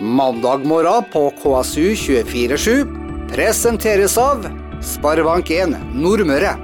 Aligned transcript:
Mandag 0.00 0.64
morgen 0.64 1.04
på 1.12 1.26
KSU247 1.42 2.86
presenteres 3.28 4.14
av 4.16 4.46
Sparebank1 4.80 5.74
Nordmøre. 5.92 6.54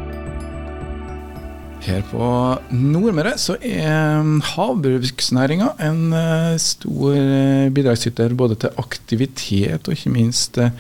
Her 1.84 2.00
på 2.08 2.30
Nordmøre 2.72 3.34
så 3.36 3.58
er 3.60 4.24
havbruksnæringa 4.54 5.68
en 5.84 6.16
eh, 6.16 6.56
stor 6.64 7.12
eh, 7.12 7.68
bidragsyter 7.76 8.32
både 8.32 8.56
til 8.64 8.80
aktivitet 8.80 9.84
og 9.84 9.92
ikke 9.92 10.16
minst 10.16 10.56
eh, 10.56 10.72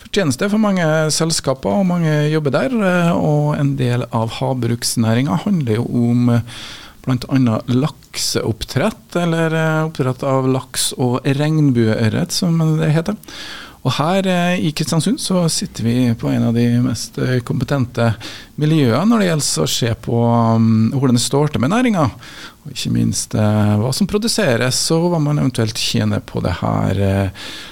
fortjeneste 0.00 0.48
for 0.48 0.64
mange 0.64 0.88
selskaper, 1.12 1.76
og 1.76 1.90
mange 1.92 2.22
jobber 2.32 2.56
der. 2.56 2.80
Og 3.20 3.52
en 3.60 3.76
del 3.76 4.08
av 4.08 4.32
havbruksnæringa 4.40 5.42
handler 5.44 5.82
jo 5.82 5.84
om 6.08 6.38
bl.a. 7.08 7.60
lakseoppdrett, 7.72 9.16
eller 9.22 9.56
oppdrett 9.86 10.26
av 10.28 10.50
laks 10.52 10.92
og 11.00 11.24
regnbueørret, 11.24 12.34
som 12.34 12.60
det 12.78 12.92
heter. 12.94 13.16
Og 13.86 13.94
her 13.94 14.26
eh, 14.26 14.60
i 14.66 14.72
Kristiansund 14.76 15.20
så 15.22 15.44
sitter 15.52 15.86
vi 15.86 15.96
på 16.18 16.30
en 16.32 16.48
av 16.48 16.56
de 16.56 16.66
mest 16.82 17.18
eh, 17.22 17.38
kompetente 17.46 18.10
miljøene 18.58 19.06
når 19.06 19.22
det 19.22 19.28
gjelder 19.28 19.62
å 19.62 19.70
se 19.70 19.92
på 20.02 20.22
um, 20.58 20.88
hvordan 20.96 21.18
det 21.18 21.22
står 21.22 21.54
til 21.54 21.62
med 21.62 21.72
næringa. 21.72 22.08
Og 22.64 22.74
ikke 22.74 22.92
minst 22.92 23.36
hva 23.38 23.92
som 23.96 24.08
produseres 24.10 24.80
og 24.92 25.06
hva 25.12 25.22
man 25.22 25.38
eventuelt 25.40 25.78
tjener 25.78 26.20
på 26.26 26.42
det 26.44 26.58
her. 26.58 27.00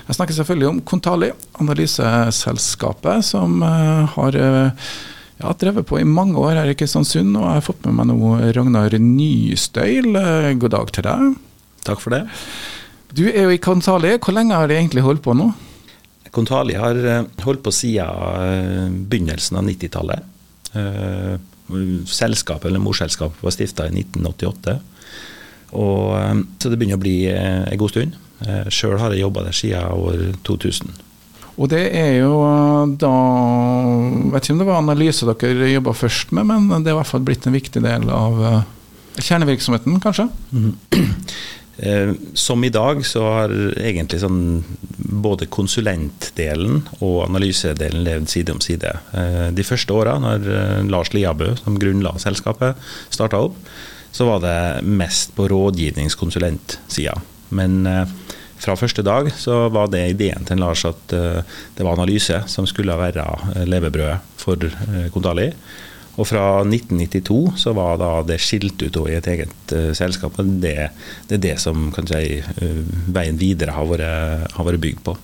Jeg 0.07 0.17
snakker 0.17 0.39
selvfølgelig 0.39 0.69
om 0.71 0.79
Kontali, 0.89 1.29
analyseselskapet 1.61 3.27
som 3.27 3.61
har 4.15 4.39
uh, 5.41 5.49
har 5.49 5.59
drevet 5.61 5.89
på 5.89 6.01
i 6.01 6.09
mange 6.09 6.41
år 6.41 6.61
her 6.61 6.73
i 6.73 6.79
Kristiansund, 6.79 7.37
og 7.37 7.45
jeg 7.45 7.61
har 7.61 7.67
fått 7.67 7.85
med 7.89 7.99
meg 8.01 8.11
nå 8.13 8.33
Ragnar 8.57 8.97
Nystøyl. 9.01 10.13
God 10.63 10.73
dag 10.75 10.93
til 10.97 11.07
deg. 11.09 11.37
Takk 11.87 12.03
for 12.03 12.17
det. 12.17 12.25
Du 13.17 13.25
er 13.31 13.47
jo 13.47 13.55
i 13.55 13.63
Kontali. 13.63 14.17
Hvor 14.19 14.35
lenge 14.35 14.57
har 14.59 14.69
de 14.69 14.77
egentlig 14.77 15.05
holdt 15.07 15.25
på 15.25 15.37
nå? 15.37 15.53
Kontali 16.37 16.77
har 16.77 16.99
eh, 17.01 17.23
holdt 17.47 17.63
på 17.65 17.73
siden 17.73 18.43
eh, 18.45 18.97
begynnelsen 19.09 19.57
av 19.61 19.65
90-tallet. 19.71 20.35
Eh, 20.77 21.37
selskapet, 22.07 22.69
eller 22.69 22.83
Morselskapet 22.83 23.43
var 23.43 23.55
stifta 23.55 23.89
i 23.89 23.95
1988. 24.03 24.77
Og, 25.77 26.45
så 26.63 26.71
det 26.71 26.77
begynner 26.79 27.01
å 27.01 27.03
bli 27.03 27.17
en 27.27 27.81
god 27.81 27.91
stund. 27.91 28.13
Sjøl 28.71 29.01
har 29.01 29.11
jeg 29.11 29.25
jobba 29.25 29.43
der 29.49 29.57
siden 29.57 30.05
år 30.07 30.21
2000. 30.47 30.93
Og 31.57 31.71
det 31.73 31.87
er 31.97 32.19
jo 32.21 32.37
da 33.01 33.13
Vet 34.35 34.45
ikke 34.45 34.57
om 34.57 34.59
det 34.61 34.69
var 34.69 34.81
analyse 34.83 35.29
dere 35.29 35.71
jobba 35.71 35.95
først 35.97 36.35
med, 36.37 36.51
men 36.51 36.85
det 36.85 36.91
er 36.91 36.97
i 36.97 36.99
hvert 37.01 37.09
fall 37.09 37.25
blitt 37.25 37.47
en 37.49 37.57
viktig 37.57 37.81
del 37.85 38.11
av 38.13 38.43
kjernevirksomheten, 39.17 40.01
kanskje? 40.05 40.29
Mm. 40.53 40.75
Eh, 41.79 42.11
som 42.33 42.65
i 42.65 42.71
dag 42.73 43.03
så 43.05 43.23
har 43.23 43.53
egentlig 43.77 44.23
sånn 44.23 44.63
både 44.97 45.45
konsulentdelen 45.53 46.79
og 47.05 47.19
analysedelen 47.27 48.01
levd 48.07 48.31
side 48.33 48.55
om 48.55 48.63
side. 48.65 48.95
Eh, 49.13 49.49
de 49.53 49.67
første 49.67 49.93
åra, 49.93 50.15
når 50.23 50.49
eh, 50.49 50.79
Lars 50.89 51.13
Liabø, 51.13 51.51
som 51.61 51.77
grunnla 51.77 52.15
selskapet, 52.23 52.81
starta 53.13 53.43
opp, 53.45 53.59
så 54.09 54.25
var 54.31 54.41
det 54.41 54.87
mest 54.89 55.37
på 55.37 55.51
rådgivningskonsulentsida. 55.53 57.19
Men 57.61 57.85
fra 58.67 58.77
første 58.79 59.05
dag 59.07 59.31
så 59.39 59.67
var 59.73 59.91
det 59.93 60.03
ideen 60.11 60.47
til 60.49 60.59
Lars 60.61 60.83
at 60.89 61.13
det 61.13 61.85
var 61.85 61.95
analyse 61.95 62.43
som 62.51 62.67
skulle 62.67 62.97
være 62.99 63.25
levebrødet 63.71 64.19
for 64.43 64.67
Kontali. 65.15 65.53
Og 66.17 66.25
fra 66.25 66.45
1992 66.65 67.61
så 67.61 67.73
var 67.77 68.01
det 68.29 68.41
skilt 68.41 68.81
ut 68.81 68.99
i 69.05 69.17
et 69.19 69.27
eget 69.29 69.73
uh, 69.77 69.93
selskap. 69.97 70.39
det, 70.39 70.91
det, 71.29 71.37
er 71.37 71.43
det 71.43 71.57
som 71.61 71.91
kan 71.93 72.09
si, 72.09 72.41
veien 73.13 73.41
videre 73.41 73.77
har 73.77 73.89
vært, 73.91 74.53
har 74.57 74.69
vært 74.71 74.83
bygd 74.83 75.03
på. 75.05 75.17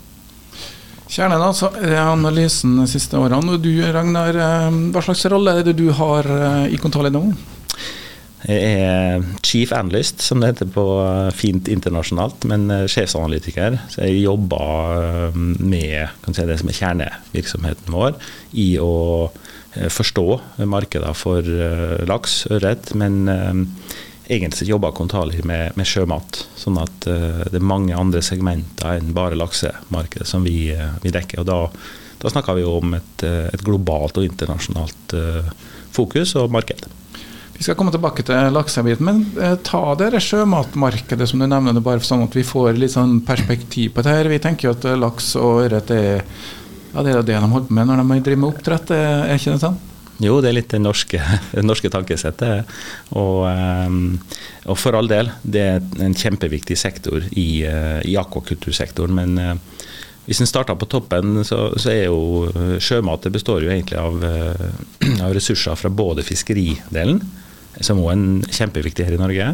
Kjernen 1.12 1.44
altså, 1.44 1.68
analysen 2.00 2.78
de 2.80 2.86
siste 2.88 3.18
årene. 3.20 3.56
Og 3.56 3.64
du 3.64 3.72
Ragnar, 3.84 4.36
hva 4.92 5.02
slags 5.04 5.24
rolle 5.32 5.58
er 5.58 5.66
det 5.66 5.76
du 5.80 5.90
har 5.96 6.28
i 6.68 6.80
Kontali 6.80 7.12
nå? 7.12 7.26
Jeg 8.42 8.74
er 8.82 9.26
chief 9.46 9.70
analyst, 9.76 10.22
som 10.24 10.40
det 10.42 10.48
heter 10.50 10.70
på 10.74 10.84
fint 11.36 11.68
internasjonalt, 11.70 12.42
men 12.50 12.66
sjefsanalytiker. 12.90 13.76
Så 13.92 14.02
jeg 14.02 14.24
jobber 14.24 15.36
med 15.36 16.10
si, 16.26 16.46
det 16.48 16.58
som 16.58 16.72
er 16.72 16.78
kjernevirksomheten 16.80 17.94
vår 17.94 18.18
i 18.58 18.72
å 18.82 18.92
Eh, 19.74 19.88
forstå 19.88 20.40
markeder 20.64 21.14
for 21.16 21.40
eh, 21.40 22.04
laks, 22.08 22.44
ørret, 22.52 22.92
men 22.98 23.28
eh, 23.28 23.54
egentlig 24.28 24.68
jobber 24.68 24.92
Kontali 24.96 25.40
med, 25.48 25.72
med, 25.78 25.88
sjømat. 25.88 26.42
Sånn 26.56 26.78
at 26.80 27.04
det 27.04 27.58
er 27.58 27.64
mange 27.64 27.96
andre 27.96 28.22
segmenter 28.24 28.98
enn 28.98 29.10
bare 29.16 29.36
laksemarkedet 29.36 30.28
som 30.28 30.44
vi, 30.46 30.70
vi 31.02 31.12
dekker. 31.12 31.42
og 31.42 31.48
da, 31.48 31.58
da 32.22 32.32
snakker 32.32 32.56
vi 32.56 32.64
om 32.68 32.94
et, 32.96 33.24
et, 33.26 33.64
globalt 33.66 34.20
og 34.20 34.28
internasjonalt 34.28 35.16
fokus 35.92 36.36
og 36.38 36.54
marked. 36.54 36.86
Vi 37.62 37.68
skal 37.68 37.76
komme 37.78 37.92
tilbake 37.94 38.24
til 38.26 38.48
laksebiten, 38.50 39.06
men 39.06 39.58
ta 39.62 39.80
dere 39.94 40.18
sjømatmarkedet 40.18 41.28
som 41.30 41.38
du 41.38 41.46
nevner, 41.46 41.76
bare 41.78 42.02
sånn 42.02 42.24
at 42.24 42.34
vi 42.34 42.42
får 42.42 42.74
litt 42.74 42.90
sånn 42.90 43.20
perspektiv 43.22 43.92
på 43.94 44.02
det 44.02 44.14
her. 44.16 44.30
Vi 44.32 44.40
tenker 44.42 44.66
jo 44.66 44.72
at 44.74 44.86
laks 44.98 45.28
og 45.38 45.60
ørret 45.68 45.92
er 45.94 46.24
ja, 46.24 47.04
Det 47.06 47.12
er 47.12 47.20
det 47.20 47.28
de 47.28 47.36
holder 47.38 47.68
på 47.68 47.76
med 47.78 47.86
når 47.86 48.00
de 48.02 48.16
driver 48.26 48.40
med 48.42 48.48
oppdrett, 48.48 48.90
er 48.90 49.30
ikke 49.36 49.54
det 49.54 49.62
sånn? 49.62 49.76
Jo, 50.26 50.40
det 50.42 50.50
er 50.50 50.56
litt 50.56 50.74
det 50.74 50.80
norske, 50.82 51.20
det 51.54 51.62
norske 51.62 51.90
tankesettet. 51.94 52.72
Og, 53.14 53.44
ehm, 53.46 54.00
og, 54.66 54.74
for 54.82 54.98
all 54.98 55.12
del, 55.12 55.30
det 55.46 55.62
er 55.62 56.02
en 56.02 56.18
kjempeviktig 56.18 56.80
sektor 56.82 57.22
i, 57.30 57.62
eh, 57.62 58.00
i 58.10 58.16
akvakultursektoren. 58.18 59.14
Men 59.20 59.38
eh, 59.38 59.54
hvis 60.26 60.42
en 60.42 60.50
starter 60.50 60.82
på 60.82 60.90
toppen, 60.90 61.44
så, 61.46 61.68
så, 61.78 61.94
er 61.94 62.10
jo 62.10 62.76
sjømat 62.82 63.22
det 63.22 63.36
består 63.38 63.62
jo 63.62 63.70
egentlig 63.70 64.02
av, 64.02 64.18
eh, 64.26 65.22
av 65.28 65.38
ressurser 65.38 65.78
fra 65.78 65.94
både 66.02 66.26
fiskeridelen, 66.26 67.22
som 67.80 68.02
også 68.02 68.12
er 68.12 68.54
kjempeviktig 68.58 69.06
her 69.06 69.16
i 69.16 69.20
Norge, 69.20 69.48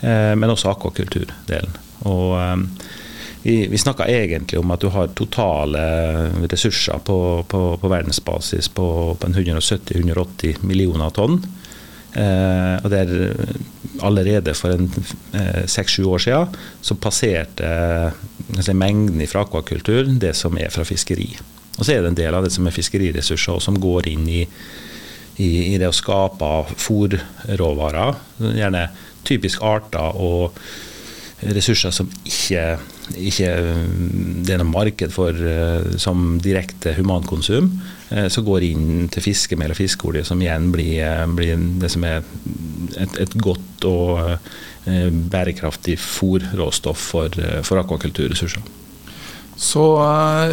men 0.00 0.52
også 0.52 0.70
akvakulturdelen. 0.70 1.72
Og 2.06 2.36
ehm, 2.38 2.68
vi, 3.42 3.66
vi 3.66 3.78
snakka 3.78 4.06
egentlig 4.06 4.58
om 4.60 4.70
at 4.74 4.82
du 4.82 4.90
har 4.94 5.10
totale 5.18 5.82
ressurser 6.50 7.00
på, 7.04 7.18
på, 7.48 7.62
på 7.80 7.90
verdensbasis 7.90 8.68
på, 8.74 8.88
på 9.18 9.30
170-180 9.30 10.62
millioner 10.66 11.14
tonn. 11.14 11.40
Eh, 12.18 12.76
og 12.82 12.88
der 12.90 13.10
allerede 14.02 14.54
for 14.56 14.72
en 14.72 14.88
seks-sju 15.68 16.02
eh, 16.06 16.10
år 16.14 16.22
siden 16.24 16.54
så 16.82 16.96
passerte 16.96 17.68
eh, 17.68 18.74
mengden 18.74 19.22
fra 19.28 19.44
akvakultur 19.44 20.08
det 20.18 20.32
som 20.36 20.56
er 20.58 20.72
fra 20.72 20.86
fiskeri. 20.88 21.30
Og 21.78 21.84
så 21.84 21.94
er 21.94 22.02
det 22.02 22.12
en 22.12 22.18
del 22.18 22.34
av 22.34 22.46
det 22.46 22.52
som 22.54 22.66
er 22.66 22.74
fiskeriressurser 22.74 23.60
som 23.62 23.78
går 23.78 24.08
inn 24.10 24.24
i, 24.28 24.42
i, 25.38 25.74
i 25.74 25.78
det 25.78 25.88
å 25.88 25.94
skape 25.94 26.50
fòrråvarer. 26.78 28.18
Gjerne 28.58 28.84
typisk 29.28 29.62
arter 29.66 30.18
og 30.18 30.58
ressurser 31.54 31.92
som 31.94 32.08
ikke, 32.26 32.62
ikke 33.14 33.50
det 34.42 34.54
er 34.54 34.58
noe 34.58 34.70
marked 34.72 35.12
for 35.14 35.36
uh, 35.36 35.84
som 36.00 36.40
direkte 36.42 36.96
humankonsum, 36.96 37.70
så 38.08 38.24
som 38.32 38.46
går 38.46 38.64
inn 38.70 38.86
til 39.12 39.22
fiskemel 39.22 39.74
og 39.74 39.78
fiskeolje, 39.78 40.24
som 40.26 40.40
igjen 40.42 40.70
blir, 40.74 40.96
uh, 41.04 41.26
blir, 41.30 41.60
det 41.78 41.92
som 41.92 42.06
er 42.08 42.24
et, 42.96 43.20
et 43.26 43.38
godt 43.38 43.86
og 43.88 44.40
bærekraftig 44.88 45.98
fòrråstoff 46.00 47.02
for, 47.10 47.34
for 47.66 47.76
akvakulturressurser. 47.76 48.62
Så 49.58 49.84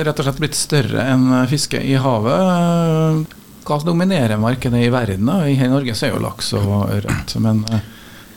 rett 0.04 0.20
og 0.20 0.28
slett 0.28 0.42
blitt 0.42 0.58
større 0.60 1.06
enn 1.14 1.30
fiske 1.48 1.80
i 1.80 1.96
havet. 2.02 3.32
Hva 3.66 3.80
dominerer 3.82 4.38
markedet 4.38 4.86
i 4.86 4.94
verden? 4.94 5.32
I 5.50 5.58
Norge 5.72 5.96
så 5.98 6.08
er 6.08 6.16
jo 6.16 6.24
laks 6.24 6.54
og 6.60 6.74
ørret, 6.94 7.36
men 7.42 7.64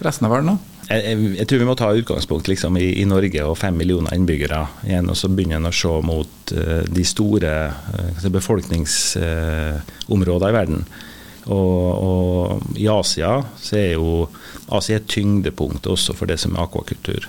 resten 0.01 0.29
av 0.29 0.33
verden? 0.33 0.55
da? 0.55 0.79
jeg, 0.89 1.35
jeg, 1.37 1.45
tror 1.49 1.59
vi 1.61 1.67
må 1.69 1.75
ta 1.77 1.91
utgangspunkt 1.97 2.49
liksom, 2.49 2.77
i, 2.81 3.03
i, 3.03 3.05
Norge 3.09 3.45
og 3.45 3.59
fem 3.61 3.77
millioner 3.77 4.15
innbyggere 4.17 4.67
igjen, 4.87 5.11
og 5.11 5.17
så 5.19 5.29
begynne 5.29 5.69
å 5.69 5.73
se 5.75 6.01
mot 6.07 6.53
uh, 6.57 6.83
de 6.89 7.05
store 7.07 7.53
uh, 7.69 8.29
befolkningsområdene 8.33 10.49
uh, 10.49 10.49
i 10.49 10.57
verden. 10.57 10.85
Og, 11.49 12.05
og, 12.05 12.63
i 12.77 12.89
Asia 12.93 13.43
så 13.61 13.77
er 13.81 13.93
jo 13.97 14.29
Asia 14.77 14.97
et 15.01 15.09
tyngdepunkt 15.09 15.87
også 15.89 16.13
for 16.17 16.27
det 16.29 16.39
som 16.41 16.55
er 16.57 16.63
akvakultur. 16.65 17.29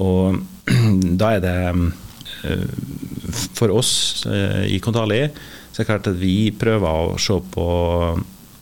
Og 0.00 0.36
da 1.20 1.26
er 1.36 1.40
det 1.44 1.58
For 3.56 3.68
oss 3.72 4.24
i 4.68 4.78
Kontali 4.84 5.32
så 5.74 5.80
det 5.80 5.88
er 5.88 5.88
klart 5.90 6.06
at 6.06 6.18
vi 6.20 6.52
prøver 6.54 6.86
å 6.86 7.18
se 7.18 7.34
på 7.50 7.64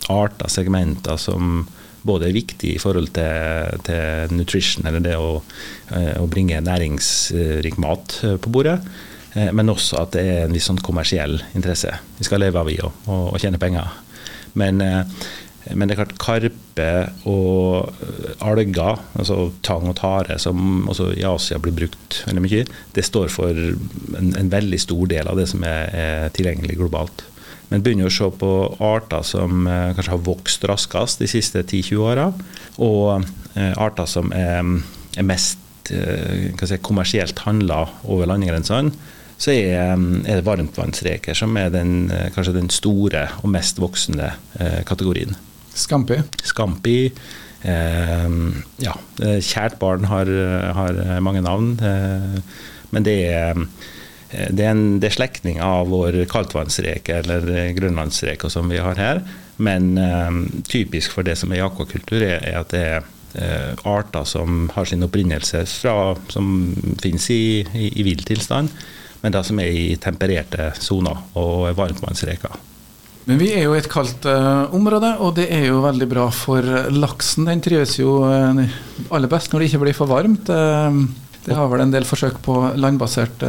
arter, 0.08 0.48
segmenter 0.48 1.18
som 1.20 1.66
både 2.08 2.30
er 2.30 2.34
viktig 2.34 2.70
i 2.72 2.80
forhold 2.80 3.12
til, 3.12 3.82
til 3.84 4.32
nutrition, 4.32 4.86
eller 4.88 5.04
det 5.04 5.12
å, 5.20 5.34
eh, 5.92 6.16
å, 6.16 6.24
bringe 6.30 6.62
næringsrik 6.64 7.76
mat 7.84 8.16
eh, 8.24 8.38
på 8.40 8.52
bordet. 8.54 8.78
Eh, 9.36 9.52
men 9.52 9.68
også 9.68 10.00
at 10.00 10.16
det 10.16 10.24
er 10.24 10.40
en 10.46 10.56
viss 10.56 10.70
sånn 10.70 10.80
kommersiell 10.80 11.36
interesse. 11.52 11.92
Vi 12.16 12.26
skal 12.26 12.40
leve 12.46 12.64
av 12.64 12.72
vi 12.72 12.80
og, 12.80 12.96
og, 13.12 13.36
tjene 13.42 13.60
penger. 13.60 13.92
Men 14.56 14.80
Men 15.70 15.86
det 15.86 15.94
er 15.94 16.00
klart 16.02 16.16
karpe 16.18 16.88
og 17.28 17.92
alger, 18.42 19.02
altså 19.14 19.52
tang 19.62 19.86
og 19.90 19.96
tare, 20.00 20.38
som 20.42 20.88
også 20.90 21.12
i 21.14 21.26
Asia 21.28 21.60
blir 21.62 21.76
brukt 21.76 22.22
veldig 22.26 22.42
mye, 22.42 22.64
det 22.96 23.04
står 23.06 23.30
for 23.30 23.54
en, 23.54 24.32
en 24.38 24.50
veldig 24.50 24.80
stor 24.82 25.04
del 25.12 25.30
av 25.30 25.38
det 25.38 25.46
som 25.52 25.62
er, 25.68 25.92
er 25.94 26.34
tilgjengelig 26.34 26.80
globalt. 26.80 27.26
Men 27.72 27.80
begynner 27.80 28.10
å 28.10 28.12
se 28.12 28.28
på 28.36 28.50
arter 28.84 29.24
som 29.24 29.64
eh, 29.64 29.92
kanskje 29.96 30.12
har 30.12 30.26
vokst 30.26 30.66
raskest 30.68 31.22
de 31.22 31.30
siste 31.30 31.62
10-20 31.64 32.02
åra, 32.04 32.28
og 32.84 33.24
eh, 33.56 33.72
arter 33.80 34.08
som 34.10 34.32
er, 34.36 34.60
er 35.16 35.28
mest 35.28 35.92
eh, 35.94 36.50
si, 36.60 36.80
kommersielt 36.84 37.46
handla 37.46 37.86
over 38.04 38.28
landegrensene 38.28 38.92
så 39.42 39.50
er, 39.50 39.96
er 39.96 40.38
det 40.38 40.46
varmtvannsreker 40.46 41.34
som 41.34 41.56
er 41.58 41.72
den, 41.74 42.04
kanskje 42.30 42.52
den 42.54 42.68
store 42.70 43.24
og 43.40 43.50
mest 43.50 43.80
voksende 43.82 44.28
kategorien. 44.86 45.34
Scampi? 45.74 46.18
Skampi. 46.42 46.98
Eh, 47.62 48.28
ja, 48.82 48.94
kjært 49.18 49.78
barn 49.80 50.06
har, 50.10 50.30
har 50.78 51.02
mange 51.24 51.42
navn. 51.44 51.74
Eh, 51.78 52.38
men 52.92 53.06
det 53.06 53.16
er, 53.30 53.62
det 54.50 54.66
er, 54.66 54.72
en, 54.72 55.00
det 55.00 55.14
slektning 55.14 55.62
av 55.64 55.88
vår 55.92 56.24
kaldtvannsreke 56.32 57.22
eller 57.22 57.72
grønlandsreke 57.78 58.50
som 58.52 58.68
vi 58.72 58.82
har 58.82 59.00
her. 59.00 59.22
Men 59.62 59.96
eh, 60.00 60.30
typisk 60.68 61.16
for 61.16 61.26
det 61.26 61.38
som 61.40 61.52
er 61.52 61.62
i 61.62 61.66
akvakultur, 61.66 62.20
er, 62.20 62.42
er 62.42 62.58
at 62.60 62.74
det 62.74 62.82
er 62.96 63.12
eh, 63.38 63.86
arter 63.88 64.26
som 64.28 64.66
har 64.74 64.88
sin 64.88 65.06
opprinnelse 65.06 65.64
fra, 65.78 66.16
som 66.32 66.74
finnes 67.02 67.30
i, 67.32 67.44
i, 67.62 67.92
i 68.00 68.10
vill 68.10 68.26
tilstand 68.26 68.72
men 69.22 69.34
da 69.34 69.42
som 69.46 69.60
er 69.62 69.70
i 69.70 69.96
tempererte 70.02 70.72
soner 70.82 71.18
og 71.38 71.70
varmtvannsreker. 71.78 72.58
Men 73.24 73.38
vi 73.38 73.52
er 73.54 73.66
jo 73.68 73.74
i 73.76 73.78
et 73.78 73.90
kaldt 73.90 74.26
uh, 74.26 74.72
område, 74.74 75.12
og 75.22 75.36
det 75.36 75.46
er 75.54 75.68
jo 75.68 75.82
veldig 75.84 76.08
bra 76.10 76.26
for 76.34 76.66
laksen. 76.90 77.46
Den 77.46 77.62
trives 77.62 77.94
jo 78.00 78.18
uh, 78.26 78.62
aller 79.14 79.30
best 79.30 79.52
når 79.52 79.62
det 79.62 79.68
ikke 79.70 79.82
blir 79.84 79.96
for 79.96 80.10
varmt. 80.10 80.50
Uh, 80.50 81.04
det 81.46 81.54
har 81.58 81.70
vel 81.70 81.84
en 81.84 81.94
del 81.94 82.06
forsøk 82.06 82.38
på 82.42 82.58
landbasert 82.78 83.42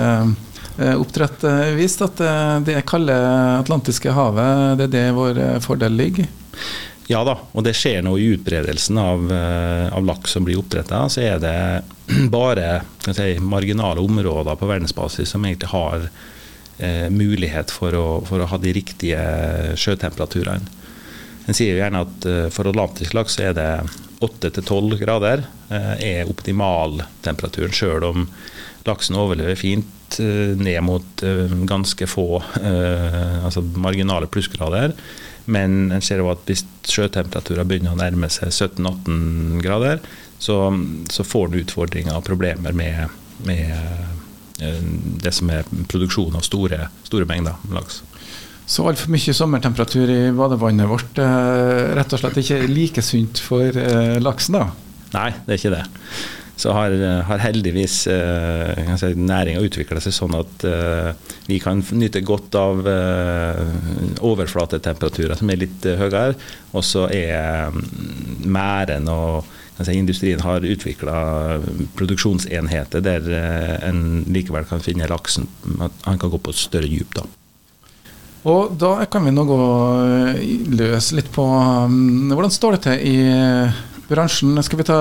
oppdrett 0.74 1.44
vist 1.78 2.00
at 2.02 2.18
det 2.66 2.80
kalde 2.90 3.14
atlantiske 3.60 4.10
havet, 4.10 4.80
det 4.80 4.88
er 4.88 4.94
det 4.96 5.04
vår 5.14 5.40
fordel 5.62 5.94
ligger. 5.94 6.26
Ja 7.06 7.22
da, 7.28 7.36
og 7.54 7.68
det 7.68 7.76
skjer 7.78 8.02
nå 8.02 8.16
i 8.18 8.32
utbredelsen 8.34 8.98
av, 8.98 9.30
av 9.30 10.08
laks 10.10 10.34
som 10.34 10.48
blir 10.48 10.58
oppdretta. 10.58 11.04
Så 11.14 11.22
er 11.22 11.38
det 11.44 11.54
bare 12.34 12.80
si, 13.06 13.36
marginale 13.38 14.02
områder 14.02 14.58
på 14.58 14.72
verdensbasis 14.74 15.36
som 15.36 15.46
egentlig 15.46 15.70
har 15.76 16.10
eh, 16.78 17.10
mulighet 17.14 17.74
for 17.74 17.96
å, 17.98 18.08
for 18.28 18.44
å, 18.44 18.50
ha 18.52 18.62
de 18.62 18.74
riktige 18.76 19.20
sjøtemperaturene. 19.80 20.82
En 21.44 21.58
sier 21.58 21.74
jo 21.74 21.82
gjerne 21.82 22.06
at 22.06 22.28
eh, 22.30 22.48
for 22.54 22.70
atlantisk 22.72 23.16
laks 23.18 23.40
er 23.44 23.56
det 23.58 23.70
8-12 24.24 24.98
grader 25.02 25.44
eh, 25.70 26.22
er 26.22 26.30
optimal 26.32 27.02
temperaturen, 27.26 27.76
sjøl 27.76 28.06
om 28.08 28.28
laksen 28.88 29.18
overlever 29.20 29.58
fint 29.60 30.20
eh, 30.20 30.56
ned 30.60 30.80
mot 30.86 31.24
eh, 31.26 31.52
ganske 31.68 32.08
få 32.08 32.28
altså 32.64 33.64
marginale 33.76 34.30
plussgrader. 34.32 34.96
Men 35.46 35.92
en 35.92 36.04
ser 36.04 36.22
jo 36.24 36.32
at 36.32 36.46
hvis 36.48 36.64
sjøtemperaturer 36.88 37.68
begynner 37.68 37.96
å 37.96 38.00
nærme 38.00 38.30
seg 38.32 38.54
17-18 38.54 39.60
grader, 39.64 40.00
så, 40.40 40.58
så 41.12 41.26
får 41.28 41.50
en 41.50 41.60
utfordringer 41.60 42.16
og 42.16 42.24
problemer 42.28 42.76
med, 42.76 43.12
med 43.48 44.23
det 45.24 45.34
som 45.36 45.52
er 45.54 45.68
produksjon 45.92 46.36
av 46.38 46.46
store, 46.46 46.88
store 47.08 47.28
mengder 47.30 47.60
laks. 47.74 48.02
Så 48.66 48.86
altfor 48.88 49.12
mye 49.12 49.36
sommertemperatur 49.36 50.12
i 50.12 50.22
badevannet 50.36 50.88
vårt 50.88 51.20
er 51.20 51.92
rett 51.98 52.16
og 52.16 52.22
slett 52.22 52.40
ikke 52.40 52.62
like 52.72 53.04
sunt 53.04 53.42
for 53.44 53.68
eh, 53.68 54.20
laksen, 54.24 54.56
da? 54.62 54.70
Nei, 55.14 55.30
det 55.44 55.52
er 55.52 55.60
ikke 55.60 55.74
det. 55.76 55.84
Så 56.56 56.72
har, 56.72 56.94
har 57.28 57.42
heldigvis 57.42 57.96
eh, 58.14 58.94
si, 59.02 59.10
næringa 59.18 59.64
utvikla 59.66 60.00
seg 60.04 60.14
sånn 60.16 60.36
at 60.38 60.66
eh, 60.70 61.34
vi 61.50 61.58
kan 61.62 61.82
nyte 61.98 62.22
godt 62.24 62.56
av 62.56 62.88
eh, 62.88 64.22
overflatetemperaturer 64.24 65.36
som 65.40 65.50
er 65.50 65.64
litt 65.66 65.88
eh, 65.90 66.00
høyere. 66.00 66.38
Og 66.78 66.86
så 66.88 67.08
er 67.12 67.74
mm, 67.74 68.46
mæren 68.54 69.10
og 69.12 69.50
si, 69.86 69.96
industrien 69.98 70.42
har 70.44 70.66
utvikla 70.66 71.16
produksjonsenheter 71.98 73.04
der 73.06 73.30
eh, 73.30 73.78
en 73.90 74.24
likevel 74.34 74.68
kan 74.70 74.84
finne 74.84 75.10
laksen. 75.10 75.48
At 75.84 76.06
han 76.08 76.20
kan 76.22 76.34
gå 76.34 76.42
på 76.42 76.54
et 76.54 76.62
større 76.62 76.90
dyp. 76.90 77.14
da. 77.18 77.26
Og 78.50 78.76
Da 78.80 78.96
kan 79.08 79.26
vi 79.26 79.34
nå 79.36 79.46
gå 79.48 79.62
eh, 80.04 80.44
løs 80.76 81.12
litt 81.16 81.32
på 81.34 81.46
um, 81.48 82.32
hvordan 82.34 82.54
står 82.54 82.78
det 82.78 82.84
til 82.88 83.08
i 83.14 83.16
eh, 83.32 83.82
bransjen. 84.10 84.58
Skal 84.64 84.82
vi 84.82 84.88
ta 84.90 85.00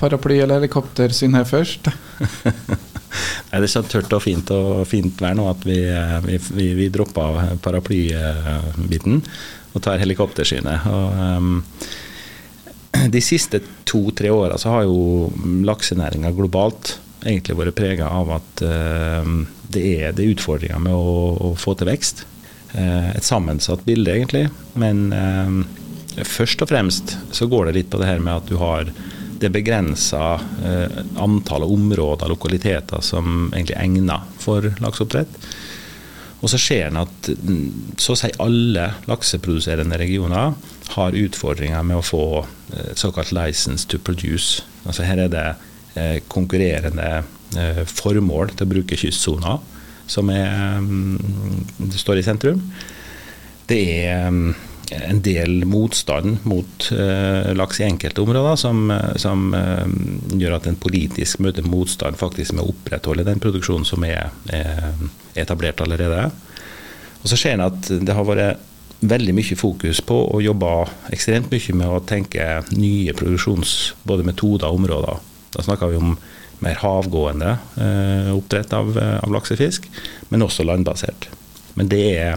paraply 0.00 0.40
eller 0.40 0.60
helikoptersyn 0.60 1.36
her 1.38 1.48
først? 1.48 1.90
Nei, 3.50 3.60
Det 3.60 3.64
er 3.64 3.72
så 3.72 3.82
tørt 3.86 4.12
og 4.12 4.22
fint 4.22 4.50
og 4.52 4.84
fint 4.88 5.22
vær 5.22 5.36
nå 5.38 5.46
at 5.48 5.62
vi, 5.64 5.78
vi, 6.26 6.40
vi, 6.52 6.66
vi 6.76 6.90
dropper 6.92 7.56
paraplybiten 7.64 9.22
og 9.76 9.84
tar 9.84 10.00
helikoptersynet. 10.00 10.88
Og, 10.88 11.22
um, 11.40 11.62
de 13.12 13.22
siste 13.22 13.60
to-tre 13.88 14.30
åra 14.32 14.58
så 14.58 14.72
har 14.72 14.86
jo 14.86 15.30
laksenæringa 15.66 16.32
globalt 16.36 16.96
egentlig 17.26 17.56
vært 17.58 17.78
prega 17.78 18.08
av 18.12 18.30
at 18.38 18.62
uh, 18.66 19.26
det 19.72 19.82
er, 19.98 20.14
det 20.16 20.30
utfordringer 20.34 20.80
med 20.82 20.94
å, 20.94 21.16
å, 21.48 21.52
få 21.58 21.74
til 21.78 21.90
vekst. 21.90 22.24
Uh, 22.76 23.12
et 23.16 23.26
sammensatt 23.26 23.84
bilde, 23.86 24.14
egentlig. 24.14 24.46
Men 24.78 25.10
uh, 25.12 26.22
først 26.22 26.62
og 26.64 26.70
fremst 26.70 27.16
så 27.34 27.48
går 27.50 27.68
det 27.68 27.78
litt 27.80 27.92
på 27.92 28.00
det 28.00 28.10
her 28.10 28.22
med 28.22 28.36
at 28.38 28.50
du 28.50 28.56
har 28.60 28.90
det 29.36 29.50
begrensa 29.52 30.38
antallet 31.20 31.68
områder, 31.68 32.24
og 32.24 32.38
lokaliteter, 32.38 33.02
som 33.04 33.50
egentlig 33.50 33.74
er 33.74 33.82
egnet 33.82 34.38
for 34.40 34.64
lakseoppdrett. 34.80 35.34
Og 36.40 36.48
så 36.48 36.60
ser 36.60 36.86
en 36.86 37.02
at 37.02 37.28
mm, 37.28 37.98
så 38.00 38.14
å 38.14 38.16
si 38.16 38.30
alle 38.40 38.86
lakseproduserende 39.10 39.98
regioner 40.00 40.54
har 40.94 41.16
utfordringer 41.16 41.82
med 41.86 41.98
å 41.98 42.04
få 42.04 42.26
eh, 42.42 42.92
såkalt 42.94 43.32
'license 43.32 43.88
to 43.88 43.98
produce'. 43.98 44.62
Altså 44.86 45.02
Her 45.02 45.24
er 45.26 45.32
det 45.32 45.48
eh, 45.94 46.20
konkurrerende 46.28 47.24
eh, 47.56 47.82
formål 47.84 48.54
til 48.54 48.66
å 48.66 48.72
bruke 48.74 48.96
kystsona 48.96 49.58
som 50.06 50.30
er, 50.30 50.78
mm, 50.78 51.90
står 51.90 52.20
i 52.20 52.22
sentrum. 52.22 52.62
Det 53.66 53.80
er 54.06 54.30
mm, 54.30 54.54
en 55.10 55.20
del 55.22 55.64
motstand 55.66 56.44
mot 56.46 56.84
uh, 56.94 57.50
laks 57.58 57.80
i 57.80 57.88
enkelte 57.88 58.22
områder, 58.22 58.54
som, 58.54 58.92
som 59.18 59.48
uh, 59.50 59.82
gjør 60.38 60.54
at 60.60 60.68
en 60.70 60.78
politisk 60.78 61.42
møter 61.42 61.66
motstand 61.66 62.14
faktisk 62.20 62.54
med 62.54 62.62
å 62.62 62.70
opprettholde 62.70 63.26
den 63.26 63.42
produksjonen 63.42 63.88
som 63.88 64.06
er, 64.06 64.30
er 64.46 64.94
etablert 65.34 65.82
allerede. 65.82 66.28
Og 67.24 67.26
så 67.26 67.34
ser 67.34 67.56
en 67.56 67.66
at 67.66 67.90
det 67.90 68.14
har 68.14 68.30
vært 68.30 68.62
veldig 69.10 69.34
mye 69.36 69.56
fokus 69.58 70.00
på 70.04 70.16
å 70.32 70.40
jobbe 70.44 70.70
ekstremt 71.14 71.50
mye 71.52 71.72
med 71.78 71.88
å 71.92 72.04
tenke 72.06 72.62
nye 72.76 73.12
produksjons- 73.16 73.92
både 74.06 74.26
metoder 74.26 74.66
og 74.68 74.76
områder. 74.80 75.16
Da 75.56 75.60
snakker 75.64 75.86
vi 75.92 76.00
om 76.00 76.10
mer 76.64 76.76
havgående 76.80 77.50
eh, 77.80 78.30
oppdrett 78.34 78.72
av, 78.76 78.86
av, 78.96 79.32
laksefisk, 79.32 79.80
men 80.30 80.44
også 80.46 80.62
landbasert. 80.64 81.22
Men 81.76 81.86
det 81.92 82.06
er, 82.16 82.32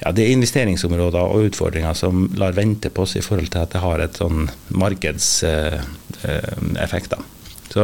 ja, 0.00 0.08
det 0.14 0.22
er, 0.24 0.34
investeringsområder 0.36 1.24
og 1.24 1.44
utfordringer 1.50 1.94
som 1.98 2.14
lar 2.38 2.56
vente 2.56 2.88
på 2.94 3.02
oss 3.06 3.16
i 3.18 3.24
forhold 3.24 3.50
til 3.50 3.60
at 3.64 3.72
det 3.74 3.82
har 3.82 3.98
et 4.02 4.18
sånn 4.20 4.40
markedseffekt. 4.70 7.12
Eh, 7.12 7.18
så 7.74 7.82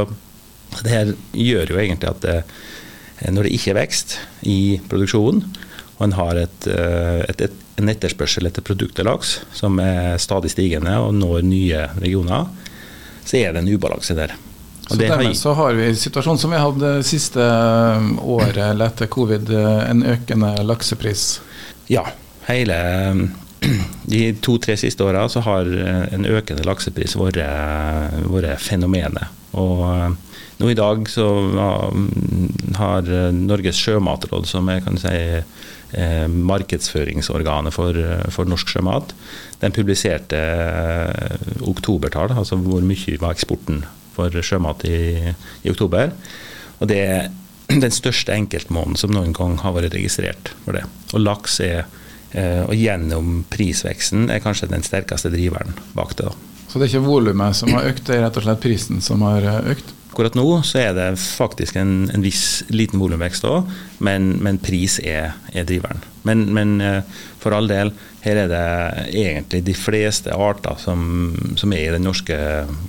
det 0.85 0.93
her 0.93 1.07
gjør 1.35 1.67
jo 1.75 1.79
egentlig 1.83 2.11
at 2.13 2.23
det, 2.23 2.39
når 3.35 3.43
det 3.47 3.55
ikke 3.57 3.71
er 3.75 3.83
vekst 3.83 4.09
i 4.47 4.61
produksjonen, 4.91 5.41
og 6.01 6.07
en 6.07 6.17
har 6.17 6.39
et, 6.41 6.67
eh, 6.71 7.23
et, 7.29 7.49
et, 7.49 7.57
en 7.81 7.91
etterspørsel 7.93 8.49
etter 8.51 8.65
produktet 8.67 9.07
laks 9.09 9.39
som 9.57 9.81
er 9.83 10.21
stadig 10.21 10.53
stigende 10.53 10.99
og 11.01 11.15
når 11.17 11.43
nye 11.47 11.83
regioner, 12.01 12.49
så 13.25 13.41
er 13.41 13.55
det 13.55 13.65
en 13.65 13.73
ubalanse 13.73 14.17
der. 14.19 14.37
Og 14.91 14.97
så 14.97 15.03
dermed 15.03 15.37
så 15.39 15.53
har 15.55 15.77
vi 15.79 15.91
situasjonen 15.95 16.41
som 16.43 16.51
vi 16.51 16.61
hadde 16.61 16.95
siste 17.07 17.45
eh, 17.45 18.09
året 18.27 18.59
eller 18.73 18.91
etter 18.91 19.11
covid, 19.11 19.53
eh, 19.55 19.85
en 19.91 20.03
økende 20.17 20.55
laksepris? 20.67 21.29
Ja. 21.91 22.05
Hele 22.49 22.81
de 24.13 24.23
to-tre 24.43 24.75
siste 24.81 25.05
åra 25.07 25.29
så 25.31 25.45
har 25.47 25.69
en 26.11 26.27
økende 26.27 26.65
laksepris 26.67 27.15
vært, 27.21 27.39
vært 28.33 28.65
fenomenet. 28.65 29.37
Og 29.61 30.17
nå 30.61 30.71
i 30.71 30.77
dag 30.79 31.09
så 31.09 31.27
har 32.77 33.11
Norges 33.35 33.81
sjømatråd, 33.81 34.49
som 34.49 34.69
jeg 34.71 34.85
kan 34.85 35.01
si 35.01 35.15
eh, 35.17 36.27
markedsføringsorganet 36.29 37.75
for, 37.75 37.97
for, 38.35 38.49
norsk 38.51 38.75
sjømat. 38.75 39.15
Den 39.63 39.75
publiserte 39.77 40.41
eh, 40.41 41.51
oktobertall, 41.69 42.35
altså 42.37 42.61
hvor 42.61 42.85
mye 42.85 43.19
var 43.23 43.37
eksporten 43.37 43.85
for 44.15 44.35
sjømat 44.45 44.85
i, 44.89 45.01
i 45.65 45.73
oktober. 45.73 46.13
Og 46.81 46.93
det 46.93 47.01
er 47.07 47.31
den 47.71 47.95
største 47.95 48.35
enkeltmåneden 48.35 48.99
som 48.99 49.13
noen 49.15 49.35
gang 49.37 49.59
har 49.63 49.77
vært 49.77 49.95
registrert 49.97 50.53
for 50.65 50.77
det. 50.77 50.85
Og 51.15 51.25
laks 51.25 51.61
er 51.65 51.85
Eh, 52.31 52.63
og 52.63 52.77
gjennom 52.79 53.43
prisveksten 53.51 54.29
er 54.31 54.43
kanskje 54.43 54.71
den 54.71 54.85
sterkeste 54.87 55.33
driveren 55.33 55.75
bak 55.97 56.15
det. 56.19 56.31
da. 56.31 56.67
Så 56.71 56.79
det 56.79 56.87
er 56.87 56.93
ikke 56.93 57.09
volumet 57.09 57.59
som 57.59 57.73
har 57.75 57.89
økt, 57.91 58.05
det 58.07 58.17
er 58.17 58.23
rett 58.29 58.39
og 58.39 58.47
slett 58.47 58.63
prisen 58.63 59.03
som 59.03 59.25
har 59.27 59.43
eh, 59.43 59.73
økt? 59.75 59.97
Akkurat 60.11 60.35
nå 60.35 60.45
så 60.67 60.81
er 60.83 60.95
det 60.97 61.09
faktisk 61.23 61.77
en, 61.79 62.11
en 62.11 62.25
viss 62.25 62.65
liten 62.73 62.99
volumvekst 62.99 63.47
òg, 63.47 63.69
men, 64.03 64.33
men, 64.43 64.59
pris 64.59 64.99
er, 65.07 65.37
er 65.55 65.69
driveren. 65.69 66.03
Men, 66.27 66.49
men, 66.55 66.81
eh, 66.83 67.21
for 67.41 67.55
all 67.57 67.71
del, 67.71 67.93
her 68.25 68.43
er 68.43 68.51
det 68.51 68.65
egentlig 69.23 69.63
de 69.69 69.77
fleste 69.79 70.35
arter 70.35 70.77
som, 70.83 71.31
som 71.57 71.73
er 71.73 71.87
i 71.87 71.95
den 71.95 72.05
norske 72.05 72.37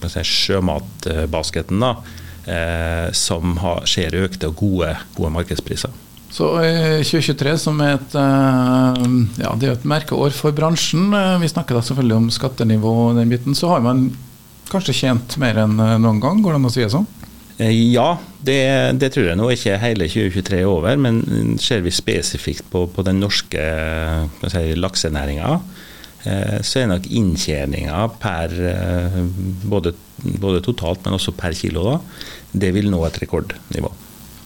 si, 0.09 0.25
sjømatbasketen, 0.27 1.85
da, 1.85 1.93
eh, 2.49 3.11
som 3.13 3.53
har, 3.61 3.85
ser 3.85 4.17
økte 4.17 4.49
og 4.49 4.57
gode, 4.65 4.95
gode 5.13 5.35
markedspriser. 5.37 5.93
Så 6.31 6.47
2023 7.03 7.57
som 7.59 7.79
er 7.83 7.97
et, 7.97 8.13
eh, 8.15 9.07
ja, 9.43 9.53
det 9.59 9.67
er 9.67 9.75
et 9.75 9.87
merkeår 9.87 10.31
for 10.33 10.55
bransjen. 10.55 11.11
Eh, 11.13 11.39
vi 11.43 11.51
snakker 11.51 11.75
da 11.75 11.83
selvfølgelig 11.83 12.17
om 12.17 12.29
skattenivå 12.31 12.93
og 13.09 13.17
den 13.19 13.29
biten. 13.29 13.55
Så 13.55 13.67
har 13.67 13.83
man 13.83 14.09
kanskje 14.71 14.97
tjent 15.03 15.37
mer 15.41 15.59
enn 15.63 15.77
eh, 15.79 15.97
noen 16.01 16.21
gang, 16.23 16.41
går 16.43 16.55
det 16.55 16.61
an 16.61 16.69
å 16.69 16.73
si 16.73 16.83
det 16.85 16.93
sånn? 16.93 17.09
Ja, 17.61 18.15
det, 18.41 18.57
det, 18.97 19.11
tror 19.13 19.27
jeg 19.27 19.37
nå 19.37 19.51
ikke 19.53 19.75
hele 19.77 20.07
2023 20.09 20.61
er 20.63 20.69
over. 20.71 20.97
Men 20.97 21.59
ser 21.61 21.83
vi 21.85 21.93
spesifikt 21.93 22.65
på, 22.73 22.87
på 22.89 23.05
den 23.05 23.19
norske 23.21 23.65
si, 24.49 24.63
laksenæringa, 24.79 25.59
så 26.65 26.81
er 26.81 26.89
nok 26.89 27.05
inntjeninga 27.05 27.99
per 28.21 28.53
både, 29.69 29.93
både, 30.21 30.63
totalt, 30.65 31.05
men 31.05 31.19
også 31.19 31.35
per 31.37 31.53
kilo, 31.57 31.85
da, 31.85 31.99
det 32.65 32.73
vil 32.73 32.89
nå 32.89 33.03
et 33.05 33.21
rekordnivå. 33.21 33.93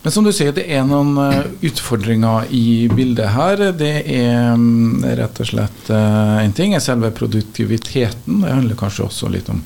Men 0.05 0.13
som 0.13 0.21
du 0.21 0.29
sier, 0.29 0.51
det 0.53 0.67
er 0.69 0.83
noen 0.85 1.15
eh, 1.17 1.47
utfordringer 1.65 2.51
i 2.53 2.85
bildet 2.93 3.31
her. 3.33 3.63
Det 3.73 4.03
er 4.03 4.51
mm, 4.53 5.01
rett 5.17 5.39
og 5.41 5.47
slett 5.49 5.87
én 5.89 6.43
en 6.43 6.53
ting 6.53 6.75
er 6.77 6.83
selve 6.83 7.09
produktiviteten. 7.09 8.43
Det 8.43 8.51
handler 8.53 8.77
kanskje 8.77 9.07
også 9.07 9.31
litt 9.33 9.49
om 9.49 9.63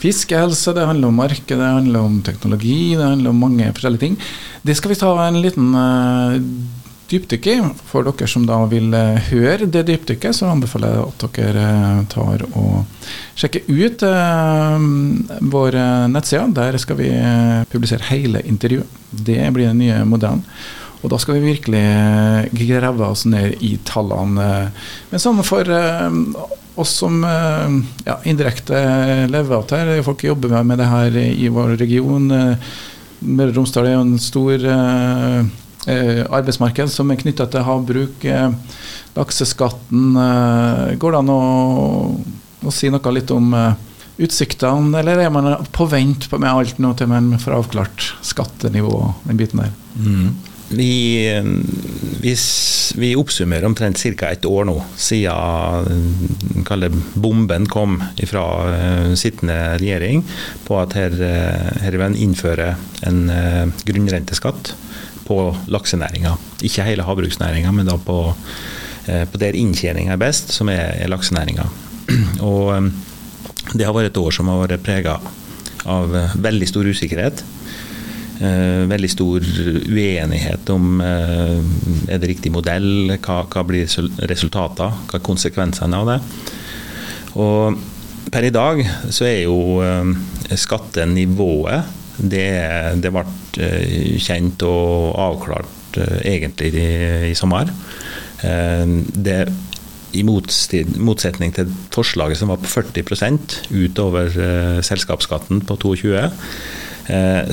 fiskehelse, 0.00 0.74
det 0.76 0.86
handler 0.86 1.10
om 1.10 1.20
marked, 1.20 1.56
det 1.56 1.74
handler 1.76 2.00
om 2.00 2.22
teknologi, 2.22 2.96
det 2.96 3.04
handler 3.04 3.32
om 3.32 3.44
mange 3.46 3.68
forskjellige 3.72 4.04
ting. 4.04 4.16
Det 4.62 4.76
skal 4.76 4.92
vi 4.92 4.98
ta 5.00 5.12
en 5.24 5.40
liten 5.42 5.74
uh, 5.74 6.36
dypdykk 7.10 7.48
i. 7.52 7.56
For 7.90 8.06
dere 8.06 8.28
som 8.30 8.46
da 8.48 8.58
vil 8.70 8.94
uh, 8.94 9.18
høre 9.30 9.68
det 9.70 9.86
dypdykket, 9.90 10.36
så 10.36 10.50
anbefaler 10.52 10.96
jeg 10.96 11.06
at 11.06 11.26
dere 11.38 11.66
uh, 11.66 12.00
tar 12.12 12.46
og 12.52 12.82
sjekker 13.36 13.68
ut 13.68 14.02
vår 15.52 15.76
nettside. 16.08 16.48
Der 16.56 16.78
skal 16.80 16.96
vi 16.98 17.10
publisere 17.68 18.08
hele 18.08 18.40
intervjuet. 18.48 18.88
Det 19.10 19.42
blir 19.52 19.68
den 19.68 19.82
nye 19.84 20.00
modellen. 20.08 20.40
Og 21.04 21.12
da 21.12 21.18
skal 21.20 21.36
vi 21.36 21.52
virkelig 21.52 22.48
grave 22.56 23.10
oss 23.12 23.26
ned 23.28 23.60
i 23.62 23.76
tallene. 23.86 24.72
Men 25.12 25.22
sånn 25.22 25.44
for 25.46 25.68
oss 26.76 26.92
som 27.00 27.22
ja, 27.24 28.18
indirekte 28.28 28.78
lever 29.32 30.02
folk 30.04 30.24
jobber 30.24 30.62
med 30.62 30.78
det 30.78 30.88
her 30.90 31.16
i 31.16 31.48
vår 31.52 31.76
region. 31.80 32.28
Møre 32.28 33.52
og 33.52 33.56
Romsdal 33.56 33.88
er 33.88 33.96
jo 33.96 34.02
en 34.04 34.18
stor 34.20 34.66
Eh, 35.86 36.24
arbeidsmarked 36.34 36.90
som 36.90 37.12
er 37.12 37.18
knytta 37.20 37.46
til 37.50 37.62
havbruk. 37.62 38.24
Eh, 38.26 38.50
lakseskatten. 39.14 40.16
Eh, 40.18 40.94
går 40.98 41.14
det 41.14 41.20
an 41.20 41.30
å, 41.30 41.42
å, 42.66 42.72
si 42.74 42.90
noe 42.90 43.12
litt 43.14 43.30
om 43.30 43.54
utsiktene, 44.16 44.98
eller 44.98 45.22
er 45.22 45.30
man 45.30 45.52
på 45.76 45.86
vent 45.92 46.26
med 46.32 46.50
alt 46.50 46.80
nå 46.82 46.90
til 46.98 47.10
man 47.12 47.36
får 47.38 47.58
avklart 47.60 48.08
skattenivå 48.24 48.90
og 48.96 49.28
den 49.28 49.38
biten 49.38 49.62
der? 49.62 49.74
Mm. 49.94 50.32
Vi, 50.68 51.30
vi, 52.20 52.32
vi, 52.98 53.10
oppsummerer 53.14 53.68
omtrent 53.68 54.00
ca. 54.18 54.32
et 54.32 54.46
år 54.48 54.64
nå 54.66 54.74
siden 54.98 56.08
bomben 57.14 57.68
kom 57.70 58.00
fra 58.26 58.46
sittende 59.14 59.76
regjering 59.78 60.24
på 60.66 60.80
at 60.80 60.96
her, 60.98 61.14
her 61.84 61.94
vil 61.94 62.02
en 63.06 63.30
grunnrenteskatt 63.86 64.74
på 65.26 65.38
laksenæringa. 65.72 66.36
Ikke 66.66 66.86
hele 66.86 67.06
havbruksnæringa, 67.06 67.72
men 67.74 67.88
da 67.88 67.96
på, 67.98 68.20
eh, 69.06 69.24
på 69.28 69.40
der 69.42 69.58
inntjeninga 69.58 70.14
er 70.14 70.22
best, 70.22 70.52
som 70.54 70.70
er, 70.72 70.94
er 71.02 71.10
laksenæringa. 71.10 71.66
Og 72.50 72.72
eh, 72.76 72.90
det 73.74 73.86
har 73.86 73.96
vært 73.96 74.12
et 74.12 74.22
år 74.22 74.34
som 74.34 74.50
har 74.52 74.62
vært 74.62 74.84
prega 74.86 75.18
av 75.86 76.14
eh, 76.16 76.36
veldig 76.48 76.70
stor 76.70 76.86
usikkerhet. 76.86 77.42
Veldig 78.36 79.08
stor 79.08 79.44
uenighet 79.88 80.68
om 80.74 81.00
er 81.00 82.18
det 82.20 82.28
riktig 82.28 82.52
modell, 82.52 83.14
hva, 83.24 83.38
hva 83.48 83.62
blir 83.64 83.88
resultatene, 84.28 85.06
hva 85.08 85.16
er 85.16 85.24
konsekvensene 85.24 86.00
av 86.00 86.10
det. 86.10 86.18
Og 87.40 87.78
per 88.32 88.44
i 88.44 88.52
dag 88.52 88.82
så 89.08 89.24
er 89.30 89.40
jo 89.46 89.56
skattenivået 90.54 91.96
det, 92.16 92.48
det 93.02 93.12
ble 93.12 93.24
eh, 93.60 94.16
kjent 94.22 94.64
og 94.66 95.16
avklart 95.20 96.00
eh, 96.00 96.18
egentlig 96.36 96.72
i, 96.80 96.90
i 97.30 97.36
sommer. 97.36 97.70
Eh, 98.46 98.84
det 99.12 99.40
i 100.16 100.22
motsetning 100.24 101.50
til 101.52 101.72
forslaget 101.92 102.40
som 102.40 102.48
var 102.48 102.60
på 102.62 102.70
40% 102.70 103.56
utover 103.74 104.30
selskapsskatten 104.86 105.60
på 105.68 105.76
22 105.82 106.14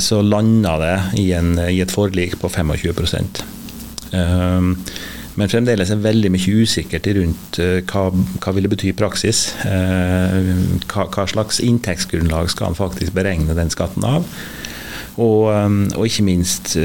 så 0.02 0.18
landa 0.26 0.72
det 0.82 0.96
i, 1.22 1.28
en, 1.38 1.52
i 1.70 1.78
et 1.84 1.92
forlik 1.94 2.40
på 2.42 2.50
25% 2.50 3.44
men 5.34 5.50
fremdeles 5.50 5.90
er 5.90 6.02
veldig 6.02 6.30
mye 6.34 6.58
usikkert 6.62 7.08
rundt 7.18 7.58
hva, 7.90 8.04
hva 8.14 8.54
vil 8.54 8.68
det 8.68 8.72
bety 8.76 8.92
i 8.92 8.98
praksis. 8.98 9.48
Hva, 9.64 11.08
hva 11.08 11.26
slags 11.30 11.62
inntektsgrunnlag 11.64 12.52
skal 12.54 12.70
han 12.70 12.78
faktisk 12.78 13.16
beregne 13.18 13.56
den 13.58 13.74
skatten 13.74 14.06
av? 14.06 14.28
Og, 15.14 15.50
um, 15.50 15.80
og 15.98 16.06
ikke 16.06 16.26
minst 16.26 16.76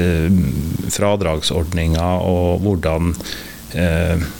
fradragsordninger 0.93 2.25
og 2.25 2.65
hvordan 2.65 3.13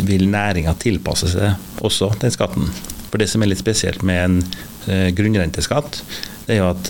vil 0.09 0.25
næringa 0.25 0.73
tilpasse 0.81 1.29
seg 1.29 1.85
også 1.85 2.15
den 2.21 2.33
skatten. 2.33 2.65
For 3.11 3.21
det 3.21 3.29
som 3.29 3.45
er 3.45 3.51
litt 3.51 3.61
spesielt 3.61 4.01
med 4.05 4.23
en 4.23 5.13
grunnrenteskatt, 5.13 6.01
det 6.47 6.55
er 6.55 6.63
jo 6.63 6.71
at 6.71 6.89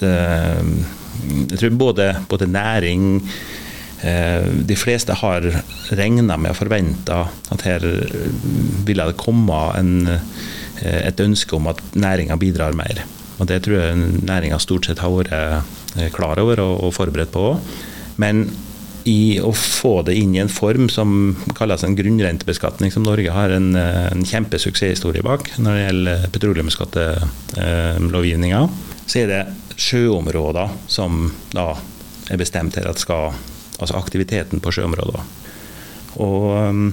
jeg 1.49 1.59
tror 1.59 1.79
både, 1.79 2.13
både 2.29 2.47
næring 2.47 3.25
de 3.99 4.75
fleste 4.79 5.11
har 5.19 5.43
regna 5.91 6.37
med 6.39 6.53
og 6.53 6.55
forventa 6.55 7.17
at 7.51 7.65
her 7.67 7.83
ville 8.87 9.07
det 9.09 9.17
komme 9.19 9.57
en, 9.75 10.07
et 10.79 11.19
ønske 11.19 11.51
om 11.57 11.67
at 11.67 11.81
næringa 11.99 12.37
bidrar 12.39 12.77
mer. 12.79 13.01
Og 13.43 13.49
Det 13.51 13.57
tror 13.65 13.75
jeg 13.75 14.21
næringa 14.23 14.61
stort 14.63 14.87
sett 14.87 15.03
har 15.03 15.11
vært 15.11 15.35
Eh, 15.97 16.11
klar 16.13 16.37
over 16.41 16.59
og, 16.61 16.83
og 16.85 16.93
forberedt 16.93 17.31
på. 17.33 17.59
Men 18.21 18.49
i 19.09 19.39
å 19.41 19.53
få 19.55 20.03
det 20.05 20.13
inn 20.19 20.35
i 20.35 20.41
en 20.43 20.49
form 20.51 20.89
som 20.91 21.37
kalles 21.57 21.83
en 21.85 21.95
grunnrentebeskatning, 21.97 22.91
som 22.93 23.03
Norge 23.07 23.31
har 23.33 23.49
en, 23.55 23.75
eh, 23.79 24.11
en 24.11 24.25
kjempesuksesshistorie 24.27 25.23
bak 25.25 25.41
når 25.57 25.71
det 25.73 25.85
gjelder 25.85 26.27
petroleumsskattelovgivninga, 26.35 28.61
så 29.09 29.15
er 29.23 29.27
det 29.33 29.43
sjøområder 29.79 30.75
som 30.91 31.29
da 31.55 31.71
er 32.29 32.41
bestemt 32.41 32.77
her 32.77 32.89
at 32.91 33.01
skal 33.01 33.33
Altså 33.79 33.95
aktiviteten 33.95 34.59
på 34.59 34.73
sjøområder. 34.75 35.21
Og 36.19 36.47
um, 36.51 36.87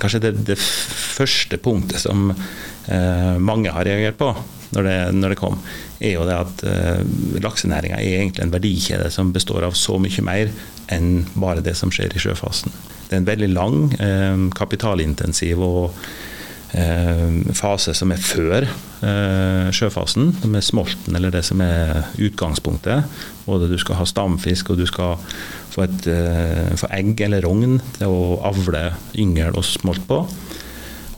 kanskje 0.00 0.24
det, 0.24 0.32
det, 0.48 0.58
første 0.58 1.58
punktet 1.60 2.02
som 2.02 2.32
uh, 2.32 3.36
mange 3.38 3.70
har 3.70 3.86
reagert 3.86 4.18
på 4.18 4.32
når 4.72 4.86
det, 4.88 4.96
når 5.20 5.34
det 5.34 5.38
kom, 5.38 5.58
er 6.00 6.16
jo 6.16 6.24
det 6.26 6.38
at 6.38 6.64
uh, 6.66 7.38
laksenæringa 7.44 8.00
er 8.00 8.22
egentlig 8.22 8.46
en 8.46 8.54
verdikjede 8.54 9.10
som 9.12 9.30
består 9.34 9.68
av 9.68 9.76
så 9.78 10.00
mye 10.02 10.24
mer 10.24 10.50
enn 10.92 11.28
bare 11.36 11.62
det 11.62 11.76
som 11.78 11.92
skjer 11.94 12.16
i 12.16 12.22
sjøfasen. 12.24 12.74
Det 13.06 13.14
er 13.14 13.22
en 13.22 13.28
veldig 13.28 13.50
lang, 13.52 13.78
uh, 14.00 14.48
kapitalintensiv 14.56 15.62
og 15.62 16.00
fase 17.52 17.92
som 17.92 18.14
er 18.14 18.20
før 18.22 18.64
sjøfasen, 19.76 20.30
med 20.48 20.64
smolten 20.64 21.18
eller 21.18 21.34
det 21.34 21.42
som 21.44 21.60
er 21.60 22.06
utgangspunktet. 22.16 23.04
Både 23.44 23.68
du 23.68 23.76
skal 23.80 23.98
ha 23.98 24.06
stamfisk 24.08 24.70
og 24.72 24.80
du 24.80 24.86
skal 24.88 25.20
få, 25.74 25.84
et, 25.84 26.08
få 26.80 26.88
egg 26.96 27.20
eller 27.26 27.44
rogn 27.44 27.76
til 27.98 28.08
å 28.08 28.40
avle 28.48 28.86
yngel 29.20 29.58
og 29.58 29.68
smolt 29.68 30.06
på. 30.08 30.22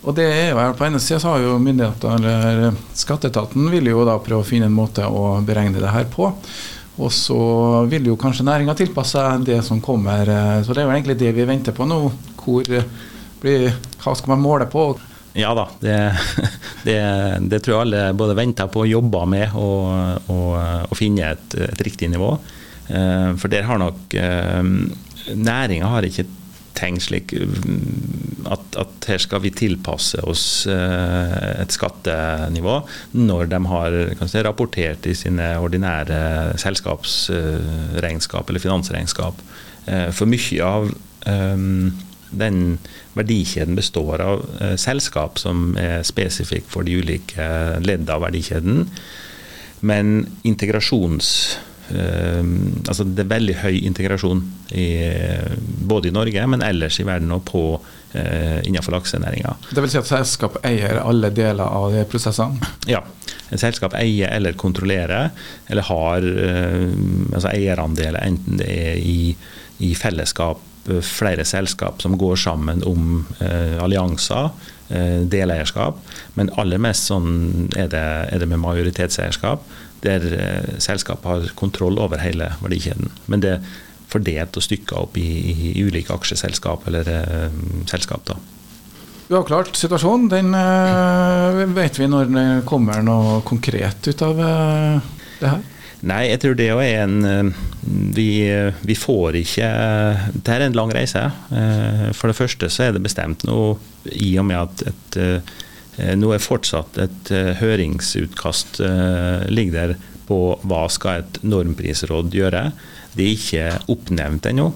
Og 0.00 0.16
det 0.16 0.26
er 0.32 0.50
jo 0.52 0.66
På 0.76 0.86
ene 0.86 1.00
sida 1.00 1.20
har 1.28 1.40
jo 1.44 1.58
myndighetene, 1.60 2.34
eller 2.50 2.76
skatteetaten, 2.96 3.70
vil 3.72 3.88
jo 3.92 4.04
da 4.08 4.18
prøve 4.20 4.44
å 4.44 4.48
finne 4.48 4.68
en 4.68 4.76
måte 4.76 5.04
å 5.04 5.40
beregne 5.44 5.80
det 5.80 5.92
her 5.92 6.06
på. 6.12 6.30
Og 7.00 7.12
så 7.14 7.40
vil 7.88 8.10
jo 8.10 8.18
kanskje 8.20 8.44
næringa 8.44 8.74
tilpasse 8.76 9.16
seg 9.16 9.46
det 9.48 9.60
som 9.64 9.80
kommer. 9.80 10.28
Så 10.64 10.74
det 10.74 10.82
er 10.82 10.88
jo 10.88 10.92
egentlig 10.92 11.16
det 11.20 11.30
vi 11.36 11.46
venter 11.48 11.76
på 11.76 11.86
nå. 11.88 12.00
Hvor 12.40 12.66
blir, 13.40 13.70
hva 14.02 14.16
skal 14.16 14.34
man 14.34 14.42
måle 14.44 14.66
på? 14.68 14.84
Ja 15.38 15.52
da, 15.54 15.68
det, 15.80 15.96
det, 16.88 16.98
det 17.50 17.60
tror 17.62 17.76
jeg 17.76 17.84
alle 17.84 18.02
både 18.18 18.36
venter 18.38 18.70
på 18.72 18.82
og 18.84 18.90
jobber 18.90 19.28
med 19.30 19.54
å 19.54 20.96
finne 20.98 21.34
et, 21.36 21.56
et, 21.70 21.84
riktig 21.86 22.10
nivå. 22.10 22.34
Eh, 22.90 23.30
for 23.38 23.52
der 23.52 23.68
har 23.68 23.78
nok 23.80 24.16
eh, 24.18 24.62
næringa 25.36 25.92
har 25.92 26.06
ikke 26.06 26.26
tenkt 26.80 27.06
slik 27.06 27.34
mm, 27.36 28.46
at, 28.50 28.64
at, 28.80 29.08
her 29.10 29.20
skal 29.22 29.42
vi 29.44 29.52
tilpasse 29.54 30.20
oss 30.28 30.44
eh, 30.70 31.36
et 31.60 31.74
skattenivå 31.74 32.80
når 33.20 33.50
de 33.52 33.60
har 33.70 33.98
si, 34.24 34.42
rapportert 34.46 35.06
i 35.10 35.16
sine 35.18 35.52
ordinære 35.60 36.58
selskapsregnskap 36.60 38.50
eller 38.50 38.62
finansregnskap. 38.62 39.42
For 40.14 40.28
mye 40.28 40.66
av 40.66 40.90
den 42.30 42.58
verdikjeden 43.16 43.78
består 43.78 44.22
av 44.22 44.44
selskap 44.78 45.40
som 45.40 45.72
er 45.80 46.04
spesifikke 46.06 46.70
for 46.70 46.86
de 46.86 47.00
ulike 47.00 47.48
leddene 47.82 48.14
av 48.14 48.22
verdikjeden. 48.28 48.84
Men 49.80 50.28
integrasjons 50.46 51.32
altså 51.90 53.04
det 53.06 53.24
er 53.24 53.30
veldig 53.32 53.56
høy 53.64 53.80
integrasjon 53.88 54.42
i, 54.78 54.86
både 55.90 56.10
i 56.10 56.14
Norge, 56.14 56.46
men 56.52 56.62
ellers 56.62 57.00
i 57.02 57.06
verden 57.06 57.32
og 57.34 57.42
på 57.48 57.64
uh, 57.80 58.58
innenfor 58.66 58.94
laksenæringa. 58.94 59.56
Det 59.70 59.82
vil 59.82 59.92
si 59.92 60.00
at 60.00 60.10
selskap 60.10 60.60
eier 60.66 61.00
alle 61.02 61.32
deler 61.34 61.66
av 61.66 61.90
de 61.94 62.04
prosessene? 62.10 62.72
Ja. 62.90 63.02
Selskap 63.50 63.96
eier 63.98 64.30
eller 64.36 64.58
kontrollerer, 64.58 65.30
eller 65.70 65.88
har 65.90 66.26
uh, 66.26 66.90
altså 67.34 67.50
eierandeler, 67.52 68.22
enten 68.22 68.60
det 68.62 68.70
er 68.70 69.00
i, 69.02 69.34
i, 69.82 69.94
fellesskap, 69.98 70.66
flere 71.04 71.44
selskap 71.44 72.00
som 72.02 72.16
går 72.18 72.38
sammen 72.40 72.80
om 72.88 73.26
allianser, 73.84 74.48
deleierskap, 75.30 76.00
men 76.34 76.48
aller 76.58 76.80
mest 76.82 77.06
sånn 77.06 77.68
er 77.78 77.90
det, 77.92 78.00
er 78.32 78.40
det 78.42 78.48
med 78.48 78.58
majoritetseierskap 78.64 79.68
der 80.04 80.26
eh, 80.32 80.74
selskapet 80.82 81.30
har 81.30 81.54
kontroll 81.58 81.98
over 82.00 82.22
hele 82.22 82.52
verdikjeden. 82.62 83.10
Men 83.26 83.44
det 83.44 83.56
er 83.56 83.70
fordelt 84.10 84.56
og 84.58 84.64
stykka 84.64 85.02
opp 85.04 85.18
i, 85.20 85.28
i 85.70 85.84
ulike 85.84 86.14
aksjeselskap 86.14 86.86
eller 86.90 87.10
eh, 87.14 87.58
selskap. 87.90 88.24
da. 88.30 88.38
Uavklart 89.30 89.76
situasjon, 89.78 90.28
den 90.32 90.54
eh, 90.58 91.60
vet 91.76 92.00
vi 92.00 92.08
når 92.10 92.32
det 92.34 92.46
kommer 92.68 93.04
noe 93.06 93.40
konkret 93.46 94.10
ut 94.10 94.24
av 94.26 94.40
eh, 94.46 95.12
det 95.42 95.52
her? 95.52 95.68
Nei, 96.10 96.22
jeg 96.30 96.40
tror 96.40 96.54
det 96.56 96.70
er 96.72 97.02
en 97.02 97.50
vi, 98.16 98.30
vi, 98.88 98.94
får 98.96 99.36
ikke 99.36 99.66
Det 100.32 100.54
er 100.54 100.62
en 100.64 100.78
lang 100.78 100.88
reise. 100.96 101.26
For 102.16 102.32
det 102.32 102.38
første 102.38 102.70
så 102.72 102.86
er 102.86 102.94
det 102.96 103.02
bestemt 103.04 103.44
nå, 103.44 103.74
i 104.08 104.30
og 104.40 104.46
med 104.48 104.62
at 104.62 104.86
et 104.88 105.18
Eh, 105.20 105.58
nå 106.18 106.32
er 106.34 106.42
fortsatt 106.42 106.98
et 107.02 107.30
eh, 107.34 107.52
høringsutkast 107.60 108.80
eh, 108.84 109.46
ligger 109.50 109.76
der 109.76 109.94
på 110.30 110.40
hva 110.68 110.84
skal 110.92 111.24
et 111.24 111.40
normprisråd 111.42 112.34
gjøre. 112.34 112.70
Det 113.16 113.24
er 113.26 113.34
ikke 113.34 113.94
oppnevnt 113.96 114.46
ennå. 114.46 114.70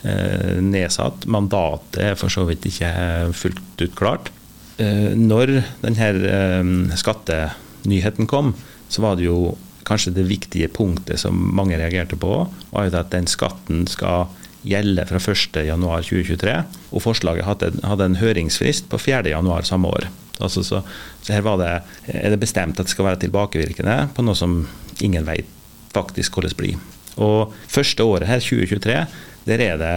Nedsatt. 0.00 1.26
Mandatet 1.28 1.98
er 2.00 2.14
for 2.16 2.32
så 2.32 2.46
vidt 2.48 2.64
ikke 2.70 2.88
fullt 3.36 3.82
ut 3.82 3.96
klart. 3.98 4.30
Når 4.78 5.50
denne 5.82 6.96
skattenyheten 6.96 8.30
kom, 8.30 8.54
så 8.88 9.02
var 9.04 9.18
det 9.18 9.26
jo 9.26 9.58
kanskje 9.90 10.14
det 10.16 10.28
viktige 10.30 10.70
punktet 10.72 11.20
som 11.20 11.36
mange 11.58 11.76
reagerte 11.76 12.16
på, 12.16 12.46
var 12.70 12.94
at 12.94 13.12
den 13.12 13.28
skatten 13.28 13.84
skal 13.90 14.30
gjelde 14.66 15.06
fra 15.08 15.20
1.1.2023. 15.20 16.56
Og 16.94 17.04
forslaget 17.04 17.46
hadde 17.84 18.06
en 18.06 18.18
høringsfrist 18.20 18.90
på 18.90 19.00
4.1 19.00 19.68
samme 19.68 19.90
år. 19.90 20.08
Altså, 20.42 20.64
så, 20.66 20.82
så, 21.22 21.32
her 21.34 21.46
det, 21.60 21.72
er 22.14 22.34
det 22.34 22.40
bestemt 22.40 22.78
at 22.80 22.88
det 22.88 22.94
skal 22.94 23.10
være 23.10 23.24
tilbakevirkende 23.26 23.98
på 24.16 24.24
noe 24.26 24.38
som 24.38 24.62
ingen 25.00 25.26
vet 25.28 25.58
faktisk 25.94 26.38
hvordan 26.38 26.56
blir. 26.58 26.78
Og 27.20 27.52
første 27.68 28.04
året 28.06 28.28
her, 28.28 28.40
2023, 28.40 29.00
der 29.48 29.62
er 29.64 29.78
det, 29.80 29.94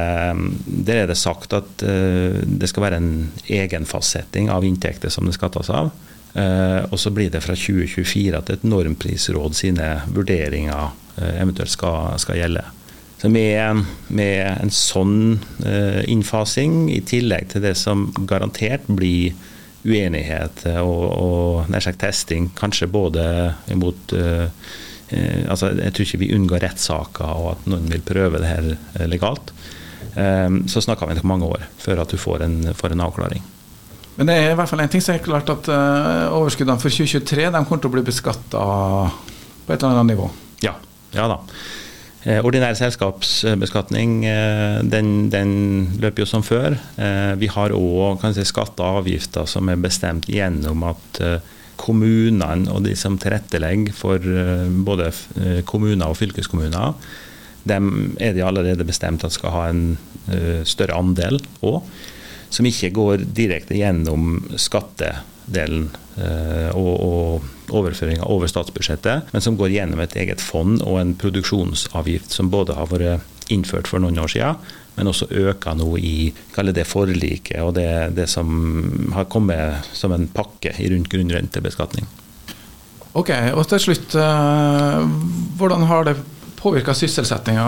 der 0.88 1.04
er 1.04 1.10
det 1.10 1.20
sagt 1.20 1.54
at 1.54 1.84
uh, 1.84 2.40
det 2.44 2.70
skal 2.72 2.88
være 2.88 3.00
en 3.02 3.32
egenfastsetting 3.52 4.50
av 4.54 4.66
inntekter 4.66 5.12
som 5.14 5.28
det 5.28 5.36
skattes 5.38 5.70
av. 5.74 5.92
Uh, 6.34 6.82
og 6.90 6.98
så 6.98 7.12
blir 7.14 7.30
det 7.30 7.44
fra 7.46 7.54
2024 7.54 8.40
at 8.40 8.50
et 8.50 8.64
normprisråd 8.66 9.58
sine 9.58 9.90
vurderinger 10.16 10.94
uh, 10.94 11.34
eventuelt 11.36 11.74
skal, 11.74 12.16
skal, 12.24 12.40
gjelde. 12.40 12.64
Så 13.22 13.30
med, 13.32 13.84
med 14.12 14.42
en 14.50 14.72
sånn 14.74 15.38
innfasing, 16.12 16.90
i 16.92 16.98
tillegg 17.08 17.54
til 17.54 17.64
det 17.64 17.78
som 17.80 18.10
garantert 18.28 18.90
blir 18.92 19.32
uenighet 19.84 20.66
og, 20.80 21.04
og 21.12 21.72
nær 21.72 21.84
sagt 21.84 22.02
testing, 22.04 22.50
kanskje 22.58 22.90
både 22.92 23.24
imot 23.74 24.16
uh, 24.16 24.46
uh, 24.48 25.42
altså 25.52 25.74
Jeg 25.78 25.94
tror 25.94 26.08
ikke 26.08 26.22
vi 26.24 26.34
unngår 26.36 26.64
rettssaker 26.64 27.32
og 27.32 27.50
at 27.56 27.68
noen 27.72 27.90
vil 27.92 28.06
prøve 28.06 28.40
det 28.42 28.50
her 28.50 28.70
eh, 28.74 29.08
legalt. 29.10 29.54
Um, 30.14 30.64
så 30.70 30.82
snakker 30.84 31.10
vi 31.10 31.18
nok 31.18 31.28
mange 31.28 31.50
år 31.50 31.66
før 31.82 32.04
at 32.04 32.12
du 32.12 32.20
får 32.22 32.46
en, 32.46 32.58
får 32.78 32.94
en, 32.94 33.04
avklaring. 33.06 33.44
Men 34.16 34.30
det 34.30 34.36
er 34.38 34.52
i 34.52 34.58
hvert 34.58 34.70
fall 34.70 34.84
en 34.84 34.92
ting 34.94 35.02
som 35.02 35.16
er 35.16 35.24
klart 35.26 35.50
at 35.50 35.70
uh, 35.74 36.34
overskuddene 36.38 36.82
for 36.82 36.94
2023 36.94 37.48
de 37.50 37.64
kommer 37.64 37.82
til 37.82 37.90
å 37.90 37.96
bli 37.96 38.06
beskatta 38.06 38.66
på 39.64 39.74
et 39.74 39.80
eller 39.80 40.04
annet 40.04 40.14
nivå. 40.14 40.28
Ja, 40.66 40.76
ja 41.16 41.26
da. 41.32 41.40
Eh, 42.24 42.40
ordinær 42.40 42.76
selskapsbeskatning 42.80 44.22
eh, 44.24 44.78
den, 44.88 45.28
den, 45.32 45.50
løper 46.00 46.24
jo 46.24 46.28
som 46.30 46.44
før. 46.46 46.78
Eh, 46.96 47.34
vi 47.42 47.50
har 47.52 47.76
òg 47.76 48.24
si, 48.32 48.46
skatter 48.48 48.86
og 48.86 49.02
avgifter 49.02 49.50
som 49.50 49.68
er 49.68 49.82
bestemt 49.84 50.30
gjennom 50.32 50.86
at 50.88 51.20
kommunene 51.84 52.72
og 52.72 52.86
de 52.86 52.94
som 52.96 53.18
tilrettelegger 53.20 53.96
for 53.98 54.24
både 54.88 55.10
kommuner 55.68 56.14
og 56.14 56.20
fylkeskommuner, 56.20 56.94
dem 57.68 58.14
er 58.24 58.36
det 58.38 58.46
allerede 58.46 58.86
bestemt 58.88 59.26
at 59.26 59.34
skal 59.36 59.52
ha 59.52 59.64
en 59.72 59.84
større 60.70 60.96
andel 60.96 61.42
òg. 61.66 61.82
Som 62.54 62.70
ikke 62.70 62.92
går 62.94 63.26
direkte 63.36 63.76
gjennom 63.76 64.38
skattedelen 64.62 65.90
og, 66.78 66.94
og 66.94 67.53
overføringer 67.72 68.28
over 68.28 68.50
statsbudsjettet, 68.52 69.30
men 69.32 69.44
som 69.44 69.58
går 69.60 69.74
gjennom 69.76 70.02
et 70.04 70.16
eget 70.20 70.42
fond 70.44 70.82
og 70.82 71.00
en 71.00 71.14
produksjonsavgift 71.20 72.34
som 72.34 72.52
både 72.54 72.78
har 72.78 72.90
vært 72.92 73.52
innført 73.54 73.90
for 73.92 74.04
noen 74.04 74.20
år 74.24 74.32
siden, 74.32 74.60
men 74.96 75.10
også 75.10 75.30
øker 75.30 75.78
nå 75.78 75.88
i 75.98 76.34
det 76.74 76.86
forliket 76.88 77.62
og 77.64 77.74
det, 77.78 78.16
det, 78.16 78.28
som 78.30 79.10
har 79.16 79.30
kommet 79.32 79.90
som 79.94 80.14
en 80.14 80.28
pakke 80.28 80.76
rundt 80.78 81.10
grunnrentebeskatning. 81.10 82.06
Ok, 83.14 83.30
og 83.54 83.66
til 83.70 83.82
slutt, 83.82 84.16
eh, 84.18 85.02
hvordan 85.60 85.86
har 85.90 86.08
det 86.08 86.16
påvirka 86.58 86.96
sysselsettinga? 86.96 87.66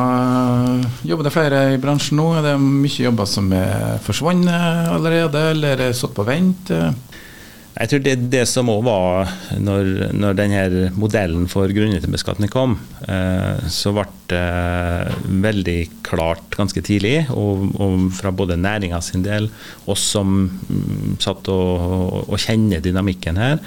Jobber 1.05 1.27
det 1.27 1.33
flere 1.35 1.59
i 1.73 1.81
bransjen 1.81 2.17
nå? 2.17 2.29
Er 2.37 2.47
det 2.47 2.55
mye 2.61 3.05
jobber 3.09 3.27
som 3.29 3.51
er 3.53 3.99
forsvunnet 4.05 4.89
allerede, 4.95 5.49
eller 5.51 5.83
er 5.89 5.97
satt 5.97 6.15
på 6.15 6.25
vent? 6.25 6.71
Jeg 7.75 7.91
tror 7.91 8.03
det, 8.05 8.13
det 8.31 8.43
som 8.47 8.69
òg 8.71 8.85
var 8.87 9.31
når, 9.59 9.89
når 10.15 10.37
denne 10.37 10.91
modellen 10.95 11.49
for 11.51 11.67
grunnrentebeskatning 11.75 12.47
kom, 12.51 12.77
eh, 13.03 13.65
så 13.67 13.91
ble 13.97 14.05
det 14.31 14.43
veldig 15.43 15.79
klart 16.07 16.55
ganske 16.55 16.79
tidlig, 16.87 17.25
og, 17.35 17.67
og 17.75 18.07
fra 18.15 18.31
både 18.31 18.55
næringa 18.55 19.01
sin 19.03 19.25
del, 19.27 19.49
oss 19.91 20.05
som 20.15 20.37
mm, 20.47 21.17
satt 21.19 21.51
og, 21.51 22.23
og, 22.23 22.37
kjenner 22.39 22.79
dynamikken 22.85 23.41
her, 23.43 23.59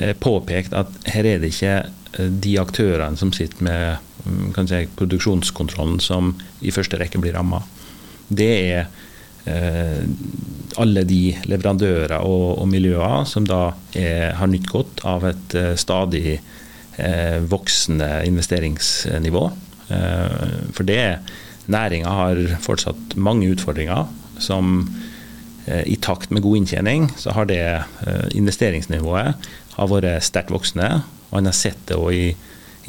eh, 0.00 0.16
påpekt 0.16 0.72
at 0.80 0.96
her 1.12 1.28
er 1.28 1.44
det 1.44 1.52
ikke 1.52 1.76
eh, 1.84 2.32
de 2.48 2.56
aktørene 2.64 3.20
som 3.20 3.34
sitter 3.36 3.60
med 3.68 4.24
mm, 4.24 4.56
si, 4.72 4.86
produksjonskontrollen 4.96 6.00
som 6.00 6.32
i 6.64 6.72
første 6.72 6.96
rekke 6.96 7.20
blir 7.20 7.36
ramma. 7.36 7.60
Det 8.32 8.52
er 8.72 8.88
alle 9.44 11.02
de 11.04 11.34
leverandører 11.44 12.16
og, 12.24 12.58
og 12.62 12.68
miljøer 12.70 13.26
som 13.28 13.44
da 13.46 13.74
er, 13.92 14.32
har 14.38 14.48
nytt 14.50 14.70
godt 14.72 15.02
av 15.06 15.26
et 15.28 15.56
uh, 15.58 15.74
stadig 15.78 16.38
uh, 16.38 17.38
voksende 17.50 18.08
investeringsnivå. 18.30 19.44
For 19.84 20.88
det 20.88 21.18
næringa 21.68 22.08
har 22.08 22.38
fortsatt 22.64 23.12
mange 23.20 23.50
utfordringer 23.52 24.08
som 24.40 24.78
i 25.84 25.98
takt 26.00 26.32
med 26.32 26.40
god 26.44 26.62
inntjening, 26.62 27.04
så 27.20 27.34
har 27.36 27.50
det 27.50 27.60
investeringsnivået 28.32 29.44
har 29.76 29.90
vært 29.90 30.24
sterkt 30.24 30.54
voksende. 30.54 30.88
Og 31.30 31.38
en 31.38 31.50
har 31.50 31.56
sett 31.56 31.80
det 31.90 31.98
òg 32.00 32.16
i, 32.16 32.26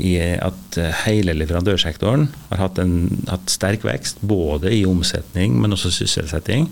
i 0.02 0.18
at 0.20 0.78
hele 1.06 1.36
leverandørsektoren 1.38 2.28
har 2.50 2.60
hatt, 2.60 2.80
en, 2.82 3.24
hatt 3.30 3.52
sterk 3.52 3.86
vekst, 3.88 4.20
både 4.20 4.74
i 4.76 4.84
omsetning, 4.88 5.56
men 5.62 5.76
også 5.76 5.94
sysselsetting, 5.94 6.68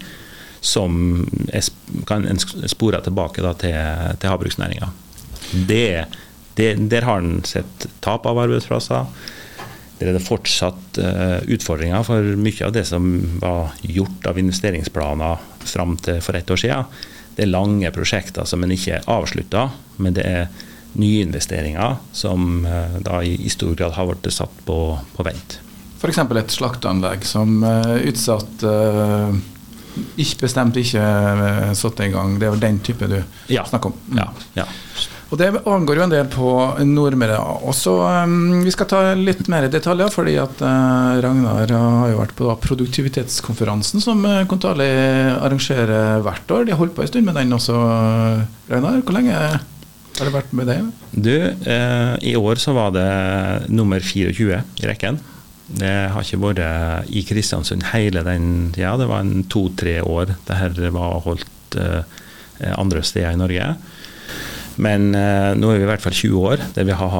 som 0.63 1.23
er, 1.51 1.67
kan 2.07 2.27
spore 2.71 3.01
tilbake 3.03 3.43
da, 3.43 3.53
til, 3.59 3.77
til 4.19 4.31
havbruksnæringa. 4.31 4.91
der 6.55 7.07
har 7.07 7.23
en 7.23 7.41
sett 7.47 7.87
tap 8.03 8.27
av 8.29 8.39
arbeidsplasser. 8.45 9.07
Der 9.99 10.09
er 10.09 10.17
det 10.17 10.25
fortsatt 10.25 10.99
uh, 10.99 11.39
utfordringer 11.47 12.03
for 12.07 12.35
mye 12.39 12.65
av 12.65 12.73
det 12.75 12.85
som 12.89 13.05
var 13.39 13.75
gjort 13.81 14.25
av 14.27 14.39
investeringsplaner 14.41 15.43
fram 15.63 15.97
til 16.03 16.19
for 16.23 16.35
ett 16.35 16.51
år 16.51 16.59
siden. 16.59 16.95
Det 17.35 17.45
er 17.45 17.53
lange 17.53 17.91
prosjekter 17.93 18.47
som 18.49 18.63
en 18.63 18.73
ikke 18.73 19.01
avslutta, 19.09 19.69
men 19.97 20.17
det 20.17 20.25
er 20.27 20.47
nyinvesteringer 20.99 21.97
som 22.11 22.65
uh, 22.65 22.99
da 23.03 23.21
i, 23.25 23.49
stor 23.49 23.75
grad 23.77 23.95
har 23.97 24.09
blitt 24.11 24.33
satt 24.33 24.53
på, 24.67 24.77
på 25.15 25.25
vent. 25.25 25.59
F.eks. 25.99 26.19
et 26.19 26.55
slakteanlegg 26.57 27.25
som 27.27 27.61
uh, 27.63 27.95
utsatt 28.03 28.65
uh, 28.67 29.33
ikke 30.17 30.47
bestemt 30.47 30.77
ikke 30.79 31.03
satt 31.77 32.01
i 32.01 32.11
gang. 32.13 32.37
Det 32.41 32.49
er 32.49 32.61
den 32.61 32.79
type 32.85 33.07
du 33.09 33.19
ja. 33.53 33.65
snakker 33.65 33.93
om. 33.93 33.99
Mm. 34.09 34.21
Ja, 34.21 34.29
ja. 34.63 34.69
Og 35.33 35.39
Det 35.39 35.47
angår 35.49 35.97
jo 35.97 36.03
en 36.03 36.11
del 36.11 36.27
på 36.29 36.49
Nordmøre 36.85 37.39
også. 37.65 37.95
Um, 38.21 38.61
vi 38.61 38.69
skal 38.73 38.85
ta 38.91 38.99
litt 39.17 39.47
mer 39.49 39.65
detaljer, 39.65 40.11
fordi 40.13 40.35
at 40.37 40.61
uh, 40.61 41.17
Ragnar 41.25 41.73
har 41.73 42.11
jo 42.11 42.19
vært 42.19 42.35
på 42.37 42.45
da, 42.45 42.53
produktivitetskonferansen 42.61 44.03
som 44.03 44.21
uh, 44.29 44.43
Kontali 44.49 44.85
arrangerer 45.33 46.21
hvert 46.21 46.53
år. 46.53 46.67
De 46.67 46.75
har 46.75 46.81
holdt 46.83 46.93
på 46.93 47.01
en 47.01 47.09
stund 47.09 47.25
med 47.25 47.39
den 47.41 47.57
også, 47.57 47.79
Ragnar. 48.69 49.01
Hvor 49.01 49.17
lenge 49.17 49.39
har 50.17 50.29
det 50.29 50.33
vært 50.35 50.51
med 50.53 50.69
deg? 50.69 50.89
Du, 51.11 51.35
eh, 51.35 52.13
i 52.21 52.35
år 52.37 52.61
så 52.61 52.75
var 52.77 52.93
det 52.95 53.07
nummer 53.73 54.03
24 54.03 54.61
i 54.81 54.89
rekken. 54.89 55.19
Det 55.73 55.93
har 56.13 56.25
ikke 56.25 56.41
vært 56.43 57.09
i 57.09 57.23
Kristiansund 57.25 57.87
hele 57.93 58.21
den 58.25 58.71
tida. 58.75 58.91
Ja, 58.91 58.97
det 58.99 59.09
var 59.09 59.23
en 59.23 59.45
to-tre 59.49 60.01
år 60.03 60.35
det 60.47 60.59
her 60.59 60.75
var 60.93 61.23
holdt 61.25 61.79
eh, 61.79 62.03
andre 62.77 63.01
steder 63.05 63.33
i 63.33 63.41
Norge. 63.41 63.73
Men 64.81 65.11
eh, 65.13 65.51
nå 65.57 65.69
er 65.69 65.81
vi 65.81 65.85
i 65.85 65.89
hvert 65.89 66.03
fall 66.03 66.15
20 66.15 66.47
år 66.49 66.63
der 66.75 66.87
vi 66.87 66.95
har, 66.97 67.11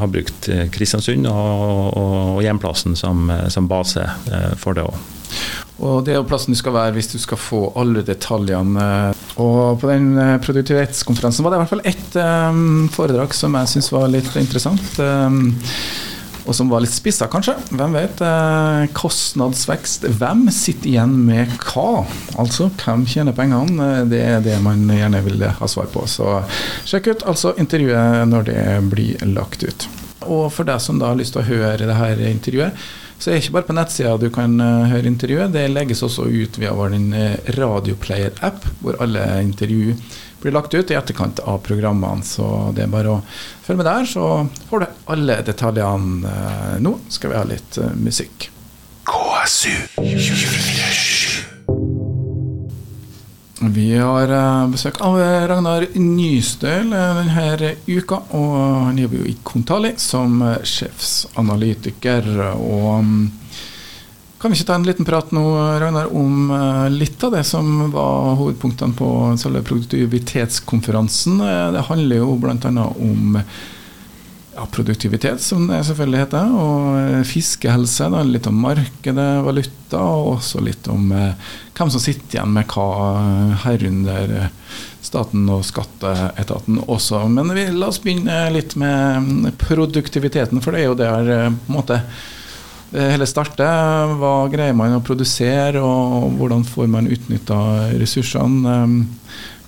har 0.00 0.10
brukt 0.10 0.48
eh, 0.50 0.68
Kristiansund 0.72 1.26
og, 1.30 1.96
og, 1.98 2.14
og 2.36 2.42
hjemplassen 2.44 2.96
som, 2.98 3.24
eh, 3.34 3.48
som, 3.50 3.68
base 3.70 4.04
eh, 4.30 4.52
for 4.60 4.78
det 4.78 4.86
òg. 4.86 5.00
Og 5.80 6.04
Det 6.04 6.12
er 6.12 6.20
jo 6.20 6.26
plassen 6.28 6.52
du 6.52 6.58
skal 6.60 6.76
være 6.76 6.94
hvis 6.98 7.10
du 7.14 7.18
skal 7.20 7.40
få 7.40 7.62
alle 7.80 8.04
detaljene. 8.04 8.86
Og 9.40 9.80
På 9.80 9.88
den 9.88 10.12
eh, 10.20 10.36
produktivitetskonferansen 10.44 11.46
var 11.46 11.54
det 11.54 11.60
i 11.60 11.64
hvert 11.64 11.72
fall 11.72 11.88
ett 11.88 12.20
um, 12.20 12.88
foredrag 12.92 13.34
som 13.36 13.56
jeg 13.56 13.74
syns 13.74 13.92
var 13.94 14.10
litt 14.12 14.30
interessant. 14.36 15.00
Um, 15.00 15.54
og 16.48 16.56
som 16.56 16.70
var 16.72 16.82
litt 16.82 16.92
spissa, 16.92 17.28
kanskje. 17.30 17.54
Hvem 17.76 17.94
vet? 17.94 18.20
Eh, 18.24 18.84
kostnadsvekst. 18.96 20.06
Hvem 20.18 20.46
sitter 20.54 20.92
igjen 20.92 21.12
med 21.28 21.52
hva? 21.68 22.04
Altså, 22.40 22.70
hvem 22.80 23.04
tjener 23.08 23.36
pengene? 23.36 23.90
Det 24.10 24.22
er 24.24 24.40
det 24.44 24.56
man 24.64 24.82
gjerne 24.88 25.22
vil 25.26 25.44
ha 25.60 25.70
svar 25.70 25.90
på. 25.92 26.06
Så 26.10 26.40
sjekk 26.88 27.12
ut 27.12 27.26
altså 27.28 27.54
intervjuet 27.60 28.26
når 28.32 28.48
det 28.48 28.64
blir 28.90 29.28
lagt 29.30 29.64
ut. 29.64 29.88
Og 30.26 30.48
for 30.52 30.68
deg 30.68 30.82
som 30.82 30.98
da 31.00 31.12
har 31.12 31.20
lyst 31.20 31.36
til 31.36 31.44
å 31.44 31.48
høre 31.48 31.86
det 31.86 31.96
her 31.96 32.24
intervjuet, 32.28 32.88
så 33.20 33.28
det 33.28 33.34
er 33.36 33.42
ikke 33.42 33.54
bare 33.58 33.68
på 33.68 33.76
nettsida 33.76 34.16
du 34.16 34.30
kan 34.32 34.54
uh, 34.56 34.88
høre 34.88 35.10
intervjuet. 35.10 35.52
Det 35.52 35.66
legges 35.68 36.00
også 36.06 36.24
ut 36.24 36.56
via 36.56 36.72
vår 36.72 36.96
Radioplayer-app, 37.58 38.64
hvor 38.80 38.96
alle 39.04 39.26
intervju 39.44 39.92
blir 40.40 40.56
lagt 40.56 40.72
ut 40.72 40.90
i 40.90 40.96
etterkant 40.96 41.42
av 41.44 41.60
programmene. 41.66 42.24
Så 42.24 42.72
det 42.76 42.86
er 42.86 42.94
bare 42.94 43.18
å 43.18 43.20
følge 43.66 43.82
med 43.82 43.90
der, 43.90 44.08
så 44.08 44.30
får 44.70 44.84
du 44.86 44.88
alle 45.12 45.36
detaljene. 45.44 46.32
Eh, 46.32 46.80
nå 46.80 46.96
skal 47.12 47.34
vi 47.34 47.40
ha 47.42 47.44
litt 47.52 47.80
musikk. 48.00 48.48
KSU 49.10 49.76
247. 50.00 50.99
Vi 53.60 53.90
har 53.92 54.30
uh, 54.32 54.68
besøk 54.72 55.02
av 55.04 55.18
Ragnar 55.20 55.84
Nystøl 56.00 56.94
denne 56.94 57.74
uka. 57.84 58.22
og 58.32 58.54
Han 58.86 59.00
jobber 59.02 59.20
jo 59.20 59.26
i 59.28 59.36
Kontali 59.44 59.90
som 60.00 60.40
sjefsanalytiker. 60.64 62.30
og 62.56 62.88
um, 63.04 63.28
kan 64.40 64.48
vi 64.48 64.56
ikke 64.56 64.70
ta 64.70 64.78
en 64.78 64.86
liten 64.88 65.04
prat 65.04 65.34
nå, 65.36 65.42
Ragnar, 65.82 66.08
om 66.16 66.48
litt 66.88 67.20
av 67.26 67.34
det 67.36 67.42
som 67.44 67.90
var 67.92 68.38
hovedpunktene 68.40 68.96
på 68.96 69.08
selve 69.36 69.60
produktivitetskonferansen? 69.68 71.42
Eh, 71.44 71.66
det 71.76 71.82
handler 71.90 72.22
jo 72.22 72.38
bl.a. 72.40 72.86
om 72.96 73.36
ja, 74.54 74.66
produktivitet, 74.72 75.40
som 75.40 75.66
det 75.70 75.82
selvfølgelig 75.86 76.24
heter, 76.24 76.54
og 76.54 76.86
uh, 76.96 77.22
fiskehelse. 77.26 78.10
Da, 78.12 78.22
litt 78.26 78.48
om 78.50 78.58
markedet, 78.64 79.28
valuta, 79.46 80.00
og 80.00 80.36
også 80.36 80.62
litt 80.64 80.86
om 80.90 81.10
eh, 81.16 81.54
hvem 81.76 81.90
som 81.90 82.02
sitter 82.02 82.38
igjen 82.38 82.52
med 82.54 82.68
hva, 82.70 82.88
herunder 83.64 84.50
staten 85.02 85.48
og 85.50 85.64
skatteetaten 85.66 86.82
også. 86.86 87.24
Men 87.32 87.54
vi, 87.56 87.64
la 87.74 87.88
oss 87.88 88.02
begynne 88.02 88.42
litt 88.54 88.76
med 88.78 89.48
produktiviteten, 89.58 90.60
for 90.62 90.76
det 90.76 90.84
er 90.84 90.90
jo 90.90 90.98
der 90.98 91.32
på 91.56 91.72
en 91.72 91.80
måte 91.80 92.02
det 92.90 93.06
hele 93.12 93.26
starter. 93.28 94.14
Hva 94.18 94.34
greier 94.50 94.74
man 94.76 94.96
å 94.96 95.04
produsere, 95.04 95.82
og 95.82 96.34
hvordan 96.38 96.66
får 96.66 96.90
man 96.90 97.10
utnytta 97.10 97.60
ressursene? 98.00 98.76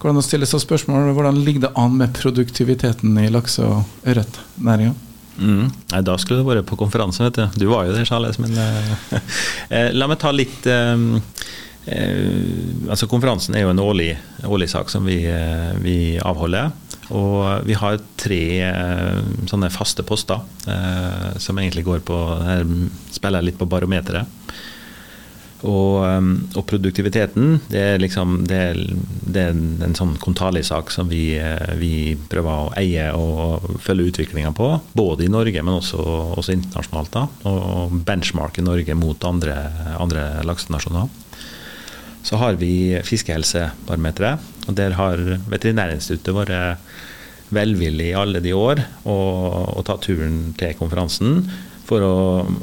Hvordan 0.03 0.19
å 0.19 0.25
stille 0.27 0.49
seg 0.51 0.59
spørsmål, 0.65 1.13
hvordan 1.15 1.37
ligger 1.47 1.69
det 1.69 1.77
an 1.79 1.93
med 1.95 2.11
produktiviteten 2.17 3.15
i 3.23 3.29
lakse- 3.31 3.63
og 3.63 4.09
ørretnæringa? 4.11 4.97
Mm. 5.39 5.69
Da 6.03 6.17
skulle 6.19 6.43
du 6.43 6.49
vært 6.49 6.67
på 6.67 6.79
konferansen, 6.81 7.29
vet 7.29 7.39
du. 7.39 7.61
Du 7.63 7.69
var 7.71 7.87
jo 7.87 7.95
der, 7.95 8.07
Charles. 8.09 8.41
Men 8.43 8.57
uh, 8.59 9.93
la 9.99 10.09
meg 10.11 10.19
ta 10.19 10.33
litt 10.35 10.67
um, 10.67 11.23
uh, 11.87 12.91
altså 12.91 13.07
Konferansen 13.11 13.55
er 13.55 13.63
jo 13.63 13.71
en 13.71 13.83
årlig, 13.83 14.17
årlig 14.43 14.73
sak 14.75 14.91
som 14.91 15.07
vi, 15.07 15.23
vi 15.87 15.97
avholder. 16.19 16.75
Og 17.15 17.63
vi 17.69 17.79
har 17.79 18.03
tre 18.19 18.43
uh, 18.75 19.23
sånne 19.47 19.71
faste 19.71 20.03
poster 20.07 20.43
eh, 20.67 21.33
som 21.43 21.59
egentlig 21.61 21.85
går 21.87 22.03
på 22.07 22.19
Spiller 23.15 23.45
litt 23.45 23.59
på 23.61 23.71
barometeret. 23.71 24.42
Og, 25.63 26.03
eh, 26.07 26.29
og, 26.57 26.65
produktiviteten, 26.67 27.61
det 27.71 27.83
er 27.93 28.03
liksom 28.03 28.43
det 28.51 28.59
er, 28.73 28.81
det 29.23 29.45
er 29.47 29.53
en 29.87 29.97
sånn 29.99 30.17
Kontali-sak 30.23 30.91
som 30.95 31.11
vi, 31.11 31.37
eh, 31.39 31.75
vi, 31.79 31.93
prøver 32.31 32.51
å 32.51 32.73
eie 32.79 33.09
og 33.15 33.79
følge 33.83 34.11
utviklinga 34.11 34.53
på. 34.59 34.69
Både 34.99 35.27
i 35.27 35.33
Norge, 35.33 35.63
men 35.63 35.79
også, 35.79 36.03
også 36.39 36.57
internasjonalt. 36.57 37.13
da, 37.15 37.27
Og 37.51 37.95
benchmarke 38.07 38.65
Norge 38.65 38.97
mot 38.99 39.29
andre, 39.29 39.57
andre 39.99 40.43
laksenasjoner. 40.47 41.09
Så 42.23 42.39
har 42.39 42.55
vi 42.55 43.01
fiskehelsebarometeret, 43.03 44.39
og 44.69 44.77
der 44.79 44.95
har 44.95 45.19
Veterinærinstituttet 45.51 46.37
vært 46.37 46.79
velvillig 47.53 48.13
i 48.13 48.17
alle 48.17 48.41
de 48.41 48.55
år 48.57 48.81
å 49.05 49.83
ta 49.85 49.99
turen 50.01 50.55
til 50.57 50.77
konferansen 50.79 51.43
for 51.87 52.05
å, 52.05 52.17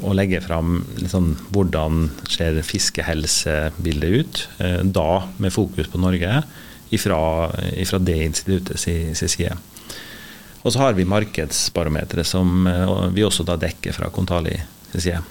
å 0.06 0.14
legge 0.16 0.40
fram 0.44 0.80
liksom, 0.98 1.32
hvordan 1.54 2.08
ser 2.30 2.60
fiskehelsebildet 2.66 4.16
ut, 4.16 4.42
eh, 4.64 4.80
da 4.84 5.24
med 5.42 5.54
fokus 5.54 5.90
på 5.90 6.00
Norge, 6.00 6.42
ifra, 6.90 7.20
ifra 7.78 8.00
det 8.02 8.16
instituttet 8.24 8.80
sin 8.80 9.14
side. 9.14 9.54
Og 10.60 10.72
så 10.72 10.82
har 10.82 10.96
vi 10.96 11.08
markedsbarometeret, 11.08 12.28
som 12.28 12.66
eh, 12.68 12.96
vi 13.14 13.26
også 13.26 13.46
da 13.48 13.58
dekker 13.60 13.96
fra 13.96 14.10
Kontali 14.14 14.56
sin 14.90 15.06
side. 15.06 15.22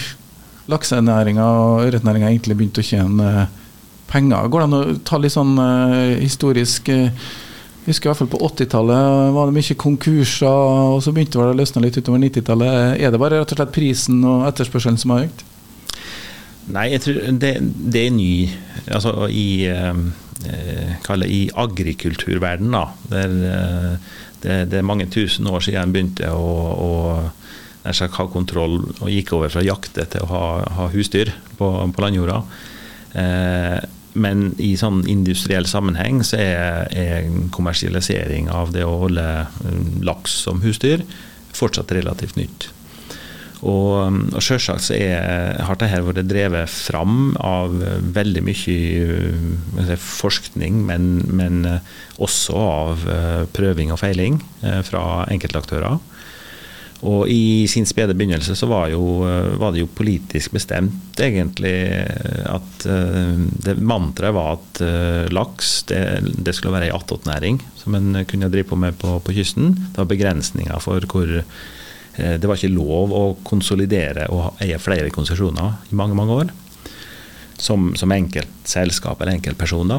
laksenæringa 0.66 1.44
og 1.60 1.84
ørretnæringa 1.84 2.32
egentlig 2.32 2.56
begynte 2.58 2.82
å 2.82 2.86
tjene 2.86 3.46
penger. 4.10 4.48
Går 4.50 4.62
det 4.62 4.68
an 4.68 4.78
å 4.78 4.84
ta 5.06 5.20
litt 5.20 5.34
sånn 5.34 5.56
uh, 5.58 6.16
historisk 6.20 6.90
uh, 6.92 7.10
jeg 7.86 7.94
husker 7.94 8.08
i 8.08 8.10
hvert 8.10 8.18
fall 8.18 8.30
På 8.32 8.38
80-tallet 8.48 9.34
var 9.36 9.46
det 9.46 9.54
mye 9.54 9.74
konkurser, 9.78 10.62
og 10.96 11.02
så 11.04 11.12
begynte 11.14 11.38
det 11.38 11.52
å 11.52 11.54
løsne 11.54 11.84
litt 11.84 11.94
utover 11.94 12.18
90-tallet. 12.18 12.96
Er 12.98 13.12
det 13.14 13.20
bare 13.22 13.38
rett 13.38 13.52
og 13.54 13.60
slett 13.60 13.74
prisen 13.76 14.24
og 14.26 14.42
etterspørselen 14.48 14.98
som 14.98 15.14
har 15.14 15.28
økt? 15.28 15.44
Nei, 16.74 16.88
jeg 16.96 17.04
tror 17.04 17.20
det, 17.38 17.52
det 17.62 18.00
er 18.08 18.10
ny 18.10 18.30
Altså 18.90 19.28
i 19.30 19.68
eh, 19.70 20.00
i 21.30 21.40
agrikulturverdenen, 21.54 22.74
da. 22.74 22.82
Der, 23.12 23.36
det, 24.42 24.56
det, 24.72 24.80
er 24.80 24.86
mange 24.86 25.06
tusen 25.06 25.46
år 25.46 25.62
siden 25.62 25.86
en 25.86 25.94
begynte 25.94 26.32
å, 26.34 26.50
å 26.74 26.90
ha 27.86 28.26
kontroll 28.32 28.80
og 28.82 29.08
gikk 29.10 29.32
over 29.38 29.54
fra 29.54 29.62
jakte 29.62 30.08
til 30.10 30.26
å 30.26 30.30
ha, 30.30 30.44
ha 30.80 30.88
husdyr 30.90 31.30
på, 31.58 31.70
på 31.94 32.04
landjorda. 32.04 32.42
Eh, 33.16 33.78
men 34.16 34.48
i 34.62 34.72
sånn 34.80 35.02
industriell 35.10 35.68
sammenheng 35.68 36.22
så 36.26 36.40
er, 36.40 36.88
er 36.96 37.28
kommersialisering 37.54 38.50
av 38.52 38.72
det 38.74 38.86
å 38.86 38.96
holde 39.04 39.26
um, 39.66 40.00
laks 40.06 40.40
som 40.46 40.62
husdyr 40.64 41.04
fortsatt 41.56 41.92
relativt 41.96 42.36
nytt. 42.40 42.68
Og, 43.66 43.92
um, 44.08 44.18
og 44.32 44.42
selvsagt 44.44 44.88
så 44.88 44.96
er, 44.96 45.60
har 45.64 45.78
dette 45.80 46.02
vært 46.08 46.28
drevet 46.28 46.72
fram 46.72 47.34
av 47.40 47.76
veldig 48.16 48.42
mye 48.44 49.94
forskning, 50.02 50.82
men, 50.88 51.08
men, 51.28 51.62
uh, 51.68 51.94
også 52.22 52.60
av 52.60 53.08
uh, 53.08 53.42
prøving 53.56 53.92
og 53.92 54.00
feiling 54.00 54.40
fra 54.88 55.26
enkeltaktører. 55.32 56.00
Og 57.06 57.28
i 57.30 57.66
sin 57.70 57.86
spede 57.86 58.16
begynnelse 58.16 58.56
så 58.58 58.66
var, 58.70 58.88
jo, 58.90 59.22
var, 59.60 59.72
det 59.72 59.84
jo 59.84 59.92
politisk 59.94 60.56
bestemt 60.56 61.20
egentlig 61.22 61.76
at 62.50 62.86
uh, 62.88 63.38
det 63.62 63.76
mantraet 63.78 64.34
var 64.34 64.56
at 64.56 64.82
uh, 64.82 65.22
laks 65.34 65.76
det, 65.90 66.02
det, 66.34 66.56
skulle 66.56 66.74
være 66.74 66.90
ei 66.90 66.96
attåtnæring 66.96 67.60
som 67.78 67.94
en 67.98 68.24
kunne 68.26 68.50
drive 68.50 68.66
på 68.72 68.80
med 68.80 68.98
på, 68.98 69.18
på, 69.22 69.36
kysten. 69.36 69.74
Det 69.92 70.02
var 70.02 70.10
begrensninger 70.10 70.82
for 70.82 71.06
hvor 71.12 71.40
Det 72.16 72.48
var 72.48 72.56
ikke 72.56 72.72
lov 72.72 73.10
å 73.12 73.24
konsolidere 73.44 74.30
og 74.32 74.62
eie 74.64 74.78
flere 74.80 75.10
konsesjoner 75.12 75.90
i 75.92 75.96
mange, 76.00 76.16
mange 76.16 76.32
år. 76.32 76.52
Som, 77.60 77.90
som 77.96 78.12
enkeltselskap 78.12 79.20
eller 79.20 79.36
enkeltperson. 79.36 79.92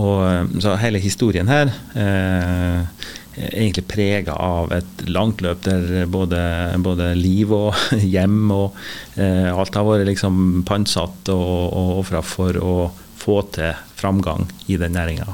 Og, 0.00 0.56
så 0.64 0.72
hele 0.80 1.00
historien 1.04 1.48
her 1.52 1.68
eh, 2.00 3.08
egentlig 3.36 3.86
prega 3.88 4.34
av 4.36 4.72
et 4.76 5.04
langt 5.08 5.40
løp 5.44 5.62
der 5.64 6.06
både, 6.10 6.40
både 6.84 7.12
liv 7.18 7.52
og 7.56 7.76
hjem 8.14 8.50
og 8.52 8.76
eh, 9.16 9.48
alt 9.52 9.78
har 9.78 9.88
vært 9.88 10.08
liksom 10.10 10.64
pantsatt 10.68 11.32
og, 11.32 11.46
og 11.72 12.02
ofra 12.02 12.24
for 12.24 12.58
å 12.60 12.74
få 13.22 13.40
til 13.54 13.72
framgang 13.96 14.48
i 14.66 14.76
den 14.80 14.96
næringa. 14.98 15.32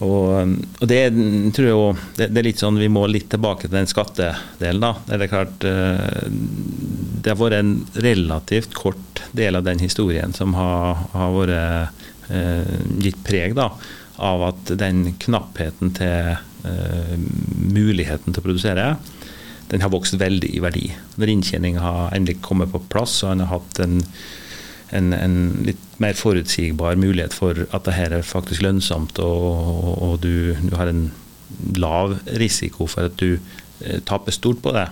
Og, 0.00 0.56
og, 0.80 0.86
det 0.88 1.00
tror 1.52 1.66
jeg 1.66 1.76
også, 1.76 2.04
det, 2.16 2.28
det, 2.32 2.40
er 2.40 2.46
litt 2.46 2.60
sånn 2.62 2.78
Vi 2.80 2.88
må 2.88 3.02
litt 3.10 3.26
tilbake 3.32 3.66
til 3.66 3.74
den 3.76 3.90
skattedelen. 3.90 4.80
da. 4.80 4.94
Det 5.04 5.18
er 5.18 5.32
klart 5.32 5.66
eh, 5.68 6.22
det 7.20 7.34
har 7.34 7.40
vært 7.40 7.58
en 7.58 7.74
relativt 8.00 8.72
kort 8.76 9.20
del 9.36 9.58
av 9.58 9.66
den 9.66 9.82
historien 9.82 10.32
som 10.32 10.56
har, 10.56 11.04
har 11.12 11.34
vært 11.36 12.00
eh, 12.32 12.78
gitt 13.04 13.20
preg 13.26 13.58
da, 13.58 13.68
av 14.20 14.44
at 14.50 14.72
den 14.80 15.14
knappheten 15.22 15.94
til 15.96 16.34
uh, 16.36 17.14
muligheten 17.56 18.32
til 18.32 18.42
å 18.42 18.46
produsere, 18.46 18.86
den 19.70 19.84
har 19.84 19.92
vokst 19.92 20.18
veldig 20.20 20.50
i 20.56 20.62
verdi. 20.62 20.86
Når 21.20 21.32
inntjening 21.32 21.78
har 21.80 22.14
endelig 22.14 22.40
kommet 22.44 22.72
på 22.72 22.82
plass, 22.90 23.20
og 23.24 23.34
en 23.34 23.44
har 23.44 23.52
hatt 23.54 23.80
en, 23.84 24.00
en, 24.96 25.12
en, 25.14 25.36
litt 25.68 26.00
mer 26.02 26.18
forutsigbar 26.18 26.98
mulighet 26.98 27.36
for 27.36 27.64
at 27.70 27.86
det 27.86 27.96
her 27.96 28.16
er 28.18 28.26
faktisk 28.26 28.64
lønnsomt, 28.66 29.20
og, 29.22 29.46
og, 29.46 29.90
og 30.06 30.14
du, 30.24 30.56
du, 30.66 30.74
har 30.76 30.90
en 30.90 31.08
lav 31.78 32.18
risiko 32.40 32.88
for 32.90 33.10
at 33.10 33.18
du 33.22 33.38
uh, 33.38 33.98
taper 34.08 34.34
stort 34.34 34.62
på 34.64 34.74
det, 34.76 34.88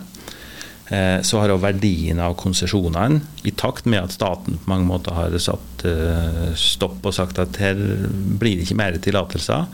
så 0.88 1.42
har 1.42 1.53
også 1.53 1.66
verdien 1.66 2.20
av 2.22 2.37
konsesjonene, 2.40 3.20
i 3.44 3.53
takt 3.53 3.88
med 3.88 4.07
at 4.07 4.14
staten 4.16 4.57
på 4.57 4.70
mange 4.70 4.88
måter 4.88 5.16
har 5.16 5.35
satt 5.42 5.85
eh, 5.88 6.48
stopp 6.57 7.05
og 7.05 7.16
sagt 7.16 7.40
at 7.42 7.61
her 7.61 7.77
blir 7.77 8.57
det 8.57 8.64
ikke 8.64 8.79
mer 8.81 8.96
tillatelser, 9.05 9.68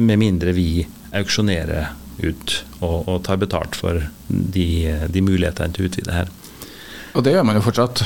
med 0.00 0.18
mindre 0.18 0.54
vi 0.56 0.86
auksjonerer 1.14 1.92
ut 2.24 2.54
og, 2.80 3.04
og 3.10 3.20
tar 3.26 3.38
betalt 3.42 3.76
for 3.78 4.00
de, 4.26 4.68
de 5.10 5.22
mulighetene 5.22 5.74
til 5.74 5.84
å 5.84 5.90
utvide 5.90 6.14
her. 6.16 6.32
Og 7.14 7.26
det 7.26 7.34
gjør 7.34 7.46
man 7.46 7.60
jo 7.60 7.66
fortsatt? 7.66 8.02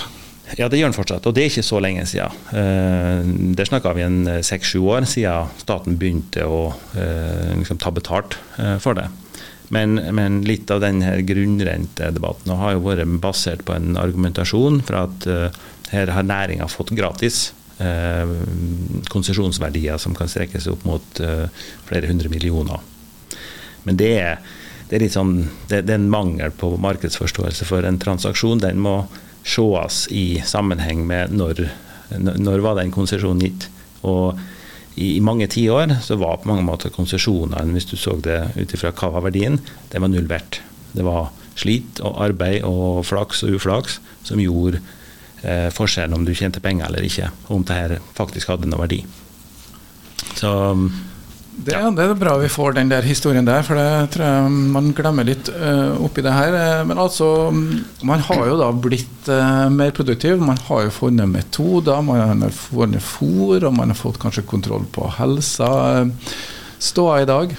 Ja, 0.58 0.66
det 0.68 0.80
gjør 0.80 0.90
man 0.90 0.96
fortsatt, 0.96 1.28
og 1.28 1.36
det 1.36 1.44
er 1.44 1.52
ikke 1.52 1.64
så 1.64 1.78
lenge 1.84 2.04
siden. 2.10 2.42
Eh, 2.58 3.22
det 3.56 3.68
snakka 3.70 3.94
vi 3.96 4.04
en 4.08 4.20
seks-sju 4.44 4.82
år 4.96 5.06
siden 5.08 5.54
staten 5.62 5.96
begynte 6.00 6.44
å 6.48 6.72
liksom, 7.54 7.78
ta 7.78 7.94
betalt 7.94 8.40
for 8.82 8.98
det. 8.98 9.06
Men, 9.74 10.00
men, 10.16 10.40
litt 10.48 10.70
av 10.72 10.80
denne 10.80 11.18
grunnrentedebatten 11.28 12.54
har 12.56 12.76
jo 12.76 12.84
vært 12.86 13.18
basert 13.20 13.64
på 13.68 13.74
en 13.76 13.98
argumentasjon 14.00 14.80
for 14.86 15.00
at 15.02 15.28
uh, 15.28 15.58
her 15.92 16.12
har 16.14 16.24
næringa 16.24 16.68
fått 16.72 16.94
gratis 16.96 17.50
uh, 17.82 18.32
konsesjonsverdier 19.12 20.00
som 20.00 20.16
kan 20.16 20.30
strekke 20.30 20.60
seg 20.60 20.76
opp 20.76 20.86
mot 20.88 21.20
uh, 21.20 21.46
flere 21.88 22.08
hundre 22.08 22.32
millioner. 22.32 22.80
Men 23.84 24.00
det 24.00 24.12
er, 24.16 24.40
det 24.88 24.98
er 24.98 25.04
litt 25.04 25.16
sånn, 25.16 25.36
det, 25.68 25.82
det, 25.84 25.94
er 25.94 26.00
en 26.00 26.12
mangel 26.12 26.52
på 26.56 26.72
markedsforståelse 26.80 27.68
for 27.68 27.84
en 27.84 28.00
transaksjon. 28.00 28.64
Den 28.64 28.80
må 28.84 29.02
sees 29.48 30.06
i 30.12 30.40
sammenheng 30.44 31.04
med 31.08 31.32
når, 31.36 31.66
når 32.18 32.64
var 32.64 32.80
den 32.80 32.92
konsesjonen 32.92 33.44
gitt. 33.44 33.68
Og 34.08 34.40
i, 34.98 35.14
i 35.16 35.22
mange 35.24 35.46
tiår 35.50 35.96
så 36.04 36.18
var 36.20 36.40
på 36.42 36.50
mange 36.50 36.66
måter 36.66 36.92
konsesjonene, 36.94 37.72
hvis 37.74 37.88
du 37.90 37.96
så 37.96 38.16
det 38.22 38.40
ut 38.58 38.74
ifra 38.74 38.92
hva 38.92 39.12
var 39.14 39.28
verdien, 39.28 39.60
det 39.92 40.02
var 40.02 40.10
null 40.12 40.28
verdt. 40.30 40.60
Det 40.92 41.04
var 41.06 41.30
slit 41.58 42.00
og 42.04 42.18
arbeid 42.28 42.66
og 42.66 43.04
flaks 43.06 43.44
og 43.46 43.58
uflaks 43.58 43.98
som 44.26 44.40
gjorde 44.42 44.80
eh, 45.42 45.68
forskjellen 45.74 46.16
om 46.18 46.26
du 46.26 46.34
tjente 46.36 46.62
penger 46.64 46.88
eller 46.88 47.06
ikke, 47.06 47.30
om 47.54 47.64
det 47.66 47.78
her 47.78 47.96
faktisk 48.18 48.52
hadde 48.52 48.70
noe 48.70 48.84
verdi. 48.84 49.02
Så 50.38 50.50
det, 51.58 51.72
ja. 51.74 51.90
det, 51.90 52.04
er 52.04 52.18
bra 52.18 52.36
vi 52.38 52.48
får 52.52 52.76
den 52.76 52.90
der 52.90 53.06
historien 53.06 53.46
der, 53.46 53.64
for 53.66 53.78
det 53.78 54.12
tror 54.14 54.24
jeg 54.24 54.50
man 54.74 54.92
glemmer 54.94 55.26
litt 55.26 55.50
uh, 55.50 55.96
oppi 56.06 56.22
det 56.22 56.34
her. 56.34 56.54
Eh, 56.54 56.82
men 56.86 57.00
altså, 57.02 57.50
man 58.06 58.22
har 58.28 58.44
jo 58.46 58.58
da 58.60 58.68
blitt 58.72 59.30
uh, 59.30 59.66
mer 59.74 59.90
produktiv. 59.96 60.38
Man 60.38 60.60
har 60.68 60.84
jo 60.86 60.94
funnet 60.94 61.30
metoder, 61.32 61.98
man 62.06 62.44
har 62.44 62.54
funnet 62.54 63.02
fôr, 63.02 63.66
og 63.66 63.74
man 63.74 63.90
har 63.90 63.98
fått 63.98 64.20
kanskje 64.22 64.46
kontroll 64.46 64.86
på 64.94 65.08
helsa. 65.18 65.72
Ståa 66.78 67.24
i 67.24 67.28
dag? 67.28 67.56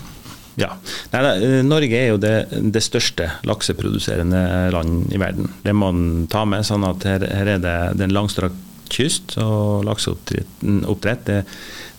Ja. 0.59 0.73
Nei, 1.11 1.61
Norge 1.67 1.99
er 1.99 2.09
jo 2.13 2.23
det, 2.23 2.33
det, 2.71 2.83
største 2.83 3.27
lakseproduserende 3.47 4.41
land 4.75 5.11
i 5.11 5.19
verden. 5.19 5.51
Det 5.63 5.75
må 5.75 5.91
man 5.91 6.25
ta 6.31 6.45
med. 6.47 6.67
sånn 6.67 6.87
at 6.87 7.03
her, 7.07 7.27
her 7.35 7.55
er 7.57 7.63
det, 7.63 7.77
den 7.99 8.15
langstrakte 8.15 8.55
langstrakt 8.55 8.65
kyst, 8.93 9.37
og 9.41 9.85
lakseoppdrett 9.87 11.27
det 11.29 11.43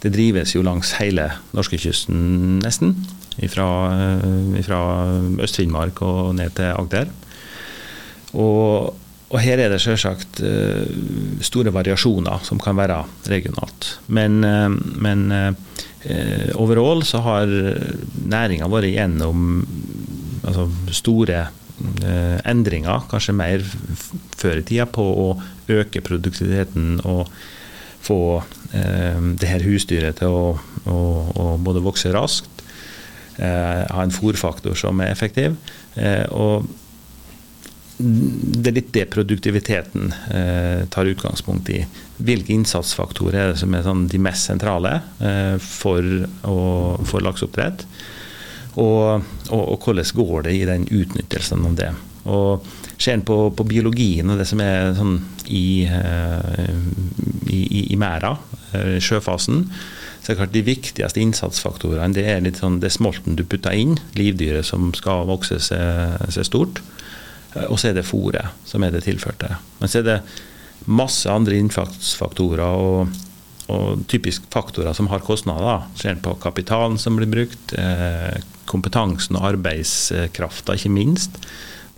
det 0.01 0.13
drives 0.15 0.55
jo 0.55 0.65
langs 0.65 0.95
hele 1.01 1.29
norskekysten, 1.57 2.61
nesten. 2.65 2.95
Fra 3.53 3.69
eh, 3.95 4.71
Øst-Finnmark 5.45 6.01
og 6.05 6.35
ned 6.37 6.57
til 6.57 6.73
Agder. 6.73 7.13
Og, 8.33 8.97
og, 9.31 9.39
her 9.43 9.61
er 9.61 9.73
det 9.73 9.81
selvsagt 9.83 10.41
uh, 10.45 10.87
store 11.43 11.73
variasjoner 11.75 12.45
som 12.47 12.61
kan 12.63 12.77
være 12.79 13.01
regionalt. 13.31 13.97
Men, 14.07 14.45
uh, 14.45 14.71
men 15.03 15.57
overall 16.57 17.03
så 17.05 17.21
har 17.27 17.51
næringa 18.31 18.71
vært 18.73 18.89
igjennom 18.89 19.65
altså, 20.47 20.69
store 20.95 21.49
endringer, 22.49 23.03
kanskje 23.11 23.35
mer 23.37 23.65
før 24.37 24.61
i 24.61 24.65
tida, 24.69 24.87
på 24.89 25.05
å 25.05 25.27
øke 25.71 26.03
produktiviteten 26.05 27.01
og 27.09 27.31
få 28.01 28.21
eh, 28.77 29.21
det 29.41 29.49
her 29.49 29.65
husdyret 29.67 30.21
til 30.21 30.33
å, 30.33 30.45
å, 30.89 30.99
å 31.37 31.47
både 31.61 31.85
vokse 31.85 32.13
raskt, 32.15 32.65
eh, 33.37 33.83
ha 33.87 34.05
en 34.05 34.15
fòrfaktor 34.15 34.79
som 34.79 35.03
er 35.05 35.13
effektiv. 35.13 35.59
Eh, 35.97 36.25
og 36.33 36.71
det 38.01 38.71
er 38.71 38.77
litt 38.79 38.93
det 38.95 39.07
produktiviteten 39.13 40.15
eh, 40.33 40.87
tar 40.93 41.11
utgangspunkt 41.11 41.69
i. 41.75 41.83
Hvilke 42.21 42.55
innsatsfaktorer 42.55 43.37
er 43.43 43.53
det 43.53 43.61
som 43.61 43.75
er 43.77 43.85
sånn 43.85 44.07
de 44.11 44.21
mest 44.23 44.49
sentrale 44.49 44.95
eh, 45.21 45.57
for, 45.61 46.07
for 46.41 47.27
lakseoppdrett? 47.27 47.85
Og, 48.81 49.27
og, 49.51 49.65
og, 49.65 49.77
hvordan 49.85 50.15
går 50.17 50.47
det 50.47 50.55
i 50.57 50.67
den 50.69 50.87
utnyttelsen 50.87 51.67
av 51.67 51.77
det. 51.77 51.91
Og 52.31 52.69
Ser 53.01 53.17
en 53.17 53.25
på, 53.25 53.37
på, 53.57 53.65
biologien 53.65 54.29
og 54.29 54.41
det 54.41 54.47
som 54.51 54.61
er 54.61 54.93
sånn 54.99 55.17
i, 55.49 55.87
eh, 55.89 56.75
i, 57.49 57.61
i, 57.87 57.97
merda, 58.01 58.35
eh, 58.77 58.99
sjøfasen, 59.01 59.65
Så 60.21 60.27
det 60.27 60.35
er 60.35 60.41
klart 60.43 60.53
De 60.53 60.63
viktigste 60.67 61.21
innsatsfaktorene 61.23 62.13
det 62.13 62.27
er 62.29 62.43
litt 62.45 62.61
sånn, 62.61 62.77
det 62.83 62.93
smolten 62.93 63.39
du 63.39 63.45
putter 63.49 63.73
inn, 63.73 63.97
livdyret 64.15 64.69
som 64.69 64.93
skal 64.93 65.25
vokse 65.31 65.57
seg, 65.65 66.29
seg 66.29 66.45
stort. 66.45 66.83
Og 67.67 67.81
så 67.81 67.89
er 67.89 67.97
det 67.97 68.07
fôret 68.07 68.53
som 68.69 68.85
er 68.85 68.93
det 68.95 69.03
tilførte. 69.09 69.57
Men 69.81 69.91
så 69.91 70.03
er 70.03 70.07
det 70.07 70.19
masse 70.87 71.29
andre 71.31 71.59
innsatsfaktorer 71.59 72.63
og, 72.69 73.17
og 73.73 74.05
typisk 74.13 74.47
faktorer 74.53 74.95
som 74.97 75.11
har 75.11 75.25
kostnader. 75.25 75.89
Ser 75.99 76.21
på 76.23 76.37
kapitalen 76.43 76.99
som 77.01 77.19
blir 77.19 77.31
brukt, 77.31 77.75
eh, 77.81 78.39
kompetansen 78.71 79.41
og 79.41 79.49
arbeidskrafta, 79.55 80.77
ikke 80.77 80.95
minst. 80.95 81.41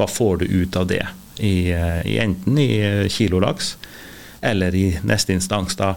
Hva 0.02 0.10
får 0.10 0.42
du 0.42 0.46
ut 0.62 0.76
av 0.76 0.88
det? 0.90 1.04
I, 1.42 1.72
i 1.72 2.18
enten 2.20 2.58
i 2.60 3.08
kilolaks 3.10 3.76
eller 4.44 4.74
i 4.76 4.88
neste 5.06 5.32
instans 5.32 5.78
da 5.78 5.94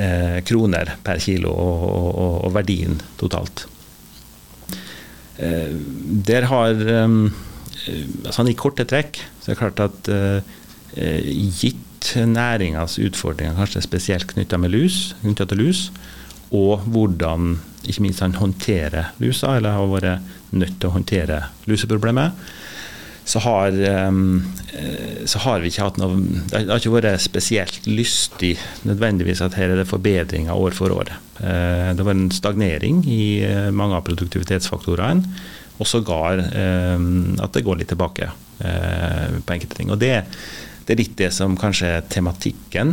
eh, 0.00 0.40
kroner 0.48 0.96
per 1.04 1.20
kilo 1.22 1.52
og, 1.52 1.84
og, 1.86 2.34
og 2.48 2.54
verdien 2.56 2.96
totalt. 3.20 3.66
Eh, 5.38 5.70
der 6.26 6.48
har 6.50 6.82
um, 7.04 7.30
sånn 8.32 8.50
I 8.50 8.56
korte 8.58 8.88
trekk 8.88 9.20
så 9.38 9.52
er 9.52 9.54
det 9.54 9.60
klart 9.60 9.84
at 9.84 10.12
gitt 10.92 12.10
næringas 12.28 12.98
utfordringer, 13.00 13.56
kanskje 13.56 13.84
spesielt 13.84 14.26
knytta 14.28 14.58
til 14.60 15.62
lus, 15.62 15.78
og 16.52 16.84
hvordan 16.92 17.56
ikke 17.88 18.04
minst 18.04 18.22
han 18.22 18.36
håndterer 18.36 19.12
lusa, 19.22 19.56
eller 19.56 19.76
har 19.76 19.88
vært 19.90 20.52
nødt 20.52 20.76
til 20.78 20.90
å 20.90 20.96
håndtere 20.96 21.38
luseproblemet, 21.70 22.36
så 23.32 23.40
har, 23.40 23.72
um, 24.12 24.42
så 25.24 25.40
har, 25.46 25.62
vi 25.62 25.70
ikke 25.70 25.86
hatt 25.86 25.98
noe 26.00 26.18
Det 26.50 26.66
har 26.68 26.80
ikke 26.80 26.92
vært 26.98 27.22
spesielt 27.24 27.86
lystig 27.88 28.58
nødvendigvis 28.84 29.40
at 29.44 29.56
her 29.56 29.72
er 29.72 29.80
det 29.80 29.88
forbedringer 29.88 30.52
år 30.52 30.76
for 30.76 30.92
år. 30.92 31.14
Det 31.38 31.96
det 31.96 32.04
var 32.04 32.12
en 32.12 32.28
stagnering 32.34 33.00
i 33.08 33.24
uh, 33.46 33.70
mange 33.72 33.96
av 33.96 34.04
produktivitetsfaktorene, 34.04 35.24
og 35.80 35.88
sågar 35.88 36.38
at 36.38 37.54
det 37.56 37.62
går 37.64 37.78
litt 37.80 37.88
tilbake 37.90 38.28
på 38.60 39.54
enkelte 39.54 39.74
ting. 39.74 39.88
Og 39.90 39.98
det, 39.98 40.12
det, 40.84 40.92
er 40.92 41.00
litt 41.00 41.16
det 41.18 41.30
som 41.34 41.56
kanskje 41.58 41.88
er 41.96 42.04
tematikken 42.12 42.92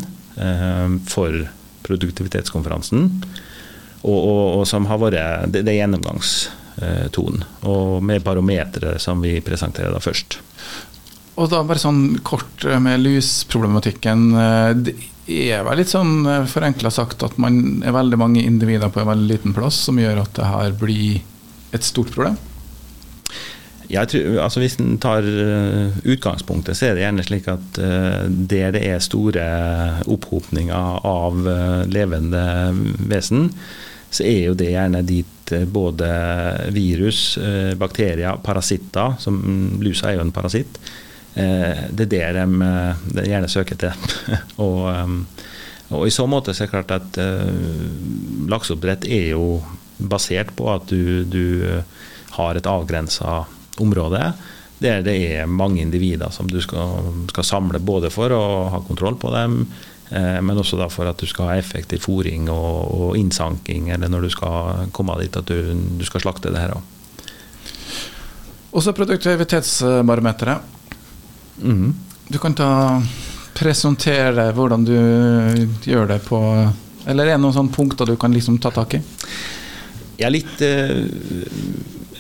for 1.12 1.36
produktivitetskonferansen, 1.86 3.04
og, 4.00 4.16
og, 4.16 4.42
og, 4.56 4.64
som 4.72 4.88
har 4.90 5.04
vært 5.04 5.52
det, 5.54 5.62
det 5.68 5.76
er 5.76 5.82
gjennomgangs 5.84 6.34
tonen. 7.16 7.44
Og 7.68 8.04
med 8.06 8.24
barometeret 8.26 9.02
som 9.04 9.22
vi 9.24 9.38
presenterer 9.46 9.92
da 9.96 10.00
først. 10.04 10.40
Og 11.40 11.48
da 11.48 11.62
bare 11.64 11.80
sånn 11.80 12.20
kort 12.28 12.66
eh, 12.68 12.80
med 12.84 13.00
lusproblematikken. 13.06 14.28
Eh, 14.36 14.74
det 14.84 14.96
er 15.30 15.64
vel 15.68 15.80
litt 15.80 15.92
sånn 15.92 16.28
eh, 16.28 16.48
forenkla 16.50 16.92
sagt 16.92 17.24
at 17.24 17.40
man 17.40 17.80
er 17.86 17.96
veldig 17.96 18.20
mange 18.20 18.44
individer 18.44 18.92
på 18.92 19.04
en 19.04 19.12
veldig 19.14 19.30
liten 19.30 19.56
plass, 19.56 19.80
som 19.88 20.00
gjør 20.02 20.26
at 20.26 20.36
det 20.36 20.50
her 20.50 20.76
blir 20.80 21.22
et 21.76 21.88
stort 21.88 22.12
problem? 22.16 22.38
Tror, 23.90 24.36
altså 24.44 24.62
hvis 24.62 24.76
en 24.78 25.00
tar 25.02 25.26
utgangspunktet, 25.26 26.78
så 26.78 26.92
er 26.92 26.92
det 26.94 27.02
gjerne 27.08 27.24
slik 27.26 27.48
at 27.50 27.80
der 28.30 28.76
det 28.76 28.84
er 28.86 29.02
store 29.02 29.46
opphopninger 30.06 31.00
av 31.10 31.40
levende 31.90 32.44
vesen, 33.10 33.48
så 34.14 34.28
er 34.30 34.44
jo 34.44 34.54
det 34.60 34.70
gjerne 34.76 35.02
dit 35.10 35.39
eh, 35.56 35.66
både 35.66 36.10
virus, 36.76 37.38
eh, 37.38 37.76
bakterier, 37.80 38.40
parasitter 38.44 39.16
som 39.20 39.40
Lusa 39.82 40.10
er 40.10 40.18
jo 40.18 40.26
en 40.26 40.36
parasitt. 40.36 40.80
Eh, 41.34 41.86
det 41.92 42.10
er 42.14 42.38
det 42.38 42.46
de, 42.46 42.70
de 43.16 43.28
gjerne 43.30 43.52
søker 43.52 43.80
til. 43.80 44.08
og, 44.66 44.86
og, 45.90 46.06
i 46.08 46.14
så 46.14 46.28
måte 46.30 46.54
så 46.54 46.66
er 46.66 46.70
det 46.70 46.76
klart 46.76 46.96
at 46.98 47.20
lakseoppdrett 48.50 49.08
er 49.10 49.32
jo 49.34 49.60
basert 50.00 50.54
på 50.56 50.70
at 50.72 50.88
du, 50.90 51.26
du 51.28 51.82
har 52.38 52.56
et 52.56 52.70
avgrensa 52.70 53.44
område 53.84 54.32
der 54.80 55.02
det 55.04 55.16
er 55.28 55.50
mange 55.52 55.82
individer 55.84 56.32
som 56.32 56.48
du 56.48 56.62
skal, 56.64 57.04
skal 57.32 57.48
samle 57.48 57.82
både 57.84 58.12
for 58.14 58.32
å 58.32 58.44
ha 58.72 58.80
kontroll 58.88 59.18
på 59.20 59.32
dem, 59.34 59.66
men 60.10 60.58
også 60.58 60.80
for 60.90 61.06
at 61.06 61.20
du 61.22 61.28
skal 61.30 61.52
ha 61.52 61.58
effektiv 61.60 62.02
fòring 62.02 62.48
og, 62.50 62.78
og, 62.90 63.18
innsanking, 63.18 63.92
eller 63.94 64.10
når 64.10 64.26
du 64.26 64.30
skal 64.34 64.88
komme 64.96 65.14
dit 65.22 65.36
at 65.38 65.46
du, 65.46 65.74
du 66.00 66.06
skal 66.08 66.24
slakte 66.24 66.50
det 66.50 66.62
her 66.64 66.74
òg. 66.78 66.82
Også 68.80 68.94
produktivitetsbarometeret. 68.94 70.78
Mm. 71.62 71.94
Du 72.30 72.38
kan 72.42 72.54
ta 72.58 72.72
presentere 73.58 74.52
hvordan 74.56 74.86
du 74.88 74.96
gjør 75.84 76.08
det 76.14 76.22
på 76.30 76.40
Eller 77.10 77.26
er 77.26 77.36
det 77.36 77.42
noen 77.44 77.56
sånne 77.56 77.74
punkter 77.74 78.08
du 78.08 78.16
kan 78.20 78.32
liksom 78.32 78.60
ta 78.62 78.70
tak 78.72 78.94
i? 78.96 79.02
Ja, 80.22 80.30
litt 80.32 80.62
eh, 80.64 81.02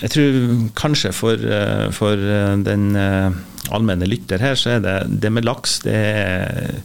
Jeg 0.01 0.11
tror 0.11 0.39
kanskje 0.75 1.13
for, 1.15 1.39
eh, 1.39 1.85
for 1.95 2.19
den 2.65 2.89
allmenne 3.69 4.09
lytter 4.09 4.41
her, 4.41 4.57
så 4.57 4.77
er 4.77 4.83
det 4.83 4.97
det 5.21 5.31
med 5.31 5.45
laks 5.45 5.79
det 5.85 5.95
er 5.95 6.81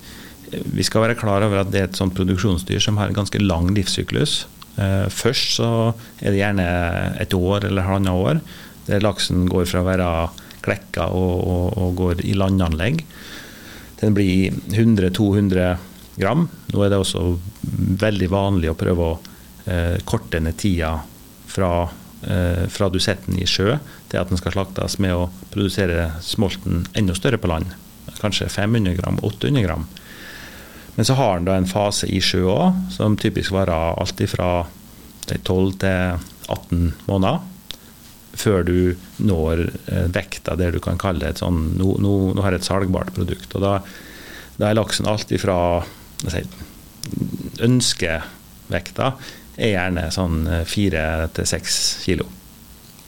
vi 0.64 0.84
skal 0.86 1.06
være 1.06 1.18
klar 1.18 1.44
over 1.46 1.62
at 1.62 1.70
det 1.72 1.80
er 1.80 1.88
et 1.90 1.98
sånt 1.98 2.14
produksjonsdyr 2.16 2.82
som 2.82 2.98
har 3.00 3.10
en 3.10 3.16
ganske 3.16 3.40
lang 3.42 3.70
livssyklus. 3.74 4.44
Eh, 4.76 5.06
først 5.12 5.58
så 5.58 5.70
er 6.20 6.30
det 6.32 6.40
gjerne 6.40 6.68
et 7.22 7.34
år 7.36 7.68
eller 7.68 7.86
halvannet 7.86 8.14
år 8.14 8.40
der 8.88 9.04
laksen 9.04 9.46
går 9.48 9.68
fra 9.70 9.80
å 9.80 9.86
være 9.86 10.08
klekka 10.64 11.08
og, 11.16 11.34
og, 11.40 11.66
og 11.80 11.96
går 12.00 12.24
i 12.26 12.34
landanlegg. 12.36 13.04
Den 14.00 14.16
blir 14.16 14.52
100-200 14.72 15.76
gram. 16.20 16.48
Nå 16.72 16.84
er 16.84 16.92
det 16.92 17.00
også 17.00 17.38
veldig 18.02 18.30
vanlig 18.32 18.70
å 18.70 18.78
prøve 18.78 19.10
å 19.10 19.18
eh, 19.70 19.96
korte 20.08 20.40
ned 20.42 20.58
tida 20.60 20.96
fra, 21.50 21.70
eh, 22.28 22.64
fra 22.68 22.90
du 22.92 23.00
setter 23.00 23.30
den 23.30 23.40
i 23.42 23.48
sjø 23.48 23.78
til 24.10 24.20
at 24.20 24.30
den 24.30 24.40
skal 24.40 24.56
slaktes 24.56 24.98
med 25.02 25.16
å 25.16 25.30
produsere 25.54 26.10
smolten 26.24 26.84
enda 26.94 27.16
større 27.16 27.40
på 27.40 27.50
land. 27.50 27.72
Kanskje 28.20 28.50
500 28.52 28.98
gram, 29.00 29.20
800 29.22 29.64
gram. 29.64 29.88
Men 30.94 31.08
så 31.08 31.16
har 31.18 31.38
den 31.38 31.48
da 31.48 31.56
en 31.58 31.70
fase 31.70 32.06
i 32.06 32.20
sjø 32.22 32.44
òg, 32.52 32.78
som 32.94 33.16
typisk 33.18 33.54
varer 33.54 33.98
alt 33.98 34.22
fra 34.30 34.50
12 35.26 35.74
til 35.82 36.22
18 36.52 36.92
måneder. 37.08 37.42
Før 38.34 38.64
du 38.66 38.78
når 39.22 39.68
eh, 39.86 40.06
vekta 40.14 40.56
der 40.58 40.74
du 40.74 40.80
kan 40.82 40.98
kalle 40.98 41.28
et 41.30 41.38
sånn 41.38 41.76
Nå, 41.78 41.92
nå, 42.02 42.14
nå 42.34 42.42
har 42.42 42.54
jeg 42.54 42.64
et 42.64 42.66
salgbart 42.66 43.12
produkt. 43.14 43.54
og 43.54 43.62
Da, 43.62 43.74
da 44.58 44.70
er 44.70 44.78
laksen 44.80 45.06
alt 45.06 45.30
ifra 45.34 45.56
si, 46.26 46.42
Ønskevekta 47.62 49.12
er 49.54 49.74
gjerne 49.76 50.08
sånn 50.14 50.48
eh, 50.50 50.64
fire 50.66 51.04
til 51.34 51.46
seks 51.46 51.80
kilo. 52.02 52.26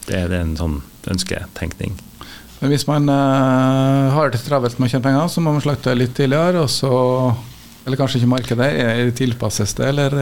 Det 0.06 0.20
er 0.20 0.36
en 0.38 0.54
sånn 0.58 0.78
ønsketenkning. 1.10 1.96
Men 2.60 2.72
hvis 2.72 2.86
man 2.88 3.10
uh, 3.10 4.14
har 4.14 4.30
det 4.32 4.40
travelt 4.46 4.78
med 4.78 4.88
å 4.88 4.92
tjene 4.94 5.04
penger, 5.04 5.26
så 5.28 5.42
må 5.44 5.52
man 5.52 5.64
slakte 5.64 5.92
litt 5.96 6.14
tidligere, 6.16 6.62
og 6.64 6.70
så 6.72 6.92
eller 7.86 8.00
kanskje 8.00 8.20
ikke 8.20 8.34
markedet? 8.34 8.70
Tilpasses 9.16 9.74
det, 9.78 9.90
eller? 9.92 10.18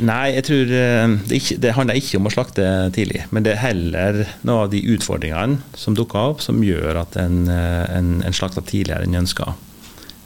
Nei, 0.00 0.32
jeg 0.32 0.46
tror 0.48 0.70
eh, 0.72 1.14
det, 1.28 1.38
ikke, 1.38 1.56
det, 1.60 1.74
handler 1.76 1.98
ikke 2.00 2.18
om 2.18 2.28
å 2.28 2.32
slakte 2.32 2.64
tidlig. 2.96 3.26
Men 3.34 3.44
det 3.44 3.54
er 3.54 3.62
heller 3.62 4.20
noen 4.42 4.64
av 4.64 4.72
de 4.72 4.80
utfordringene 4.94 5.76
som 5.78 5.96
dukker 5.96 6.32
opp, 6.32 6.42
som 6.44 6.62
gjør 6.64 7.02
at 7.02 7.18
en, 7.20 7.44
eh, 7.52 7.84
en, 7.92 8.16
en 8.24 8.36
slakter 8.36 8.64
tidligere 8.66 9.06
enn 9.06 9.20
ønska. 9.24 9.52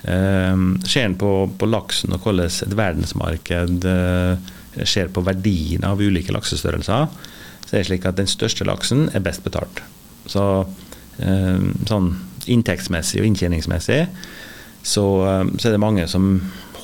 Um, 0.08 0.76
ser 0.86 1.08
en 1.08 1.16
på, 1.18 1.30
på, 1.58 1.66
laksen 1.66 2.14
og 2.14 2.22
hvordan 2.22 2.46
et 2.46 2.74
verdensmarked 2.78 3.86
uh, 3.90 4.52
ser 4.86 5.10
på 5.10 5.24
verdien 5.26 5.82
av 5.84 5.98
ulike 5.98 6.32
laksestørrelser, 6.32 7.08
så 7.66 7.72
er 7.72 7.82
det 7.82 7.88
slik 7.88 8.06
at 8.06 8.20
den 8.20 8.30
største 8.30 8.64
laksen 8.68 9.08
er 9.10 9.24
best 9.26 9.42
betalt. 9.44 9.82
Så 10.30 10.44
um, 11.18 11.72
sånn 11.90 12.12
inntektsmessig 12.48 13.20
og 13.20 13.26
inntjeningsmessig 13.26 14.04
så, 14.82 15.06
eh, 15.26 15.44
så, 15.58 15.68
er 15.68 15.76
det 15.76 15.82
mange 15.82 16.06
som 16.10 16.30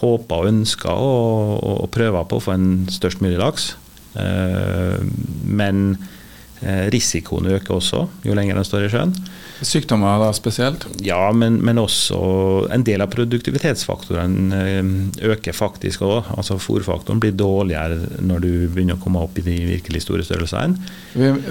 håper 0.00 0.42
og 0.42 0.50
ønsker 0.50 0.90
og, 0.90 1.62
og 1.84 1.88
prøver 1.94 2.26
på 2.28 2.40
å 2.40 2.44
få 2.44 2.56
en 2.56 2.68
størst 2.92 3.22
mulig 3.24 3.38
laks. 3.40 3.72
Eh, 4.14 5.00
men 5.44 5.86
eh, 6.62 6.86
risikoen 6.94 7.48
øker 7.54 7.78
også 7.78 8.04
jo 8.26 8.36
lenger 8.36 8.58
den 8.58 8.68
står 8.68 8.86
i 8.86 8.92
sjøen. 8.92 9.14
Sykdommer 9.64 10.18
da 10.20 10.28
spesielt? 10.34 10.84
Ja, 11.06 11.30
men, 11.32 11.60
men 11.64 11.78
også 11.80 12.18
en 12.74 12.84
del 12.84 13.04
av 13.04 13.12
produktivitetsfaktorene 13.14 14.58
øker 15.24 15.56
faktisk 15.56 16.02
òg. 16.04 16.28
Altså 16.34 16.58
Fòrfaktoren 16.60 17.22
blir 17.22 17.36
dårligere 17.38 18.20
når 18.20 18.44
du 18.44 18.50
begynner 18.66 18.98
å 18.98 19.02
komme 19.02 19.22
opp 19.24 19.38
i 19.40 19.46
de 19.46 19.56
virkelig 19.70 20.04
store 20.04 20.26
størrelsene. 20.26 20.76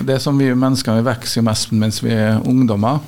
Det 0.03 0.19
som 0.21 0.37
vi 0.37 0.51
mennesker 0.51 0.99
vi 0.99 1.07
vokser 1.07 1.47
mest 1.47 1.73
mens 1.73 2.03
vi 2.03 2.13
er 2.13 2.43
ungdommer. 2.43 3.01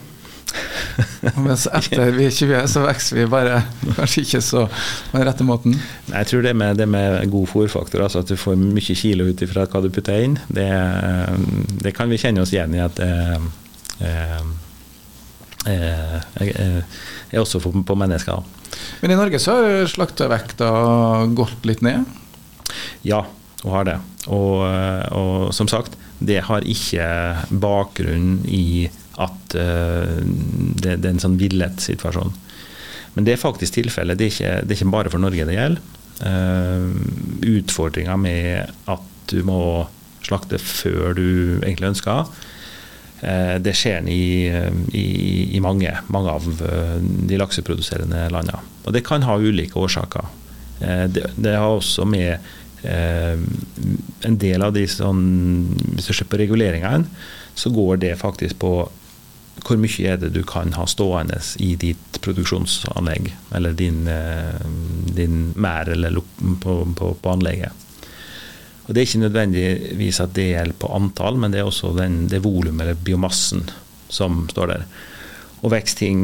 Mens 1.36 1.66
etter 1.74 2.12
vi 2.16 2.28
er 2.28 2.34
20, 2.34 2.68
så 2.72 2.84
vokser 2.86 3.20
vi 3.20 3.26
bare 3.30 3.60
kanskje 3.98 4.24
ikke 4.24 4.42
så 4.44 4.66
på 4.70 5.18
den 5.18 5.26
rette 5.28 5.48
måten. 5.48 5.78
Jeg 6.12 6.30
tror 6.30 6.46
det 6.46 6.54
med, 6.58 6.78
det 6.80 6.88
med 6.90 7.26
god 7.34 7.50
fòrfaktor, 7.52 8.06
altså 8.06 8.24
at 8.24 8.32
du 8.32 8.38
får 8.40 8.58
mye 8.60 8.98
kilo 8.98 9.28
ut 9.30 9.44
ifra 9.46 9.66
hva 9.70 9.84
du 9.84 9.90
putter 9.94 10.26
inn, 10.28 10.38
det, 10.48 10.70
det, 11.82 11.96
kan 11.98 12.12
vi 12.12 12.20
kjenne 12.22 12.44
oss 12.46 12.54
igjen 12.56 12.76
i 12.78 12.84
at 12.84 13.02
eh, 13.04 13.38
eh, 14.06 14.44
eh, 15.72 16.82
er 17.32 17.42
også 17.42 17.64
på, 17.64 17.98
mennesker. 17.98 18.44
Men 19.02 19.16
i 19.16 19.20
Norge 19.20 19.42
så 19.42 19.58
har 19.60 19.90
slaktevekta 19.92 20.70
gått 21.36 21.66
litt 21.68 21.84
ned? 21.86 22.06
Ja, 23.08 23.26
og 23.64 23.72
har 23.74 23.88
det. 23.88 24.00
Og, 24.26 24.62
og, 25.16 25.54
som 25.56 25.70
sagt, 25.70 25.98
det 26.20 26.44
har 26.48 26.66
ikke 26.66 27.08
bakgrunn 27.62 28.40
i 28.48 28.88
at 29.22 29.56
uh, 29.56 30.22
det, 30.24 30.98
det, 31.00 31.06
er 31.06 31.14
en 31.14 31.24
sånn 31.24 31.40
villet 31.40 31.82
situasjon. 31.84 32.34
Men 33.16 33.28
det 33.28 33.36
er 33.36 33.42
faktisk 33.42 33.78
tilfellet. 33.78 34.20
Det, 34.20 34.32
det, 34.40 34.66
er 34.68 34.78
ikke 34.78 34.92
bare 34.94 35.12
for 35.14 35.24
Norge 35.24 35.48
det 35.48 35.56
gjelder. 35.56 35.94
Uh, 36.20 36.90
Utfordringa 37.56 38.18
med 38.20 38.74
at 38.92 39.12
du 39.32 39.40
må 39.48 39.60
slakte 40.26 40.60
før 40.62 41.16
du 41.18 41.28
egentlig 41.62 41.94
ønsker, 41.94 42.28
uh, 43.24 43.56
det 43.62 43.76
skjer 43.78 44.10
i, 44.12 44.50
i, 44.96 45.06
i 45.56 45.64
mange, 45.64 45.92
mange, 46.14 46.36
av 46.36 46.66
de 47.30 47.40
lakseproduserende 47.40 48.28
landene. 48.34 48.64
Og 48.86 48.96
det 48.96 49.06
kan 49.08 49.26
ha 49.28 49.40
ulike 49.40 49.80
årsaker. 49.80 50.28
Det, 50.76 51.30
det 51.40 51.54
har 51.56 51.72
også 51.72 52.04
med 52.04 52.44
Eh, 52.86 53.40
en 54.28 54.36
del 54.38 54.62
av 54.62 54.74
de 54.76 54.84
sånn 54.86 55.22
Hvis 55.96 56.06
du 56.06 56.14
ser 56.14 56.28
på 56.30 56.38
reguleringene, 56.38 57.08
så 57.58 57.72
går 57.74 58.02
det 58.04 58.12
faktisk 58.20 58.60
på 58.62 58.74
hvor 59.64 59.80
mye 59.80 60.12
er 60.12 60.20
det 60.20 60.34
du 60.36 60.42
kan 60.48 60.74
ha 60.76 60.86
stående 60.90 61.40
i 61.64 61.74
ditt 61.80 62.20
produksjonsanlegg, 62.26 63.32
eller 63.56 63.76
din, 63.78 64.04
eh, 64.12 64.62
din 65.16 65.54
mær 65.56 65.90
eller 65.90 66.20
på, 66.62 66.76
på, 66.98 67.14
på, 67.22 67.32
anlegget. 67.32 67.72
Og 68.86 68.94
Det 68.94 69.02
er 69.02 69.08
ikke 69.08 69.24
nødvendigvis 69.24 70.20
at 70.22 70.36
det 70.36 70.52
gjelder 70.52 70.80
på 70.80 70.92
antall, 70.94 71.40
men 71.42 71.52
det 71.52 71.62
er 71.62 71.70
også 71.70 71.96
den, 71.98 72.28
det 72.30 72.44
volumet 72.44 72.86
eller 72.86 73.00
biomassen 73.00 73.66
som 74.10 74.44
står 74.52 74.74
der. 74.74 74.84
Og 75.64 75.72
vekstting 75.74 76.20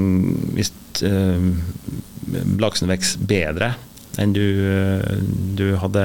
Hvis 0.53 0.69
øh, 1.01 1.55
laksen 2.61 2.91
vokser 2.91 3.23
bedre, 3.25 3.73
enn 4.19 4.33
du, 4.35 4.43
du 5.57 5.71
hadde 5.79 6.03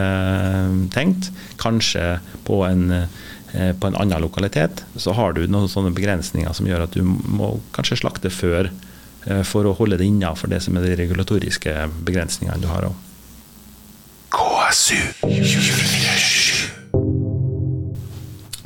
tenkt. 0.95 1.31
Kanskje 1.61 2.18
på 2.47 2.62
en, 2.66 2.91
eh, 2.95 3.09
på 3.79 3.89
en 3.89 3.97
annen 3.97 4.25
lokalitet. 4.25 4.85
Så 4.97 5.15
har 5.17 5.37
du 5.37 5.47
noen 5.47 5.71
sånne 5.71 5.95
begrensninger 5.97 6.53
som 6.57 6.69
gjør 6.69 6.87
at 6.87 6.97
du 6.97 7.03
må 7.05 7.57
kanskje 7.77 8.01
slakte 8.03 8.33
før 8.33 8.71
eh, 8.71 9.43
for 9.47 9.69
å 9.69 9.77
holde 9.79 9.99
det 10.01 10.09
innafor 10.09 10.53
det 10.53 10.63
som 10.65 10.77
er 10.77 10.87
de 10.87 10.99
regulatoriske 11.01 11.75
begrensningene 12.07 12.63
du 12.63 12.69
har 12.73 12.89
òg. 12.91 12.97
KSU 14.37 15.01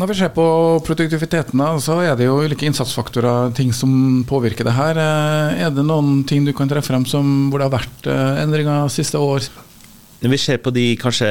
når 0.01 0.09
vi 0.09 0.15
ser 0.17 0.31
på 0.33 0.45
produktiviteten, 0.81 1.61
så 1.85 1.99
er 2.01 2.15
det 2.17 2.25
jo 2.25 2.39
ulike 2.41 2.65
innsatsfaktorer, 2.65 3.51
ting 3.53 3.69
som 3.77 4.23
påvirker 4.25 4.65
det 4.65 4.73
her. 4.73 4.97
Eh, 4.97 5.59
er 5.67 5.75
det 5.77 5.85
noen 5.85 6.23
ting 6.25 6.47
du 6.47 6.55
kan 6.57 6.71
treffe 6.71 6.89
frem 6.89 7.05
som, 7.05 7.51
hvor 7.53 7.61
det 7.61 7.67
har 7.69 7.75
vært 7.75 8.09
eh, 8.09 8.41
endringer 8.41 8.89
siste 8.89 9.21
år? 9.21 9.45
Når 10.25 10.33
vi 10.33 10.39
ser 10.41 10.63
på 10.65 10.73
de 10.73 10.87
kanskje 11.01 11.29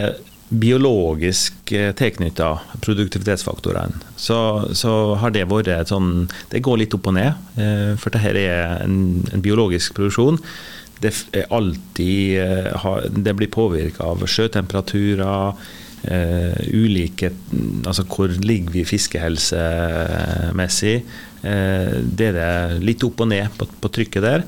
biologisk 0.50 1.72
eh, 1.78 1.92
tilknytta 1.98 2.60
produktivitetsfaktorene, 2.82 3.94
så, 4.18 4.38
så, 4.74 5.16
har 5.22 5.30
det 5.36 5.46
vært 5.50 5.68
et 5.74 5.92
sånn 5.92 6.28
Det 6.50 6.64
går 6.66 6.78
litt 6.82 6.96
opp 6.98 7.08
og 7.12 7.16
ned, 7.20 7.32
for 8.02 8.10
dette 8.14 8.42
er 8.42 8.84
en, 8.84 8.96
en 9.34 9.46
biologisk 9.46 9.88
produksjon 9.98 10.38
det 11.00 11.14
alltid 11.48 12.76
Det 13.24 13.34
blir 13.40 13.48
påvirka 13.48 14.04
av 14.04 14.20
sjøtemperaturer, 14.28 15.56
ulike 16.76 17.32
Altså 17.88 18.04
hvor 18.04 18.28
ligger 18.44 18.72
vi 18.74 18.84
fiskehelsemessig? 18.88 21.04
Det 21.40 22.28
er 22.34 22.80
litt 22.84 23.04
opp 23.08 23.22
og 23.24 23.28
ned 23.32 23.48
på, 23.56 23.64
på, 23.80 23.88
trykket 23.96 24.24
der. 24.26 24.44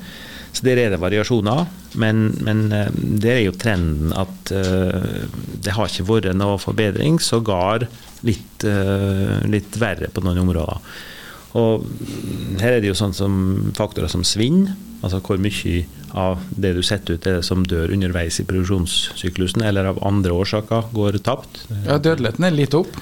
Så 0.51 0.65
der 0.67 0.81
er 0.81 0.91
det 0.91 0.99
variasjoner. 1.01 1.65
Men, 2.01 2.29
men 2.43 2.65
der 2.71 3.37
er 3.37 3.43
jo 3.45 3.55
trenden 3.55 4.11
at 4.15 4.51
det 4.51 5.75
har 5.75 5.87
ikke 5.87 6.07
vært 6.09 6.35
noe 6.35 6.59
forbedring. 6.59 7.21
Sågar 7.23 7.87
litt, 8.27 8.65
litt 9.47 9.79
verre 9.79 10.11
på 10.11 10.23
noen 10.25 10.43
områder. 10.43 10.83
Og 11.59 11.87
her 12.61 12.77
er 12.77 12.83
det 12.83 12.91
jo 12.91 12.97
sånn 12.97 13.15
som 13.15 13.33
faktorer 13.75 14.11
som 14.11 14.23
svinn. 14.27 14.69
Altså 15.01 15.19
hvor 15.25 15.39
mye 15.41 15.81
av 16.17 16.43
det 16.51 16.73
du 16.77 16.81
setter 16.85 17.17
ut, 17.17 17.25
er 17.25 17.39
det 17.39 17.47
som 17.47 17.63
dør 17.65 17.91
underveis 17.95 18.39
i 18.41 18.45
produksjonssyklusen, 18.47 19.63
eller 19.65 19.89
av 19.91 20.01
andre 20.05 20.35
årsaker 20.35 20.91
går 20.95 21.19
tapt. 21.25 21.63
Ja, 21.87 21.97
Dødeligheten 21.97 22.47
er 22.47 22.55
litt 22.55 22.77
opp? 22.77 22.93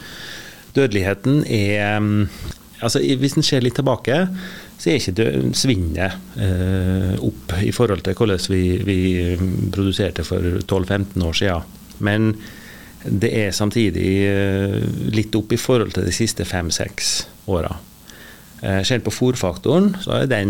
Dødeligheten 0.77 1.43
er 1.49 1.99
altså 2.79 3.01
Hvis 3.01 3.35
en 3.35 3.43
ser 3.43 3.65
litt 3.65 3.75
tilbake, 3.75 4.21
så 4.79 4.93
er 4.93 5.01
ikke 5.01 5.51
svinnet 5.59 6.37
eh, 6.39 7.15
opp 7.25 7.57
i 7.59 7.73
forhold 7.75 8.05
til 8.05 8.15
hvordan 8.15 8.39
vi, 8.47 8.63
vi 8.87 8.99
produserte 9.75 10.23
for 10.23 10.61
12-15 10.63 11.25
år 11.27 11.35
siden. 11.35 11.75
Men 12.05 12.31
det 13.03 13.31
er 13.41 13.55
samtidig 13.55 14.07
eh, 14.29 14.79
litt 15.11 15.35
opp 15.35 15.51
i 15.51 15.59
forhold 15.59 15.97
til 15.97 16.07
de 16.07 16.15
siste 16.15 16.47
fem-seks 16.47 17.27
åra. 17.51 17.75
Selv 18.59 18.87
ser 18.89 19.03
på 19.05 19.13
fòrfaktoren, 19.15 19.93
så 20.03 20.17
er 20.17 20.25
den 20.27 20.49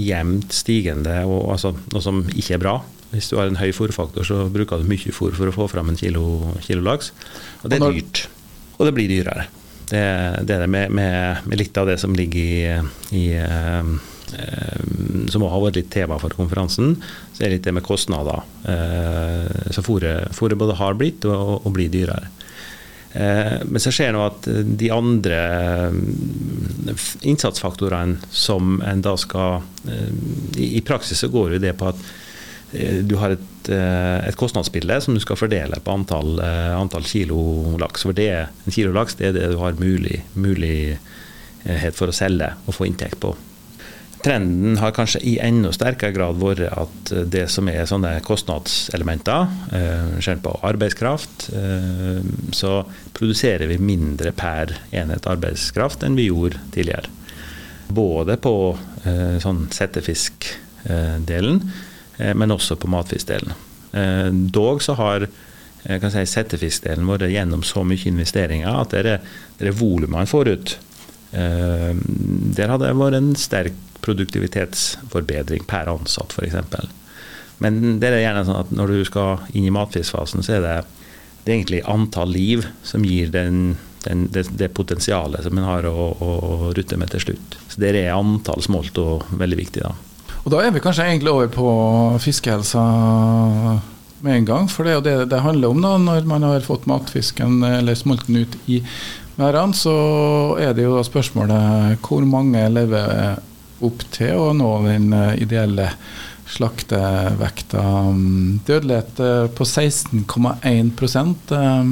jevnt 0.00 0.54
stigende, 0.56 1.18
og, 1.28 1.50
altså, 1.52 1.74
noe 1.92 2.00
som 2.00 2.22
ikke 2.32 2.54
er 2.56 2.62
bra. 2.62 2.78
Hvis 3.10 3.28
du 3.28 3.36
har 3.36 3.50
en 3.50 3.60
høy 3.60 3.68
fòrfaktor, 3.76 4.24
så 4.24 4.46
bruker 4.52 4.80
du 4.80 4.88
mye 4.88 5.12
fòr 5.12 5.36
for 5.36 5.50
å 5.50 5.52
få 5.52 5.66
fram 5.74 5.92
en 5.92 5.98
kilo, 6.00 6.54
kilo 6.64 6.80
laks. 6.86 7.12
Og 7.60 7.68
det 7.68 7.78
er 7.78 7.84
dyrt. 7.84 8.24
Og 8.78 8.88
det 8.88 8.94
blir 8.96 9.12
dyrere. 9.12 9.44
Det, 9.88 10.04
det 10.48 10.56
er 10.56 10.66
med, 10.66 10.90
med, 10.90 11.44
med, 11.44 11.58
litt 11.60 11.76
av 11.76 11.88
det 11.90 11.98
som 12.00 12.14
ligger 12.16 12.40
i, 12.40 12.60
i 13.16 13.24
eh, 13.36 13.90
eh, 14.38 14.86
som 15.30 15.44
òg 15.44 15.52
har 15.52 15.64
vært 15.66 15.80
litt 15.80 15.90
tema 15.92 16.18
for 16.22 16.34
konferansen, 16.36 16.96
så 17.34 17.42
er 17.42 17.50
det 17.50 17.58
litt 17.58 17.68
det 17.68 17.76
med 17.76 17.86
kostnader. 17.86 18.46
Eh, 18.64 19.68
så 19.74 19.84
fôret 19.84 20.58
både 20.60 20.78
har 20.80 20.96
blitt 21.00 21.28
og, 21.28 21.66
og 21.66 21.76
blir 21.76 21.92
dyrere. 21.92 22.32
Men 23.14 23.78
så 23.78 23.92
skjer 23.94 24.10
nå 24.10 24.24
at 24.26 24.46
de 24.74 24.88
andre 24.90 25.36
innsatsfaktorene 27.22 28.26
som 28.34 28.80
en 28.82 29.04
da 29.06 29.12
skal 29.14 29.62
I 30.58 30.80
praksis 30.82 31.22
så 31.22 31.28
går 31.30 31.54
jo 31.54 31.60
det 31.62 31.76
på 31.78 31.92
at 31.92 32.00
du 33.06 33.14
har 33.20 33.36
et, 33.36 33.70
et 33.70 34.36
kostnadsbilde 34.38 34.98
som 35.04 35.16
du 35.16 35.22
skal 35.22 35.38
fordele 35.38 35.78
på 35.84 35.94
antall, 35.94 36.36
antall 36.42 37.06
kilo 37.08 37.38
laks. 37.80 38.04
For 38.06 38.16
det, 38.16 38.28
en 38.66 38.74
kilo 38.74 38.92
laks 38.96 39.18
det 39.20 39.30
er 39.30 39.36
det 39.38 39.48
du 39.54 39.58
har 39.62 39.78
mulig, 39.80 40.20
mulighet 40.34 41.96
for 41.96 42.10
å 42.10 42.16
selge 42.16 42.52
og 42.66 42.76
få 42.76 42.88
inntekt 42.90 43.20
på. 43.22 43.32
Trenden 44.24 44.78
har 44.80 44.94
kanskje 44.96 45.20
i 45.28 45.34
enda 45.44 45.68
sterkere 45.74 46.14
grad 46.14 46.38
vært 46.40 46.62
at 46.72 47.10
det 47.28 47.44
som 47.52 47.68
er 47.68 47.84
sånne 47.88 48.14
kostnadselementer, 48.24 49.50
eh, 49.76 50.30
på 50.40 50.54
arbeidskraft, 50.64 51.50
eh, 51.52 52.22
så 52.52 52.86
produserer 53.12 53.68
vi 53.68 53.76
mindre 53.76 54.32
per 54.32 54.72
enhet 54.92 55.28
arbeidskraft 55.28 56.02
enn 56.02 56.16
vi 56.16 56.30
gjorde 56.30 56.56
tidligere. 56.72 57.12
Både 57.88 58.38
på 58.40 58.78
eh, 59.04 59.36
sånn 59.44 59.68
settefiskdelen, 59.68 61.60
eh, 61.60 61.93
men 62.18 62.54
også 62.54 62.76
på 62.78 62.90
matfiskdelen. 62.90 63.54
Eh, 63.94 64.28
dog 64.32 64.82
så 64.82 64.96
har 64.98 65.28
jeg 65.84 66.00
kan 66.00 66.12
si, 66.12 66.24
settefiskdelen 66.26 67.06
vært 67.08 67.28
gjennom 67.28 67.62
så 67.66 67.82
mye 67.84 68.08
investeringer 68.08 68.72
at 68.72 68.94
det 68.94 69.02
er, 69.04 69.32
er 69.60 69.76
volumene 69.76 70.16
man 70.16 70.30
får 70.30 70.50
ut. 70.54 70.76
Eh, 71.36 71.90
der 72.56 72.72
har 72.72 72.80
det 72.80 72.94
vært 72.96 73.18
en 73.18 73.34
sterk 73.38 73.76
produktivitetsforbedring 74.04 75.64
per 75.68 75.90
ansatt, 75.92 76.32
f.eks. 76.32 76.88
Men 77.62 77.98
det 78.00 78.10
er 78.10 78.22
gjerne 78.24 78.44
sånn 78.48 78.60
at 78.64 78.72
når 78.74 78.92
du 78.92 79.04
skal 79.08 79.44
inn 79.56 79.68
i 79.68 79.74
matfiskfasen, 79.74 80.44
så 80.44 80.56
er 80.56 80.64
det, 80.64 80.74
det 81.44 81.52
er 81.52 81.58
egentlig 81.58 81.84
antall 81.88 82.32
liv 82.32 82.64
som 82.84 83.04
gir 83.06 83.30
den, 83.32 83.76
den, 84.04 84.26
det, 84.34 84.48
det, 84.56 84.72
potensialet 84.76 85.46
som 85.46 85.60
en 85.60 85.68
har 85.68 85.88
å, 85.88 86.08
å, 86.16 86.32
rutte 86.76 86.98
med 87.00 87.12
til 87.14 87.28
slutt. 87.28 87.60
Så 87.68 87.80
Der 87.84 87.96
er 88.00 88.16
antall 88.16 88.64
smolt 88.64 88.98
og 89.00 89.28
veldig 89.36 89.60
viktig. 89.62 89.84
da. 89.84 89.94
Og 90.44 90.52
Da 90.52 90.60
er 90.60 90.74
vi 90.74 90.80
kanskje 90.84 91.06
egentlig 91.08 91.32
over 91.32 91.48
på 91.48 91.68
fiskehelsa 92.20 92.80
med 94.24 94.34
en 94.36 94.48
gang. 94.48 94.66
For 94.68 94.84
det 94.84 94.92
er 94.92 94.98
jo 94.98 95.04
det 95.06 95.30
det 95.32 95.40
handler 95.40 95.72
om 95.72 95.80
da, 95.80 95.96
når 95.96 96.28
man 96.28 96.44
har 96.44 96.66
fått 96.66 96.84
matfisken 96.90 97.62
eller 97.64 97.96
smolten 97.96 98.42
ut 98.42 98.58
i 98.68 98.82
merdene. 99.40 99.72
Så 99.72 99.94
er 100.60 100.76
det 100.76 100.84
jo 100.84 100.98
da 100.98 101.06
spørsmålet 101.06 102.04
hvor 102.04 102.28
mange 102.28 102.66
lever 102.76 103.40
opp 103.84 104.04
til 104.14 104.36
å 104.36 104.52
nå 104.56 104.70
den 104.84 105.10
eh, 105.16 105.40
ideelle 105.44 105.88
slaktevekta. 106.54 107.82
Dødelighet 108.68 109.24
eh, 109.24 109.48
på 109.48 109.64
16,1 109.64 111.34
eh, 111.56 111.90